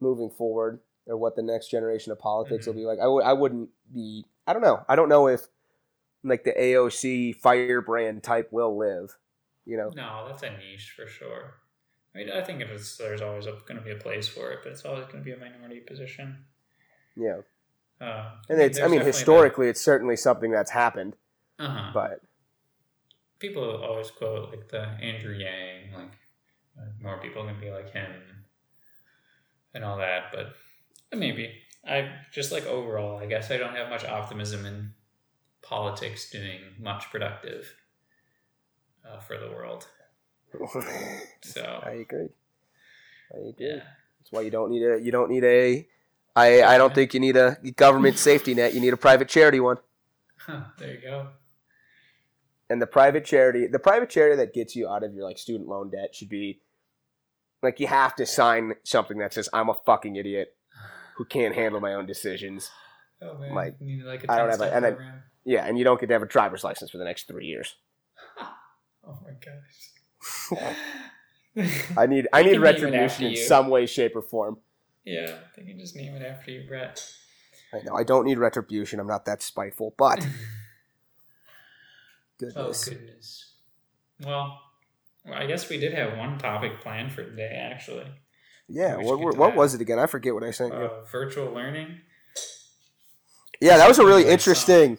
[0.00, 2.82] moving forward, or what the next generation of politics will mm-hmm.
[2.82, 2.98] be like.
[3.00, 3.24] I would.
[3.24, 4.24] I wouldn't be.
[4.46, 4.84] I don't know.
[4.88, 5.46] I don't know if
[6.22, 9.16] like the AOC firebrand type will live.
[9.66, 9.90] You know.
[9.94, 11.54] No, that's a niche for sure.
[12.14, 14.72] I mean, I think it's, there's always going to be a place for it, but
[14.72, 16.38] it's always going to be a minority position.
[17.14, 17.40] Yeah.
[18.00, 21.16] Uh, And it's, I mean, historically, it's certainly something that's happened,
[21.58, 21.90] uh huh.
[21.92, 22.20] but
[23.38, 26.12] people always quote like the Andrew Yang, like
[27.02, 28.10] more people can be like him,
[29.74, 30.32] and all that.
[30.32, 30.54] But
[31.16, 31.54] maybe
[31.86, 34.92] I just like overall, I guess I don't have much optimism in
[35.62, 37.74] politics doing much productive
[39.08, 39.86] uh, for the world.
[41.42, 42.28] So I agree.
[43.34, 43.54] I agree.
[43.58, 43.80] yeah,
[44.18, 45.86] That's why you don't need a you don't need a
[46.34, 48.74] I I don't think you need a government safety net.
[48.74, 49.76] You need a private charity one.
[50.38, 51.28] huh, there you go.
[52.68, 55.68] And the private charity, the private charity that gets you out of your like student
[55.68, 56.60] loan debt should be
[57.62, 60.54] like you have to sign something that says I'm a fucking idiot
[61.16, 62.70] who can't handle my own decisions.
[63.22, 65.64] Oh man, Like, you need like a I don't have a- 10-step and then- Yeah,
[65.64, 67.76] and you don't get to have a driver's license for the next three years.
[69.08, 70.76] Oh my gosh.
[71.96, 74.58] I need I need can name it after retribution in some way, shape, or form.
[75.04, 77.02] yeah, they can just name it after you, Brett.
[77.72, 79.00] I know I don't need retribution.
[79.00, 80.32] I'm not that spiteful, but oh
[82.38, 82.84] goodness.
[82.84, 83.52] goodness.
[84.24, 84.60] Well,
[85.32, 88.06] I guess we did have one topic planned for today, actually.
[88.68, 89.98] Yeah, We what, what, what was it again?
[89.98, 90.80] I forget what I sent you.
[90.80, 92.00] Uh, virtual learning.
[93.60, 94.98] Yeah, that was a really interesting.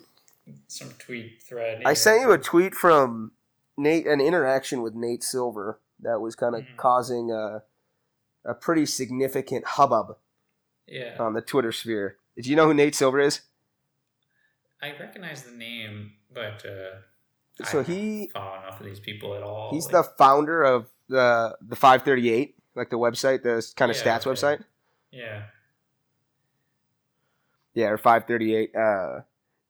[0.67, 1.81] Some tweet thread.
[1.85, 3.31] I sent you a tweet from
[3.77, 6.77] Nate, an interaction with Nate Silver that was kind of Mhm.
[6.77, 7.63] causing a,
[8.43, 10.17] a pretty significant hubbub
[10.87, 12.17] Yeah, on the Twitter sphere.
[12.35, 13.41] Did you know who Nate Silver is?
[14.81, 17.01] I recognize the name, but uh,
[17.65, 19.71] So he follow enough of these people at all.
[19.71, 24.03] he's like- the founder of the the 538, like the website, the kind of Yeah,
[24.03, 24.29] stats okay.
[24.31, 24.63] website.
[25.11, 25.43] yeah.
[27.73, 28.75] Yeah, or 538.
[28.75, 29.21] Uh,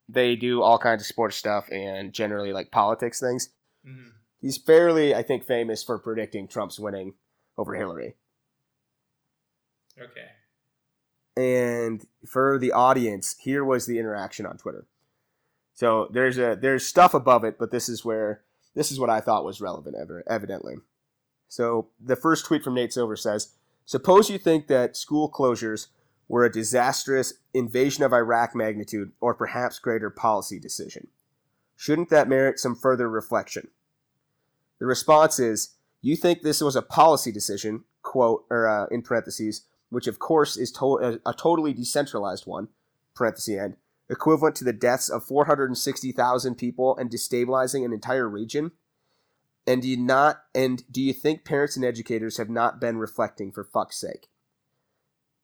[0.09, 3.49] they do all kinds of sports stuff and generally like politics things.
[3.85, 4.11] Mhm.
[4.39, 7.15] He's fairly, I think, famous for predicting Trump's winning
[7.57, 8.15] over Hillary.
[9.99, 10.29] Okay.
[11.35, 14.85] and for the audience here was the interaction on twitter
[15.73, 18.41] so there's a there's stuff above it but this is where
[18.75, 20.75] this is what i thought was relevant ever evidently
[21.47, 23.53] so the first tweet from nate silver says
[23.85, 25.87] suppose you think that school closures
[26.27, 31.07] were a disastrous invasion of iraq magnitude or perhaps greater policy decision
[31.77, 33.69] shouldn't that merit some further reflection
[34.79, 39.63] the response is you think this was a policy decision quote or uh, in parentheses
[39.89, 42.69] which of course is to- a, a totally decentralized one,
[43.15, 43.77] parenthesis end,
[44.09, 48.71] equivalent to the deaths of 460,000 people and destabilizing an entire region?
[49.65, 53.51] And do you not and do you think parents and educators have not been reflecting
[53.51, 54.27] for fuck's sake?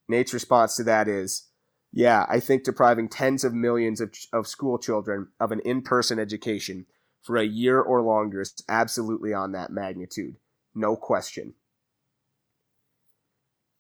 [0.08, 1.48] Nate's response to that is,
[1.94, 6.88] yeah, I think depriving tens of millions of, of school children of an in-person education
[7.22, 10.36] for a year or longer is absolutely on that magnitude.
[10.74, 11.54] No question.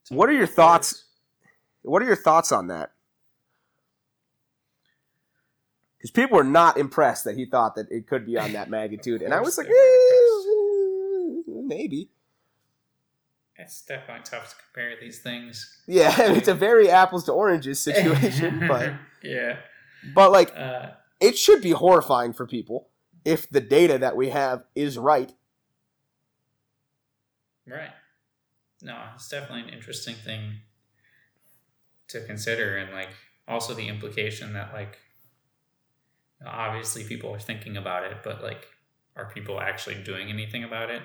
[0.09, 1.05] What are your thoughts?
[1.81, 2.91] What are your thoughts on that?
[5.97, 9.23] Because people were not impressed that he thought that it could be on that magnitude,
[9.23, 12.09] and I was like, eh, maybe.
[13.63, 15.81] It's definitely tough to compare these things.
[15.87, 19.57] Yeah, it's a very apples to oranges situation, but yeah.
[20.13, 22.89] but like Uh, it should be horrifying for people
[23.23, 25.33] if the data that we have is right.
[27.65, 27.91] Right.
[28.81, 30.59] No, it's definitely an interesting thing
[32.09, 33.15] to consider, and like
[33.47, 34.97] also the implication that like
[36.45, 38.67] obviously people are thinking about it, but like
[39.15, 41.01] are people actually doing anything about it?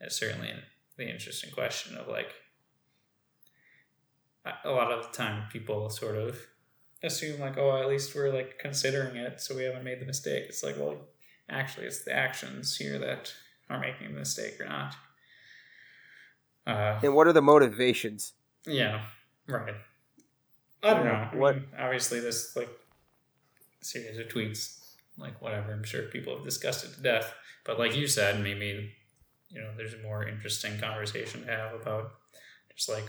[0.00, 0.50] That's certainly
[0.96, 2.32] the interesting question of like
[4.64, 6.38] a- lot of the time people sort of
[7.02, 10.44] assume like oh at least we're like considering it so we haven't made the mistake
[10.48, 10.96] it's like well
[11.48, 13.32] actually it's the actions here that
[13.68, 14.94] are making the mistake or not
[16.66, 18.32] uh, And what are the motivations?
[18.66, 19.02] yeah,
[19.46, 19.74] right.
[20.82, 21.28] I don't know.
[21.32, 22.70] I What- mean, obviously, this like
[23.82, 25.72] series of tweets, like whatever.
[25.74, 27.34] I'm sure people have discussed it to death.
[27.64, 28.94] But like you said, maybe
[29.54, 32.12] you know, there's a more interesting conversation to have about
[32.76, 33.04] just like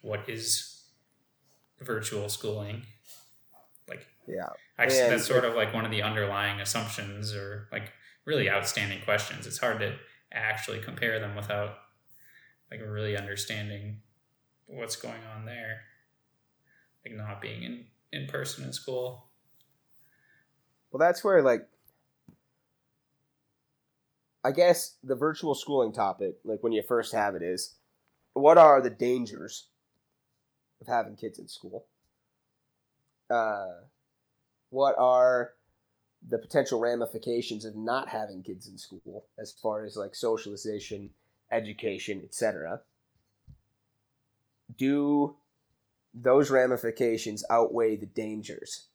[0.00, 0.84] what is
[1.80, 2.82] virtual schooling.
[3.88, 4.48] Like, Yeah,
[4.78, 7.92] actually, And- that's sort of like one of the underlying assumptions, or like
[8.24, 9.46] really outstanding questions.
[9.46, 9.98] It's hard to
[10.32, 11.76] actually compare them without
[12.70, 14.00] like really understanding
[14.66, 15.80] what's going on there
[17.04, 19.26] like not being in in person in school
[20.92, 21.66] Well, that's where like
[24.42, 27.74] I guess the virtual schooling topic, like when you first have it, is
[28.32, 29.66] what are the dangers
[30.80, 31.86] of having kids in school?
[33.28, 33.84] Uh,
[34.70, 35.52] what are
[36.26, 41.10] the potential ramifications of not having kids in school as far as like socialization,
[41.50, 42.80] education, etc.?
[44.76, 45.36] Do
[46.14, 48.86] those ramifications outweigh the dangers.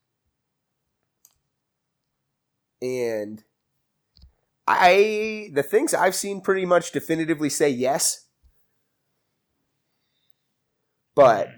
[2.82, 3.44] And
[4.68, 8.26] I the things I've seen pretty much definitively say yes.
[11.14, 11.50] But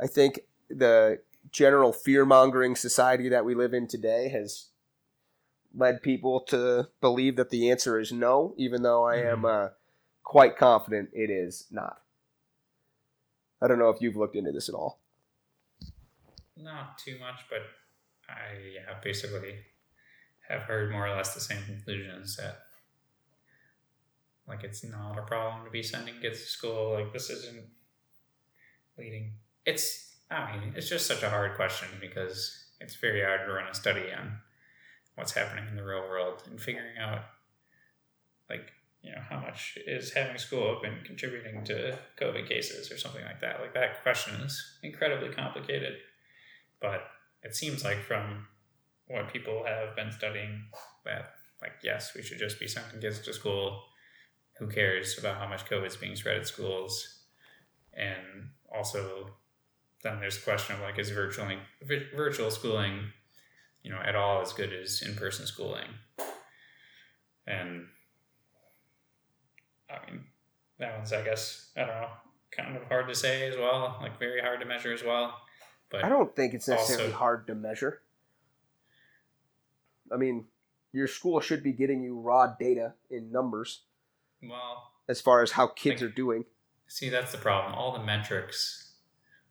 [0.00, 1.20] I think the
[1.50, 4.68] general fear mongering society that we live in today has
[5.74, 9.68] led people to believe that the answer is no, even though I am uh,
[10.22, 12.00] quite confident it is not.
[13.62, 15.00] I don't know if you've looked into this at all.
[16.56, 17.62] Not too much, but
[18.28, 19.56] I yeah, basically
[20.50, 22.58] have heard more or less the same conclusions that
[24.50, 26.94] like it's not a problem to be sending kids to school.
[26.94, 27.66] Like this isn't
[28.98, 29.32] leading.
[29.64, 33.68] It's I mean it's just such a hard question because it's very hard to run
[33.68, 34.38] a study on
[35.14, 37.22] what's happening in the real world and figuring out
[38.48, 38.72] like
[39.02, 43.40] you know how much is having school open contributing to COVID cases or something like
[43.40, 43.60] that.
[43.60, 45.94] Like that question is incredibly complicated,
[46.80, 47.04] but
[47.42, 48.46] it seems like from
[49.10, 50.62] what people have been studying
[51.04, 53.82] that like yes we should just be sending kids to school.
[54.58, 57.22] Who cares about how much covid is being spread at schools?
[57.92, 59.30] And also
[60.02, 61.48] then there's the question of like is virtual
[62.16, 63.10] virtual schooling
[63.82, 65.88] you know at all as good as in-person schooling?
[67.46, 67.86] And
[69.90, 70.24] i mean
[70.78, 72.08] that one's i guess i don't know
[72.52, 75.34] kind of hard to say as well like very hard to measure as well
[75.90, 78.02] but I don't think it's necessarily also- hard to measure.
[80.12, 80.46] I mean,
[80.92, 83.82] your school should be getting you raw data in numbers
[84.42, 86.44] well as far as how kids Like- are doing.
[86.86, 87.74] See, that's the problem.
[87.74, 88.94] All the metrics,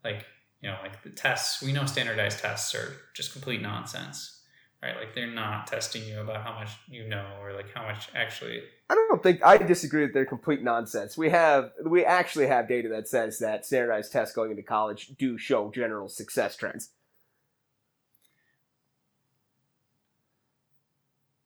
[0.03, 0.26] like,
[0.61, 4.41] you know, like the tests, we know standardized tests are just complete nonsense,
[4.84, 4.98] right?
[4.98, 8.64] Like, they're not testing you about how much you know or like how much actually.
[8.90, 11.18] I don't think I disagree that they're complete nonsense.
[11.18, 15.38] We have we actually have data that says that standardized tests going into college do
[15.38, 16.90] show general success trends.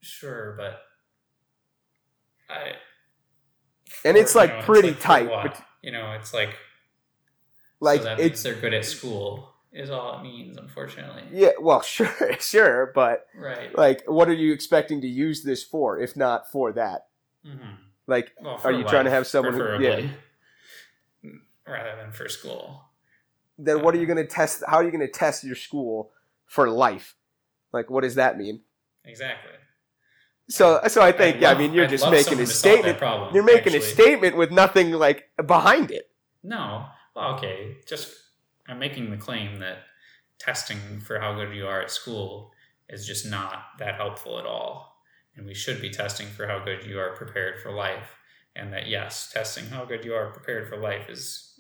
[0.04, 0.82] Sure, but
[2.50, 2.74] I.
[4.06, 5.44] And it's, like, you know, pretty for tight, what?
[5.54, 6.56] but- you know, it's like
[7.82, 11.24] Like so it's they're good at school is all it means, unfortunately.
[11.32, 12.10] yeah, well, sure,
[12.40, 13.76] sure, but Right.
[13.78, 17.08] like, what are you expecting to use this for, if not for that?
[17.46, 17.76] hmm
[18.08, 20.12] Like, Well, Are you trying to have someone who- preferably,
[21.68, 22.84] rather than for school?
[23.58, 24.64] then what are you going to test?
[24.68, 26.12] How are you going to test your school
[26.46, 27.16] for life?
[27.72, 28.62] Like, what does that mean?
[29.06, 29.52] Exactly.
[30.50, 32.64] So, so I think, I'd yeah, I mean, you're I'd just making a to solve
[32.64, 32.98] that statement.
[32.98, 36.10] problem, You're making a statement with nothing like behind it.
[36.44, 36.86] No.
[37.16, 37.78] Well, okay.
[37.88, 38.14] Just
[38.68, 39.80] I'm making the claim that
[40.40, 42.52] testing for how good you are at school
[42.90, 45.02] is just not that helpful at all,
[45.36, 48.18] and we should be testing for how good you are prepared for life.
[48.56, 51.60] And that yes, testing how good you are prepared for life is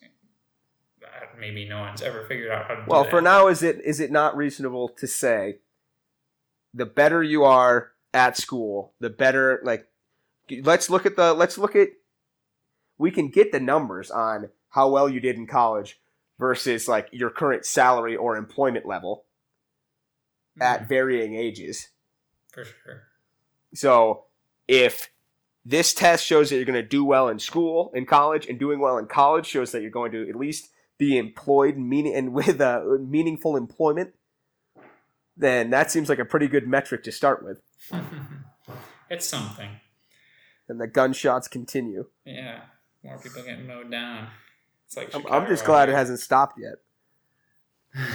[1.03, 1.07] uh,
[1.39, 4.11] maybe no one's ever figured out how to Well, for now, is it is it
[4.11, 5.59] not reasonable to say
[6.73, 9.61] the better you are at school, the better?
[9.63, 9.87] Like,
[10.63, 11.89] let's look at the let's look at
[12.97, 15.99] we can get the numbers on how well you did in college
[16.39, 19.25] versus like your current salary or employment level
[20.61, 21.89] at Mhm, varying ages.
[22.51, 23.03] for sure.
[23.73, 24.25] So
[24.67, 25.09] if
[25.65, 28.79] this test shows that you're going to do well in school, in college, and doing
[28.79, 32.61] well in college shows that you're going to at least be employed, meaning and with
[32.61, 34.13] a meaningful employment,
[35.35, 37.61] then that seems like a pretty good metric to start with.
[39.09, 39.69] it's something.
[40.69, 42.05] And the gunshots continue.
[42.25, 42.61] Yeah,
[43.03, 44.27] more people getting mowed down.
[44.85, 46.75] It's like I'm, Chicago I'm just glad it hasn't stopped yet.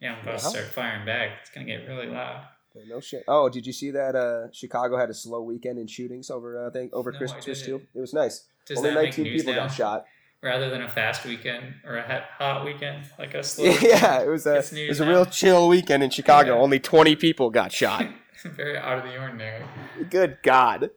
[0.00, 0.38] yeah, I'm about Well.
[0.38, 1.30] to start firing back.
[1.40, 2.46] It's gonna get really loud.
[2.88, 3.24] No shit.
[3.26, 4.14] Oh, did you see that?
[4.14, 6.66] Uh, Chicago had a slow weekend in shootings over.
[6.66, 7.80] I think over No, Christmas too.
[7.94, 8.46] It was nice.
[8.66, 9.66] Does Only that make 19 news people now?
[9.66, 10.04] got shot.
[10.42, 13.64] Rather than a fast weekend or a hot- weekend, like a slow.
[13.82, 15.10] yeah, it was a it was a now.
[15.10, 16.54] real chill weekend in Chicago.
[16.54, 16.60] Yeah.
[16.60, 18.06] Only 20 people got shot.
[18.44, 19.64] Very out of the ordinary.
[20.10, 20.90] Good God.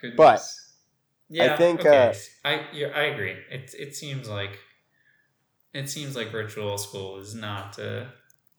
[0.00, 0.16] Goodness.
[0.16, 0.40] But,
[1.28, 2.14] yeah, I think, okay.
[2.44, 3.36] uh, I yeah, I agree.
[3.50, 4.58] It it seems like
[5.74, 8.04] it seems like virtual school is not uh,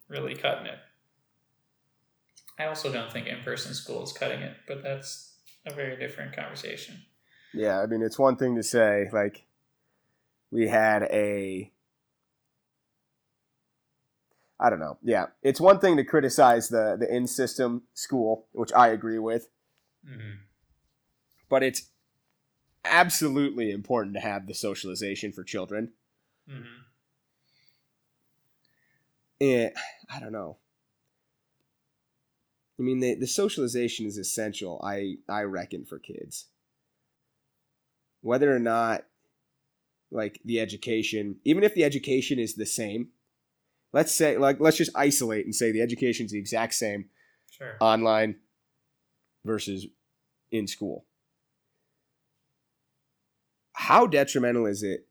[0.07, 0.77] really cutting it.
[2.59, 6.35] I also don't think in person school is cutting it, but that's a very different
[6.35, 6.95] conversation.
[7.53, 9.45] Yeah, I mean, it's one thing to say, like,
[10.51, 11.71] we had a.
[14.59, 14.97] I don't know.
[15.01, 19.49] Yeah, it's one thing to criticize the the in system school, which I agree with,
[20.05, 20.34] hmm
[21.49, 21.89] but it's
[22.85, 25.91] absolutely important to have the socialization for children.
[26.47, 26.61] hmm
[29.41, 29.69] Eh,
[30.13, 30.57] I don't know.
[32.77, 34.80] I mean, the, the socialization is essential.
[34.84, 36.45] I I reckon for kids,
[38.21, 39.05] whether or not
[40.11, 43.09] like the education, even if the education is the same,
[43.93, 47.09] let's say like let's just isolate and say the education is the exact same
[47.51, 47.75] Sure.
[47.81, 48.35] online
[49.43, 49.87] versus
[50.51, 51.05] in school.
[53.73, 55.07] How detrimental is it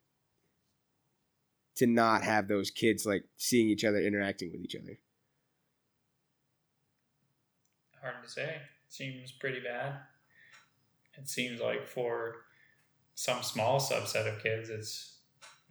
[1.76, 4.98] to not have those kids like seeing each other, interacting with each other?
[8.00, 8.56] Hard to say.
[8.88, 10.00] Seems pretty bad.
[11.18, 12.36] It seems like for
[13.18, 15.16] some small subset of kids, it's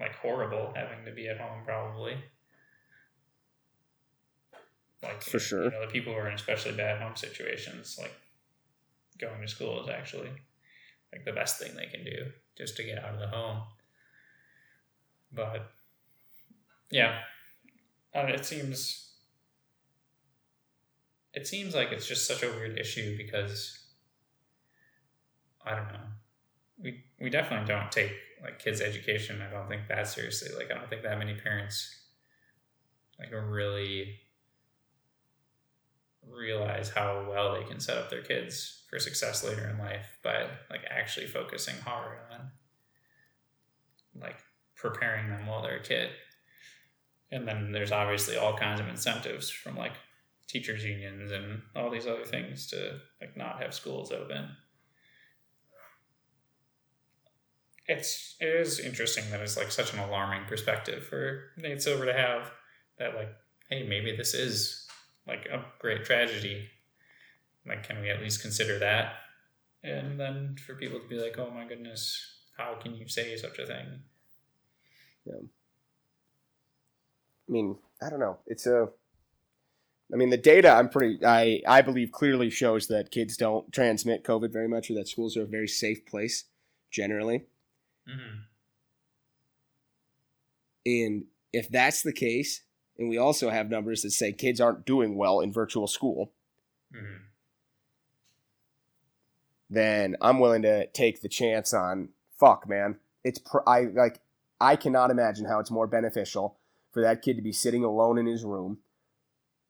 [0.02, 2.18] like horrible having to be at home, probably.
[5.02, 5.64] Like For sure.
[5.64, 8.12] you know, the people who are in especially bad home situations, like
[9.18, 10.30] going to school is actually
[11.14, 12.26] like the best thing they can do
[12.58, 13.62] just to get out of the home.
[15.32, 15.72] But
[16.92, 17.20] yeah,
[18.14, 19.14] I don't know, it seems
[21.34, 23.86] it seems like it's just such a weird issue because
[25.66, 26.08] I don't know.
[27.20, 28.12] We definitely don't take
[28.44, 29.42] like kids' education.
[29.42, 30.50] I don't think that seriously.
[30.56, 31.96] Like I don't think that many parents
[33.20, 34.20] like really
[36.30, 40.46] realize how well they can set up their kids for success later in life by
[40.70, 42.52] like actually focusing hard on
[44.20, 44.38] like
[44.76, 46.10] preparing them while they're a kid.
[47.32, 49.94] And then there's obviously all kinds of incentives from like
[50.48, 54.48] teachers unions and all these other things to like not have schools open.
[57.88, 62.14] It's it is interesting that it's like such an alarming perspective for Nate Silver to
[62.14, 62.52] have
[63.00, 63.30] that like,
[63.70, 64.88] hey, maybe this is
[65.28, 66.68] like a great tragedy.
[67.66, 69.14] Like, can we at least consider that?
[69.84, 73.60] And then for people to be like, oh my goodness, how can you say such
[73.60, 73.86] a thing?
[75.26, 75.34] Yeah.
[77.48, 78.38] I mean, I don't know.
[78.48, 78.90] It's a.
[80.12, 81.24] I mean, the data I'm pretty.
[81.26, 85.38] I I believe clearly shows that kids don't transmit COVID very much, or that schools
[85.38, 86.46] are a very safe place
[86.92, 87.46] generally.
[88.08, 88.40] Mm-hmm.
[90.86, 92.62] And if that's the case,
[92.98, 96.32] and we also have numbers that say kids aren't doing well in virtual school,
[96.96, 97.24] Mm-hmm.
[99.70, 102.10] then I'm willing to take the chance on
[102.40, 102.96] fuck, man.
[103.26, 104.22] It's pr- I like
[104.62, 106.58] I cannot imagine how it's more beneficial
[106.94, 108.78] for that kid to be sitting alone in his room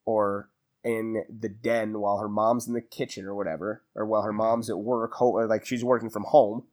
[0.06, 0.50] or
[0.84, 4.70] in the den while her mom's in the kitchen or whatever, or while her mom's
[4.70, 6.66] at work, ho- like she's working from home.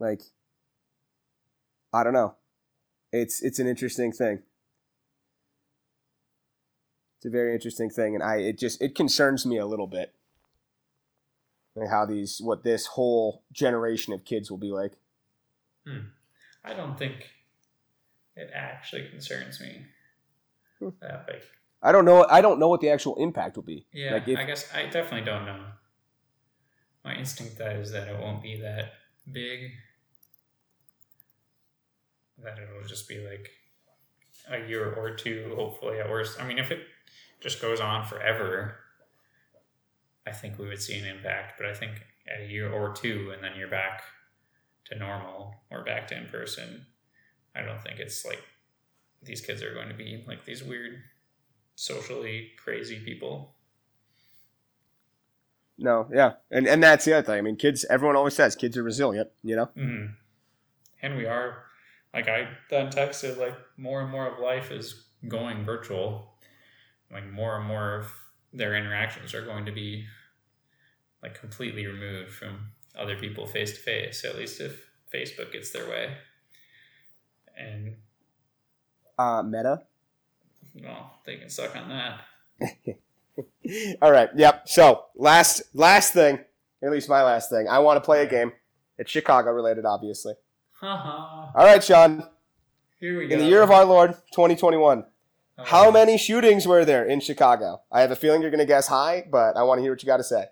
[0.00, 0.22] Like
[1.92, 2.34] I don't know.
[3.12, 4.42] It's it's an interesting thing.
[7.18, 10.14] It's a very interesting thing, and I it just it concerns me a little bit.
[11.76, 14.92] Like how these what this whole generation of kids will be like.
[16.64, 17.30] I don't think
[18.36, 19.86] it actually concerns me
[20.78, 20.90] Hmm.
[21.00, 21.42] that big.
[21.82, 22.24] I don't know.
[22.30, 23.86] I don't know what the actual impact will be.
[23.92, 25.64] Yeah, Like if, I guess I definitely don't know.
[27.04, 28.92] My instinct that is that it won't be that
[29.30, 29.72] big.
[32.44, 33.50] That it'll just be like
[34.48, 36.40] a year or two, hopefully at worst.
[36.40, 36.80] I mean, if it
[37.40, 38.76] just goes on forever,
[40.26, 41.54] I think we would see an impact.
[41.58, 41.92] But I think
[42.28, 44.02] at a year or two, and then you're back
[44.86, 46.86] to normal or back to in person.
[47.54, 48.42] I don't think it's like
[49.22, 51.02] these kids are going to be like these weird,
[51.74, 53.54] socially crazy people.
[55.78, 57.38] no, yeah, and and that's the other thing.
[57.38, 57.84] I mean, kids.
[57.88, 59.30] Everyone always says kids are resilient.
[59.42, 59.68] You know.
[59.76, 60.14] Mm.
[61.02, 61.64] And we are,
[62.14, 66.34] like I then texted, like more and more of life is going virtual.
[67.12, 68.06] Like more and more of
[68.52, 70.04] their interactions are going to be
[71.22, 72.68] like completely removed from
[72.98, 74.24] other people face to face.
[74.24, 74.84] At least if
[75.14, 76.14] Facebook gets their way.
[77.56, 77.96] And
[79.18, 79.82] Uh, Meta.
[80.82, 82.20] well, they can suck on that.
[84.02, 84.30] All right.
[84.34, 84.68] Yep.
[84.68, 86.38] So last last thing,
[86.82, 87.68] at least my last thing.
[87.68, 88.52] I want to play a game.
[88.98, 90.34] It's Chicago related, obviously.
[90.82, 92.24] All right, Sean.
[92.98, 93.34] Here we go.
[93.34, 95.04] In the year of our Lord, 2021,
[95.58, 97.82] Oh, how many shootings were there in Chicago?
[97.92, 100.02] I have a feeling you're going to guess high, but I want to hear what
[100.02, 100.46] you got to say.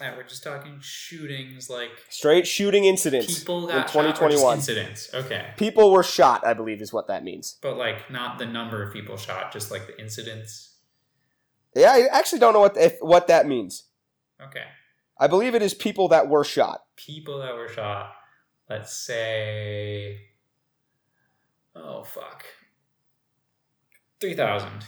[0.00, 4.56] Yeah, we're just talking shootings, like Straight shooting incidents people in got just 2021.
[4.56, 5.10] incidents.
[5.14, 5.46] Okay.
[5.56, 7.58] People were shot, I believe, is what that means.
[7.60, 10.76] But like not the number of people shot, just like the incidents.
[11.76, 13.84] Yeah, I actually don't know what if, what that means.
[14.42, 14.64] Okay.
[15.18, 16.82] I believe it is people that were shot.
[16.96, 18.14] People that were shot,
[18.68, 20.20] let's say
[21.74, 22.44] oh fuck.
[24.20, 24.84] Three thousand.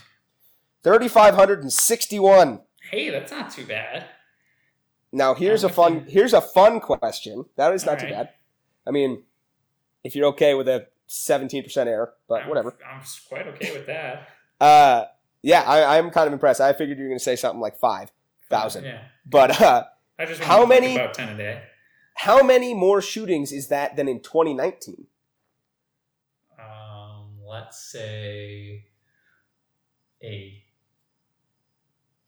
[0.85, 2.61] 3,561.
[2.91, 4.07] Hey, that's not too bad.
[5.13, 7.45] Now here's a fun here's a fun question.
[7.57, 8.31] That is not too bad.
[8.87, 9.25] I mean,
[10.05, 12.77] if you're okay with a 17% error, but I'm- whatever.
[12.89, 14.29] I'm quite okay with that.
[14.61, 15.05] Uh,
[15.43, 16.61] yeah, I, I'm kind of impressed.
[16.61, 18.11] I figured you were going to say something like five
[18.49, 18.85] thousand.
[18.85, 19.03] Yeah.
[19.25, 19.85] But uh,
[20.41, 21.63] How many- about ten a day.
[22.17, 25.07] How many more shootings is that than in 2019?
[26.59, 28.87] Um, let's say
[30.23, 30.63] a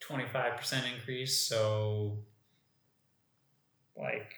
[0.01, 2.19] 25% increase, so
[3.97, 4.35] like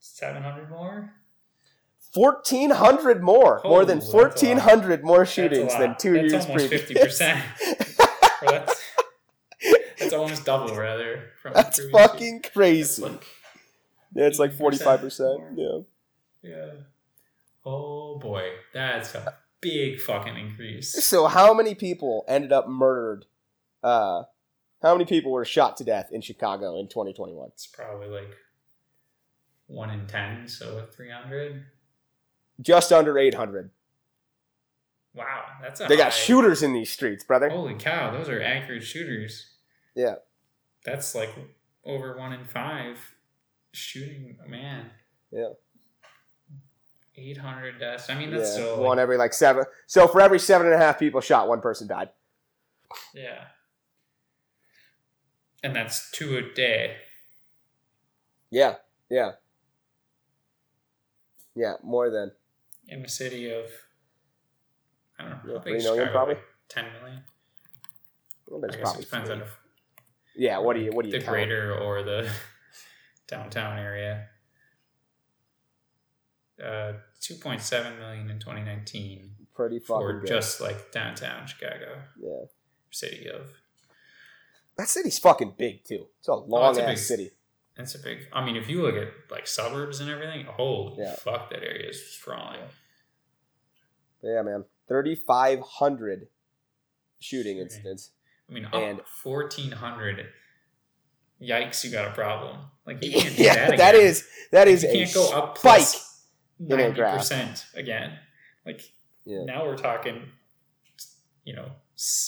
[0.00, 1.12] 700 more?
[2.14, 3.60] 1,400 more.
[3.64, 4.58] more than Holy, that's a lot.
[4.62, 7.18] 1,400 more shootings than two that's years almost previous.
[7.20, 7.42] 50%.
[8.42, 8.82] Or that's,
[10.00, 11.30] that's almost double, rather.
[11.40, 12.08] From That's the previous year.
[12.08, 13.02] fucking That's crazy.
[13.02, 13.24] like,
[14.14, 15.56] Yeah, it's like 45%.
[15.56, 15.78] Yeah.
[16.42, 16.66] yeah.
[17.64, 21.04] Oh boy, that's a big fucking increase.
[21.04, 23.26] So how many people ended up murdered?
[23.82, 24.24] Uh,
[24.82, 27.48] how many people were shot to death in Chicago in 2021?
[27.54, 28.36] It's probably like
[29.68, 31.64] one in ten, so three hundred.
[32.60, 33.70] Just under 800.
[35.14, 37.48] Wow, that's a They got high- shooters in these streets, brother.
[37.48, 39.46] Holy cow, those are accurate shooters.
[39.94, 40.16] Yeah.
[40.84, 41.30] That's like
[41.84, 42.98] over one in five
[43.72, 44.90] shooting man.
[45.30, 45.48] Yeah.
[47.16, 48.08] Eight hundred deaths.
[48.08, 49.64] I mean, that's yeah, still one like, every like seven.
[49.86, 52.08] So for every seven and a half people shot, one person died.
[53.14, 53.44] yeah.
[55.62, 56.96] And that's two a day.
[58.50, 58.76] Yeah,
[59.10, 59.32] yeah,
[61.54, 61.74] yeah.
[61.82, 62.32] More than
[62.88, 63.66] in a city of
[65.18, 66.12] I don't know Yeah, how big three is million, Chicago?
[66.18, 66.34] probably.
[66.34, 67.22] Like Ten million.
[68.48, 69.36] well, I guess it depends three.
[69.36, 69.58] on if
[70.34, 71.30] Yeah, what do you what do you the count?
[71.36, 72.28] greater or the
[73.36, 74.26] downtown area.
[76.62, 80.28] Uh, two point seven million in twenty nineteen Pretty for good.
[80.28, 82.44] just like downtown Chicago, yeah.
[82.90, 83.48] city of.
[84.78, 86.06] That city's fucking big too.
[86.18, 87.30] It's a long Oh, it's a big- city.
[87.76, 88.26] That's a big.
[88.34, 91.14] I mean, if you look at like suburbs and everything, holy Yeah.
[91.16, 92.60] fuck, that area is sprawling.
[94.20, 94.64] But yeah, man.
[94.88, 96.28] Thirty five hundred
[97.18, 97.58] shooting Shooting.
[97.58, 98.10] incidents.
[98.48, 100.26] I mean, And- fourteen hundred.
[101.42, 101.82] Yikes!
[101.84, 102.58] You got a problem.
[102.86, 103.78] Like you can't do yeah, that.
[103.78, 105.86] that is that is you a can't go up spike.
[106.58, 108.18] ninety percent again.
[108.64, 108.92] Like
[109.24, 109.44] Yeah.
[109.44, 110.22] now we're talking,
[111.44, 111.72] you know,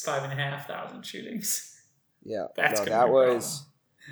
[0.04, 1.80] five and a half thousand shootings.
[2.24, 3.66] Yeah, That's no, that was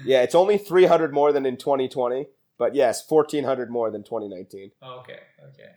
[0.04, 0.22] yeah.
[0.22, 2.26] It's only three hundred more than in twenty twenty,
[2.58, 4.70] but yes, fourteen hundred more than twenty nineteen.
[4.82, 5.70] Okay, okay.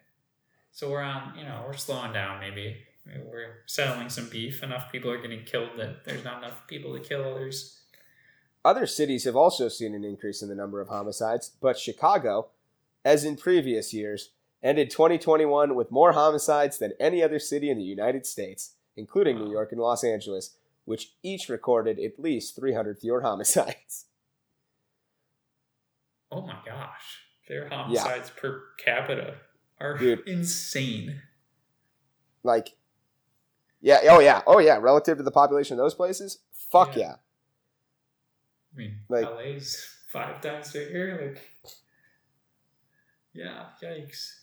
[0.71, 1.37] So we're on.
[1.37, 2.39] You know, we're slowing down.
[2.39, 2.77] Maybe.
[3.05, 4.63] Maybe we're settling some beef.
[4.63, 7.79] Enough people are getting killed that there's not enough people to kill others.
[8.65, 12.47] Other cities have also seen an increase in the number of homicides, but Chicago,
[13.05, 14.31] as in previous years,
[14.63, 19.51] ended 2021 with more homicides than any other city in the United States, including New
[19.51, 24.05] York and Los Angeles, which each recorded at least 300 fewer homicides.
[26.31, 29.35] Oh my gosh, their homicides per capita
[29.79, 30.27] are Dude.
[30.27, 31.21] insane.
[32.41, 32.77] Like,
[33.79, 37.01] yeah, oh yeah, oh yeah, relative to the population of those places, fuck Yeah.
[37.01, 37.15] yeah.
[38.75, 41.33] I mean, Like- LA's five times bigger.
[41.33, 41.73] Like,
[43.33, 44.41] yeah, yikes.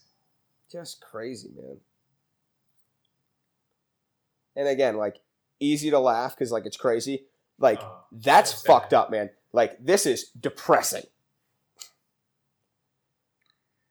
[0.71, 1.81] Just crazy, man.
[4.57, 5.21] And again, like
[5.61, 7.27] easy to laugh because like it's crazy.
[7.59, 9.31] Like Oh, that's fucked up, man.
[9.53, 11.05] Like this is depressing.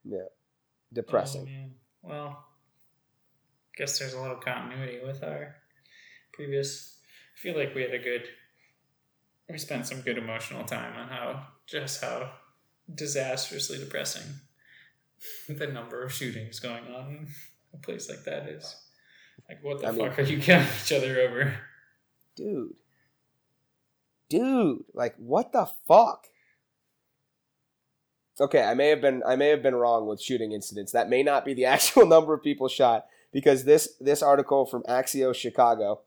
[0.03, 0.25] Yeah,
[0.91, 1.41] depressing.
[1.41, 1.71] Oh, man.
[2.01, 2.45] Well,
[3.77, 5.55] guess there's a little continuity with our
[6.33, 6.97] previous.
[7.35, 8.23] I feel like we had a good.
[9.51, 12.31] We spent some good emotional time on how just how
[12.93, 14.23] disastrously depressing
[15.47, 17.27] the number of shootings going on in
[17.73, 18.75] a place like that is.
[19.49, 21.53] Like, what the I mean- fuck are you killing each other over?
[22.35, 22.73] dude,
[24.29, 26.27] dude, like what the fuck?
[28.39, 30.91] Okay, I may have been I may have been wrong with shooting incidents.
[30.93, 34.83] That may not be the actual number of people shot because this this article from
[34.83, 36.01] Axios Chicago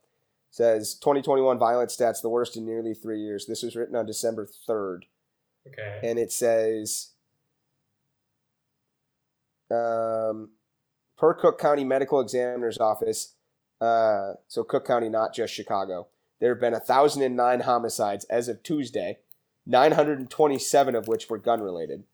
[0.55, 3.44] says 2021 violence stats the worst in nearly 3 years.
[3.47, 5.02] This was written on December 3rd
[5.66, 5.98] Okay.
[6.05, 7.09] and it says
[9.68, 10.51] um,
[11.16, 13.35] per Cook County Medical Examiner's Office,
[13.81, 16.06] uh, so Cook County, not just Chicago,
[16.39, 19.18] there have been 1,009 homicides as of Tuesday,
[19.66, 22.05] 927 of which were gun related.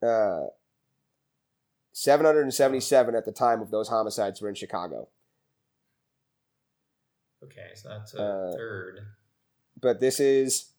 [0.00, 0.48] Uh,
[1.92, 5.08] 777 at the time of those homicides were in Chicago.
[7.44, 9.00] Okay, so that's a Uh, third.
[9.80, 10.72] But this is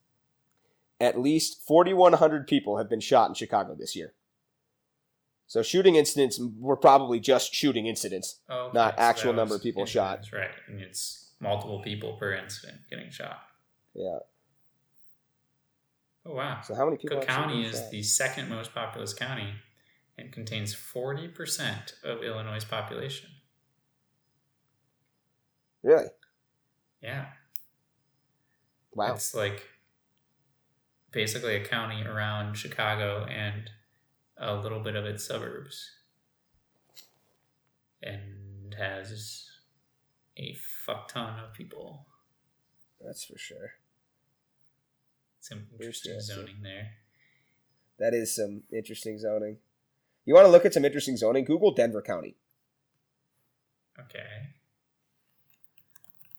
[1.00, 4.12] at least 4,100 people have been shot in Chicago this year.
[5.46, 8.40] So shooting incidents were probably just shooting incidents.
[8.48, 10.18] Oh, okay, not so actual number of people shot.
[10.18, 13.38] incidents, Right, and it's multiple people per incident getting shot.
[13.94, 14.18] Yeah.
[16.26, 16.60] Oh wow.
[16.62, 17.18] So how many people?
[17.18, 17.90] Cook County is shot?
[17.90, 19.54] the second most populous county
[20.18, 23.30] and contains 40% of Illinois' population.
[25.82, 26.08] really
[27.02, 27.26] Yeah.
[28.92, 29.14] wow.
[29.14, 29.62] It's like
[31.12, 33.70] basically a county around Chicago and
[34.36, 35.90] a little bit of its suburbs.
[38.02, 39.50] And has
[40.36, 40.56] a
[40.86, 42.06] fuck ton of people.
[43.00, 43.72] That's for sure.
[45.40, 46.90] Some interesting zoning there.
[47.98, 49.58] That is some interesting zoning.
[50.24, 51.44] You want to look at some interesting zoning?
[51.44, 52.36] Google Denver County.
[53.98, 54.54] Okay.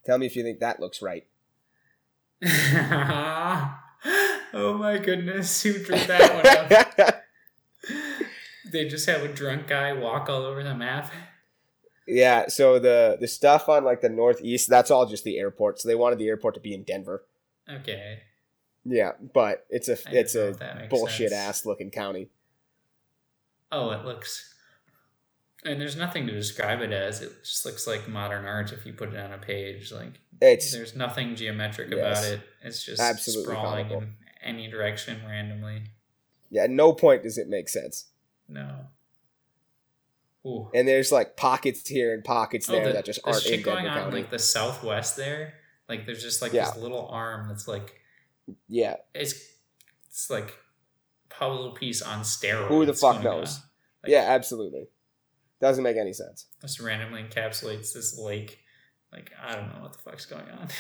[0.06, 1.26] Tell me if you think that looks right.
[2.44, 3.78] oh
[4.54, 7.18] my goodness, who drew that one up?
[8.72, 11.12] They just have a drunk guy walk all over the map.
[12.08, 15.82] yeah, so the the stuff on like the northeast, that's all just the airport.
[15.82, 17.26] So they wanted the airport to be in Denver.
[17.70, 18.20] Okay.
[18.86, 21.34] Yeah, but it's a I it's a if that makes bullshit sense.
[21.34, 22.30] ass looking county.
[23.72, 24.54] Oh, it looks.
[25.64, 27.22] And there's nothing to describe it as.
[27.22, 29.92] It just looks like modern art if you put it on a page.
[29.92, 32.00] Like It's there's nothing geometric Yes.
[32.20, 32.42] about it.
[32.64, 34.02] It's just Absolutely sprawling comical.
[34.04, 35.84] in any direction randomly.
[36.50, 38.08] yeah, at no point does it make sense.
[38.48, 38.88] No.
[40.46, 40.70] Ooh.
[40.74, 43.52] And there's like pockets here and pockets oh, there Oh, the- that just aren't in
[43.52, 44.22] shit going Denver on County.
[44.22, 45.54] like the southwest there.
[45.88, 46.66] Like there's just like Yeah.
[46.72, 48.02] this little arm that's like
[48.68, 49.36] yeah, it's
[50.10, 50.58] it's like
[51.30, 52.68] puzzle piece on steroids.
[52.70, 53.60] Who the fuck knows?
[54.04, 54.88] Like, yeah, absolutely.
[55.62, 56.48] Doesn't make any sense.
[56.60, 58.60] Just randomly encapsulates this lake.
[59.14, 60.68] Like I don't know what the fuck's going on.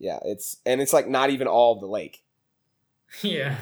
[0.00, 2.22] Yeah, it's and it's like not even all of the lake.
[3.20, 3.56] yeah.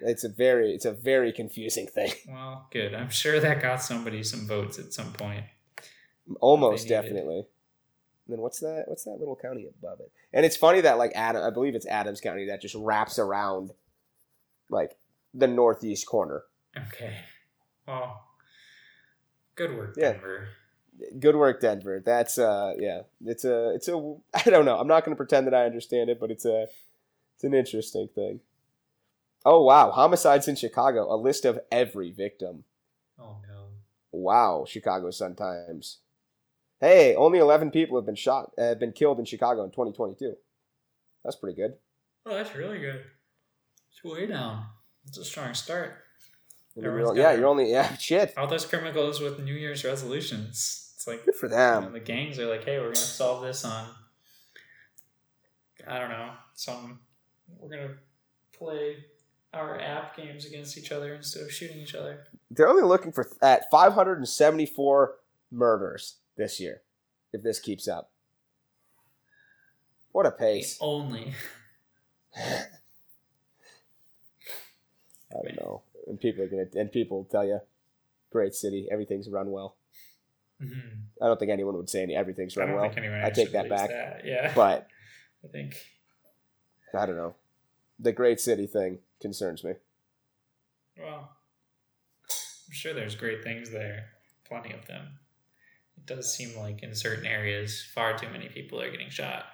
[0.00, 2.12] It's a very it's a very confusing thing.
[2.28, 2.94] Well, good.
[2.94, 5.46] I'm sure that got somebody some votes at some point.
[6.42, 7.46] Almost definitely.
[8.26, 8.84] And then what's that?
[8.86, 10.12] What's that little county above it?
[10.34, 13.70] And it's funny that like Adam, I believe it's Adams County that just wraps around
[14.68, 14.98] like
[15.32, 16.42] the northeast corner.
[16.76, 17.14] Okay.
[17.88, 18.23] Well,
[19.54, 20.12] good work, Yeah.
[20.12, 20.48] Denver.
[21.18, 22.00] Good work, Denver.
[22.04, 23.02] That's uh yeah.
[23.24, 23.94] It's a it's a
[24.34, 24.78] I don't know.
[24.78, 26.68] I'm not going to pretend that I understand it, but it's a
[27.34, 28.40] it's an interesting thing.
[29.44, 31.12] Oh wow, homicides in Chicago.
[31.12, 32.64] A list of every victim.
[33.18, 33.66] Oh no.
[34.12, 35.98] Wow, Chicago Sun Times.
[36.80, 40.34] Hey, only 11 people have been shot, have been killed in Chicago in 2022.
[41.24, 41.74] That's pretty good.
[42.26, 43.02] Oh, that's really good.
[43.90, 44.66] It's way down.
[45.06, 46.03] It's a strong start.
[46.76, 48.34] I Everyone's you're- yeah, you're only yeah shit.
[48.36, 50.92] All those criminals with New Year's resolutions.
[50.96, 51.92] It's like Good for you know, them.
[51.92, 53.88] the gangs are like, hey, we're gonna solve this on.
[55.86, 56.30] I don't know.
[56.54, 57.00] Some
[57.58, 57.94] we're gonna
[58.52, 59.04] play
[59.52, 62.24] our app games against each other instead of shooting each other.
[62.50, 65.14] They're only looking for at 574
[65.52, 66.82] murders this year,
[67.32, 68.10] if this keeps up.
[70.10, 70.76] What a pace!
[70.80, 71.34] Only.
[72.36, 72.64] I
[75.32, 75.82] don't know.
[76.06, 77.60] And people are gonna and people tell you,
[78.30, 79.76] great city, everything's run well.
[80.62, 81.04] Mhm.
[81.20, 83.24] I don't think anyone would say any everything's run don't well.
[83.24, 83.90] I take that back.
[83.90, 84.24] That.
[84.24, 84.86] Yeah, but
[85.44, 85.76] I think
[86.96, 87.34] I don't know.
[87.98, 89.74] The great city thing concerns me.
[90.98, 91.36] well,
[92.68, 94.10] I'm sure there's great things there.
[94.44, 95.18] Plenty of them.
[95.96, 99.44] It does seem like in certain areas, far too many people are getting shot.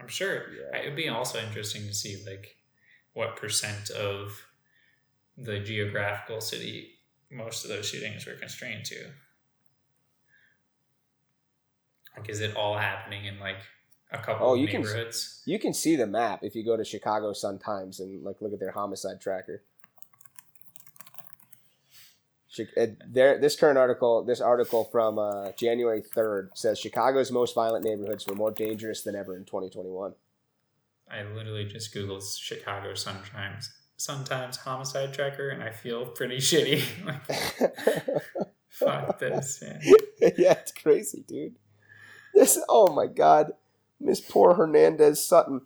[0.00, 0.78] I'm sure Yeah.
[0.78, 2.56] it would be also interesting to see like
[3.14, 4.46] what percent of
[5.36, 6.98] the geographical city
[7.30, 9.10] most of those shootings were constrained to.
[12.16, 13.56] Like, is it all happening in like
[14.10, 15.42] a couple Oh, of you can- neighborhoods?
[15.46, 18.52] You can see the map if you go to Chicago Sun Times and like look
[18.52, 19.62] at their homicide tracker.
[22.76, 27.82] Uh, There, this current article, this article from uh, January third says Chicago's most violent
[27.82, 30.12] neighborhoods were more dangerous than ever in 2021.
[31.12, 34.24] I literally just googled Chicago Sun Times, Sun
[34.64, 36.82] homicide tracker, and I feel pretty shitty.
[38.68, 39.80] fuck this, man.
[40.38, 41.56] yeah, it's crazy, dude.
[42.34, 43.52] This, oh my god,
[44.00, 45.62] Miss Poor Hernandez Sutton.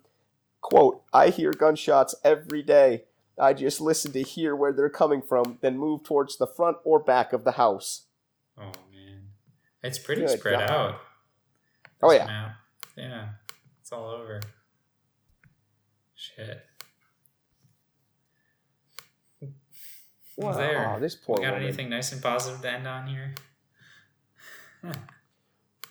[0.60, 3.04] Quote: I hear gunshots every day.
[3.38, 6.98] I just listen to hear where they're coming from, then move towards the front or
[6.98, 8.06] back of the house.
[8.58, 9.28] Oh man,
[9.82, 10.70] it's pretty Good spread God.
[10.70, 11.00] out.
[12.02, 12.26] Oh, yeah.
[12.26, 12.52] map.
[12.96, 13.28] yeah,
[13.80, 14.40] it's all over.
[16.36, 16.62] Shit.
[20.36, 20.98] Wow, There.
[21.00, 21.66] this poor we got woman.
[21.66, 23.34] anything nice and positive to end on here?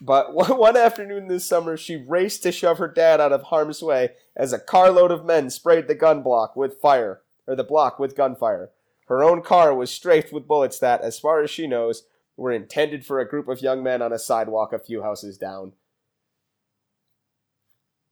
[0.01, 4.09] But one afternoon this summer, she raced to shove her dad out of harm's way
[4.35, 8.15] as a carload of men sprayed the gun block with fire, or the block with
[8.15, 8.71] gunfire.
[9.07, 12.03] Her own car was strafed with bullets that, as far as she knows,
[12.35, 15.71] were intended for a group of young men on a sidewalk a few houses down.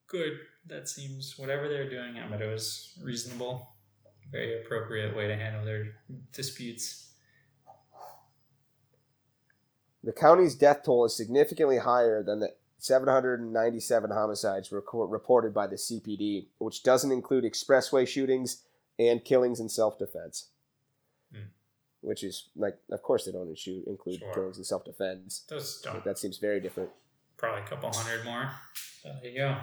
[0.07, 0.39] Good.
[0.67, 3.67] That seems whatever they're doing at it was reasonable.
[4.31, 5.95] Very appropriate way to handle their
[6.31, 7.11] disputes.
[10.03, 12.49] The county's death toll is significantly higher than the
[12.79, 18.63] 797 homicides record, reported by the CPD, which doesn't include expressway shootings
[18.99, 20.49] and killings in self defense.
[21.33, 21.43] Hmm.
[22.01, 24.33] Which is like, of course, they don't shoot, include Sure.
[24.33, 25.45] killings in self defense.
[25.47, 26.03] Those don't.
[26.03, 26.89] That seems very different.
[27.37, 28.51] Probably a couple hundred more.
[29.01, 29.57] So there you go.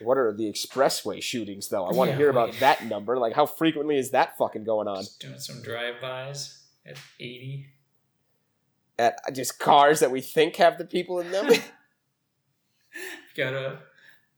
[0.00, 1.84] What are the expressway shootings, though?
[1.86, 2.60] I want to Yeah, hear about wait.
[2.60, 3.18] that number.
[3.18, 4.96] Like, how frequently is that fucking going on?
[5.02, 7.66] Just doing some drive-bys at 80.
[8.98, 11.48] At uh, just cars that we think have the people in them?
[13.36, 13.78] Got a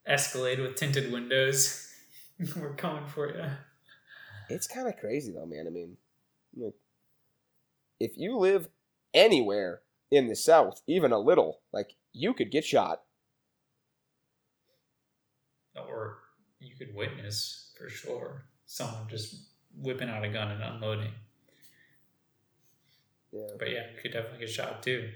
[0.07, 1.89] Escalade with tinted windows.
[2.57, 3.45] We're coming for you.
[4.49, 5.67] it's kind of crazy, though, man.
[5.67, 5.97] I mean,
[6.57, 6.75] like,
[8.01, 8.69] if you live
[9.15, 13.03] anywhere in the South, even a little, like, you could get shot.
[15.77, 16.19] Or
[16.61, 19.35] you could witness for sure someone just
[19.77, 21.13] whipping out a gun and unloading.
[23.33, 23.47] Yeah.
[23.59, 25.09] But yeah, you could definitely get shot too.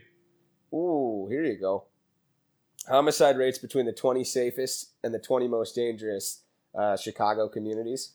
[0.72, 1.84] Ooh, here you go.
[2.88, 6.42] Homicide rates between the 20 safest and the 20 most dangerous
[6.74, 8.12] uh, Chicago communities.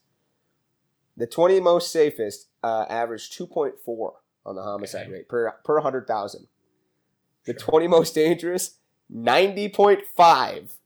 [1.18, 3.74] The 20 most safest uh, average 2.4
[4.46, 5.12] on the homicide Okay.
[5.12, 6.48] rate per per 100,000.
[7.46, 7.70] The Sure.
[7.70, 8.78] 20 most dangerous
[9.14, 10.78] 90.5.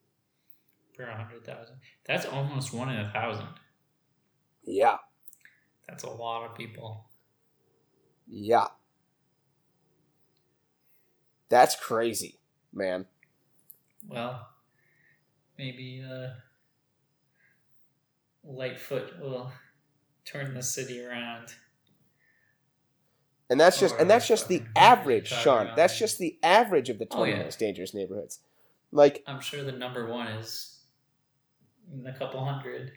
[0.95, 1.75] Per 100,000.
[2.05, 3.47] That's almost one in a thousand.
[4.63, 4.97] Yeah.
[5.87, 7.05] That's a lot of people.
[8.27, 8.67] Yeah.
[11.49, 12.39] That's crazy,
[12.73, 13.05] man.
[14.07, 14.47] Well,
[15.57, 16.29] maybe uh,
[18.43, 19.51] Lightfoot will
[20.25, 21.49] turn the city around.
[23.49, 25.69] And that's just and that's just the average, Sean.
[25.75, 27.43] That's just the average of the Oh, 20 yeah.
[27.43, 28.39] most dangerous neighborhoods.
[28.91, 30.74] Like I'm sure the number one is
[32.05, 32.93] a couple hundred.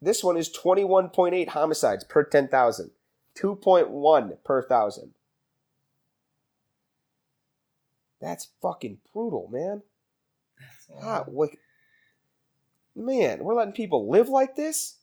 [0.00, 2.90] This one is 21.8 homicides per 10,000.
[3.36, 5.12] 2.1 per thousand.
[8.20, 9.82] That's fucking brutal, man.
[10.58, 11.02] That's a lot.
[11.26, 11.50] God, what,
[12.94, 14.96] man, we're letting people live like this?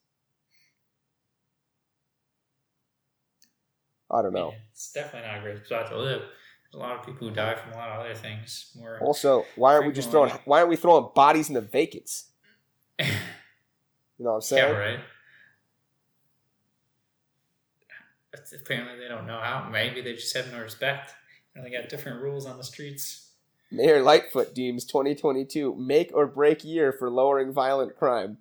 [4.09, 4.53] I don't know.
[4.71, 6.21] It's definitely not a great spot to live.
[6.21, 8.71] There's a lot of people who die from a lot of other things.
[8.77, 8.99] More.
[9.01, 12.30] Also, why aren't we just throwing why aren't we throwing bodies in the vacants?
[13.01, 13.19] Yeah,
[14.17, 14.73] You know what I'm saying?
[14.73, 14.99] right.
[18.31, 19.69] But apparently, they don't know how.
[19.69, 21.13] Maybe they just have no respect.
[21.53, 23.31] You know, they got different rules on the streets.
[23.71, 28.37] Mayor Lightfoot deems 2022 make or break year for lowering violent crime.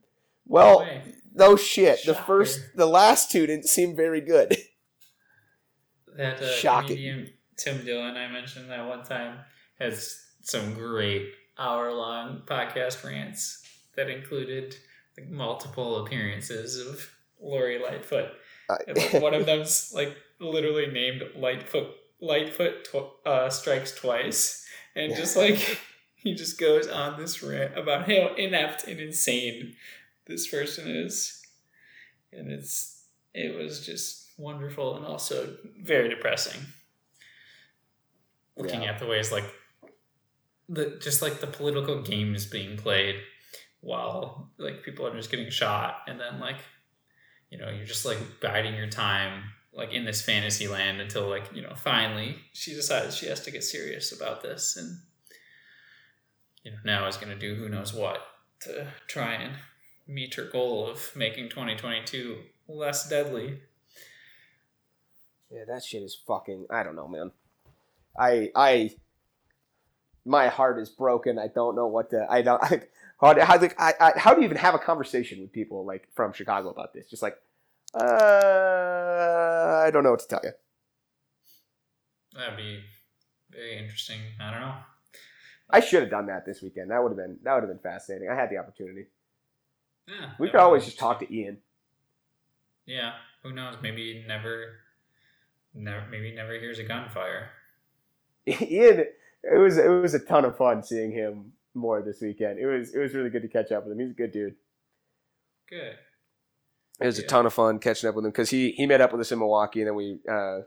[0.47, 1.03] Well, Way.
[1.35, 2.05] no shit.
[2.05, 4.57] The first, the last two didn't seem very good.
[6.16, 6.89] That uh, Shocking.
[6.89, 9.39] comedian Tim Dillon I mentioned that one time
[9.78, 13.62] has some great hour long podcast rants
[14.01, 14.75] that included
[15.19, 17.11] like multiple appearances of
[17.41, 18.31] Lori Lightfoot.
[18.87, 21.89] And, like, one of them's like literally named Lightfoot.
[22.23, 25.81] Lightfoot tw- uh, strikes twice, and just like
[26.15, 29.75] he just goes on this rant about how inept and insane
[30.27, 31.41] this person is,
[32.33, 33.05] and it's
[33.35, 36.61] it was just wonderful and also very depressing.
[38.57, 38.93] Looking Yeah.
[38.93, 39.45] at the ways like
[40.69, 43.17] the just like the political games being played
[43.81, 46.59] while like people are just getting shot and then like
[47.51, 49.43] you know you're just like biding your time
[49.73, 53.51] like in this fantasy land until like you know finally she decides she has to
[53.51, 54.98] get serious about this and
[56.65, 58.20] you know now is going to do who knows what
[58.61, 59.55] to try and
[60.07, 62.39] meet her goal of making 2022
[62.69, 63.61] less deadly
[65.51, 66.66] Yeah, that shit is fucking.
[66.70, 67.32] I don't know, man.
[68.19, 68.90] I I
[70.25, 71.39] my heart is broken.
[71.39, 72.27] I don't know what to.
[72.31, 72.63] I don't.
[73.23, 76.09] I, how, like, I, I, how do you even have a conversation with people like
[76.15, 77.07] from Chicago about this?
[77.09, 77.37] Just like,
[77.95, 80.53] uh, I don't know what to tell you.
[82.35, 82.81] that'd be
[83.51, 84.75] very interesting i don't know
[85.73, 86.91] I should have done that this weekend.
[86.91, 88.29] That would have been that would have been fascinating.
[88.29, 89.07] I had the opportunity.
[90.09, 91.59] yeah, We could always just talk to Ian.
[92.87, 93.13] yeah
[93.45, 94.79] who knows maybe never
[95.75, 97.51] never maybe never hears a gunfire
[98.49, 99.05] Ian,
[99.43, 102.59] it was it was a ton of fun seeing him more this weekend.
[102.59, 104.01] It was it was really good to catch up with him.
[104.01, 104.57] He's a good dude.
[105.69, 105.97] good
[107.01, 109.12] It was a ton of fun catching up with him because he he met up
[109.12, 110.61] with us in Milwaukee and then we uh,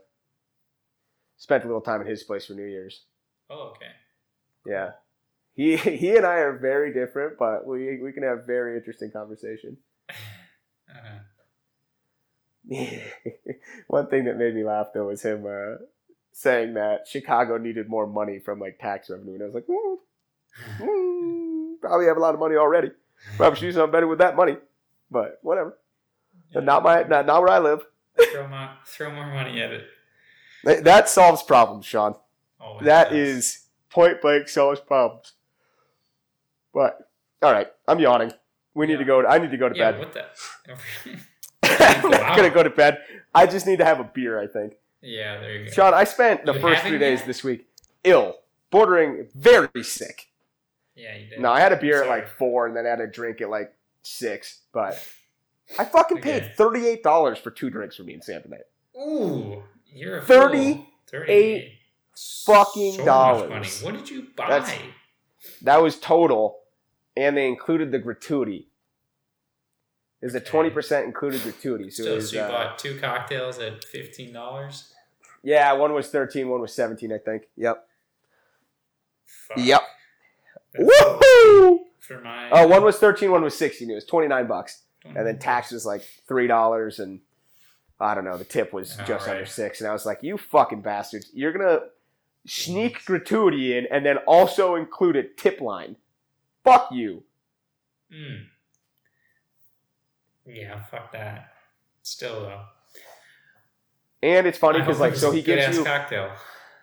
[1.36, 3.04] spent a little time at his place for New Year's.
[3.50, 3.92] oh okay
[4.66, 4.92] Yeah,
[5.54, 9.76] he he and I are very different, but we we can have very interesting conversation.
[10.90, 11.20] uh,
[13.88, 15.76] One thing that made me laugh though was him uh,
[16.36, 19.96] saying that Chicago needed more money from like tax revenue, and I was like, mm,
[20.80, 22.90] mm, probably have a lot of money already.
[23.36, 24.56] Probably should do something better with that money,
[25.10, 25.78] but whatever.
[26.52, 27.86] But not my not, not where I live.
[28.32, 29.84] throw, more, throw more money at it
[30.64, 32.16] That- That solves problems, Sean.
[32.60, 33.18] Always That does.
[33.18, 35.32] is point blank solves problems.
[36.72, 37.08] But
[37.42, 38.32] all right, I'm yawning.
[38.74, 38.98] We need Yeah.
[38.98, 39.26] to go.
[39.26, 40.00] I need to go to Yeah, bed.
[40.00, 40.24] what the?
[41.62, 42.36] I'm not Wow.
[42.36, 43.02] gonna go to bed.
[43.34, 44.38] I just need to have a beer.
[44.40, 44.74] I think.
[45.04, 45.70] Yeah, there you go.
[45.72, 47.26] Sean, I spent the You first three days yet?
[47.26, 47.66] this week
[48.02, 48.36] ill,
[48.70, 50.28] bordering very sick.
[50.96, 51.40] Yeah, you did.
[51.40, 53.50] No, I had a beer at like four, and then I had a drink at
[53.50, 53.72] like
[54.02, 54.60] six.
[54.72, 55.02] But
[55.78, 58.62] I fucking paid thirty eight dollars for two drinks for me and Sam tonight.
[58.96, 59.62] Ooh,
[59.92, 60.86] you're a 38 fool.
[61.10, 61.72] 38
[62.46, 63.82] fucking so dollars.
[63.82, 64.48] What did you buy?
[64.48, 64.78] That's-
[65.62, 66.60] That was total,
[67.16, 68.68] and they included the gratuity.
[70.22, 71.90] Is a twenty percent included gratuity.
[71.90, 74.93] So, Still, was, so you uh, bought two cocktails at fifteen dollars.
[75.44, 77.44] Yeah, one was thirteen, one was seventeen, I think.
[77.56, 77.86] Yep.
[79.56, 79.82] Yep.
[80.78, 81.78] Woohoo!
[82.00, 83.90] For my Oh, one was thirteen, one was sixteen.
[83.90, 87.20] It was twenty nine bucks, and then tax was like three dollars, and
[88.00, 88.36] I don't know.
[88.36, 91.30] The tip was All just under six, and I was like, "You fucking bastards!
[91.32, 91.80] You're gonna
[92.46, 95.96] sneak gratuity in, and then also include a tip line.
[96.64, 97.22] Fuck you."
[98.12, 98.46] Mm.
[100.46, 101.52] Yeah, fuck that.
[102.02, 102.62] Still though.
[104.24, 106.30] And it's funny because like so he gives you cocktail.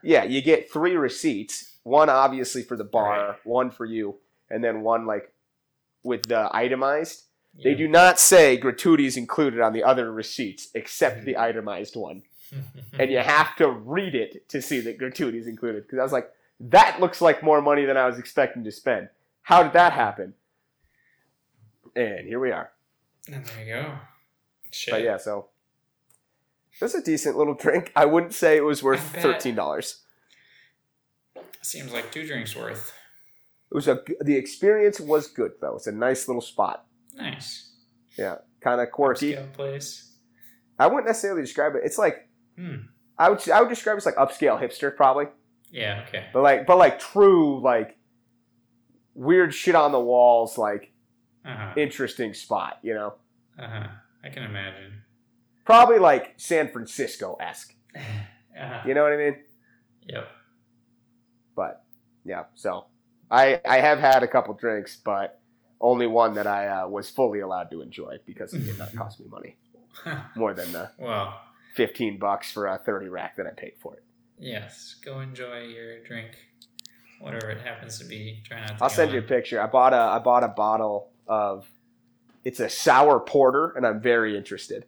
[0.03, 3.38] yeah you get three receipts one obviously for the bar Right.
[3.45, 4.15] one for you
[4.49, 5.26] and then one like
[6.03, 7.23] with the itemized
[7.63, 11.41] they do not say gratuities included on the other receipts except the Mm-hmm.
[11.49, 12.22] itemized one
[12.99, 16.30] and you have to read it to see that gratuities included because i was like
[16.59, 19.09] that looks like more money than i was expecting to spend
[19.41, 20.34] how did that happen
[21.95, 22.72] and here we are
[23.31, 23.93] And there you go.
[24.72, 24.91] Shit.
[24.93, 25.47] but yeah so
[26.73, 29.95] it was a decent little drink i wouldn't say it was worth $13
[31.64, 32.91] Seems like two drinks worth.
[33.72, 35.76] It was a the experience was good though.
[35.76, 36.85] It's a nice little spot.
[37.15, 37.69] Nice.
[38.18, 39.34] Yeah, kind of quirky.
[39.34, 40.11] Scale place.
[40.80, 41.84] I wouldn't necessarily describe it.
[41.85, 42.27] It's like
[42.57, 42.77] Hmm.
[43.18, 45.27] I would I would describe it as like upscale hipster probably,
[45.69, 46.03] Yeah.
[46.07, 46.26] Okay.
[46.34, 47.95] but like but like true like
[49.14, 50.91] weird shit on the walls like
[51.45, 51.73] Uh huh.
[51.77, 52.80] interesting spot.
[52.81, 53.14] You know,
[53.60, 53.88] Uh huh.
[54.23, 55.03] I can imagine.
[55.65, 57.75] Probably like San Francisco esque.
[58.53, 58.81] Uh-huh.
[58.85, 59.38] You know what I mean?
[60.07, 60.27] Yep.
[61.55, 61.83] But
[62.25, 62.85] yeah, so
[63.31, 65.39] I I have had a couple drinks, but
[65.79, 69.21] only one that I uh, was fully allowed to enjoy because it did not cost
[69.21, 69.57] me money
[70.35, 71.39] more than the well,
[71.73, 74.03] fifteen bucks for a thirty rack that I paid for it.
[74.38, 74.95] yes.
[75.03, 76.31] Go enjoy your drink,
[77.21, 78.43] whatever it happens to be.
[78.45, 78.83] Try not to.
[78.83, 79.61] I'll send you a picture.
[79.61, 81.67] I bought a I bought a bottle of
[82.43, 84.85] it's a sour porter, and I'm very interested.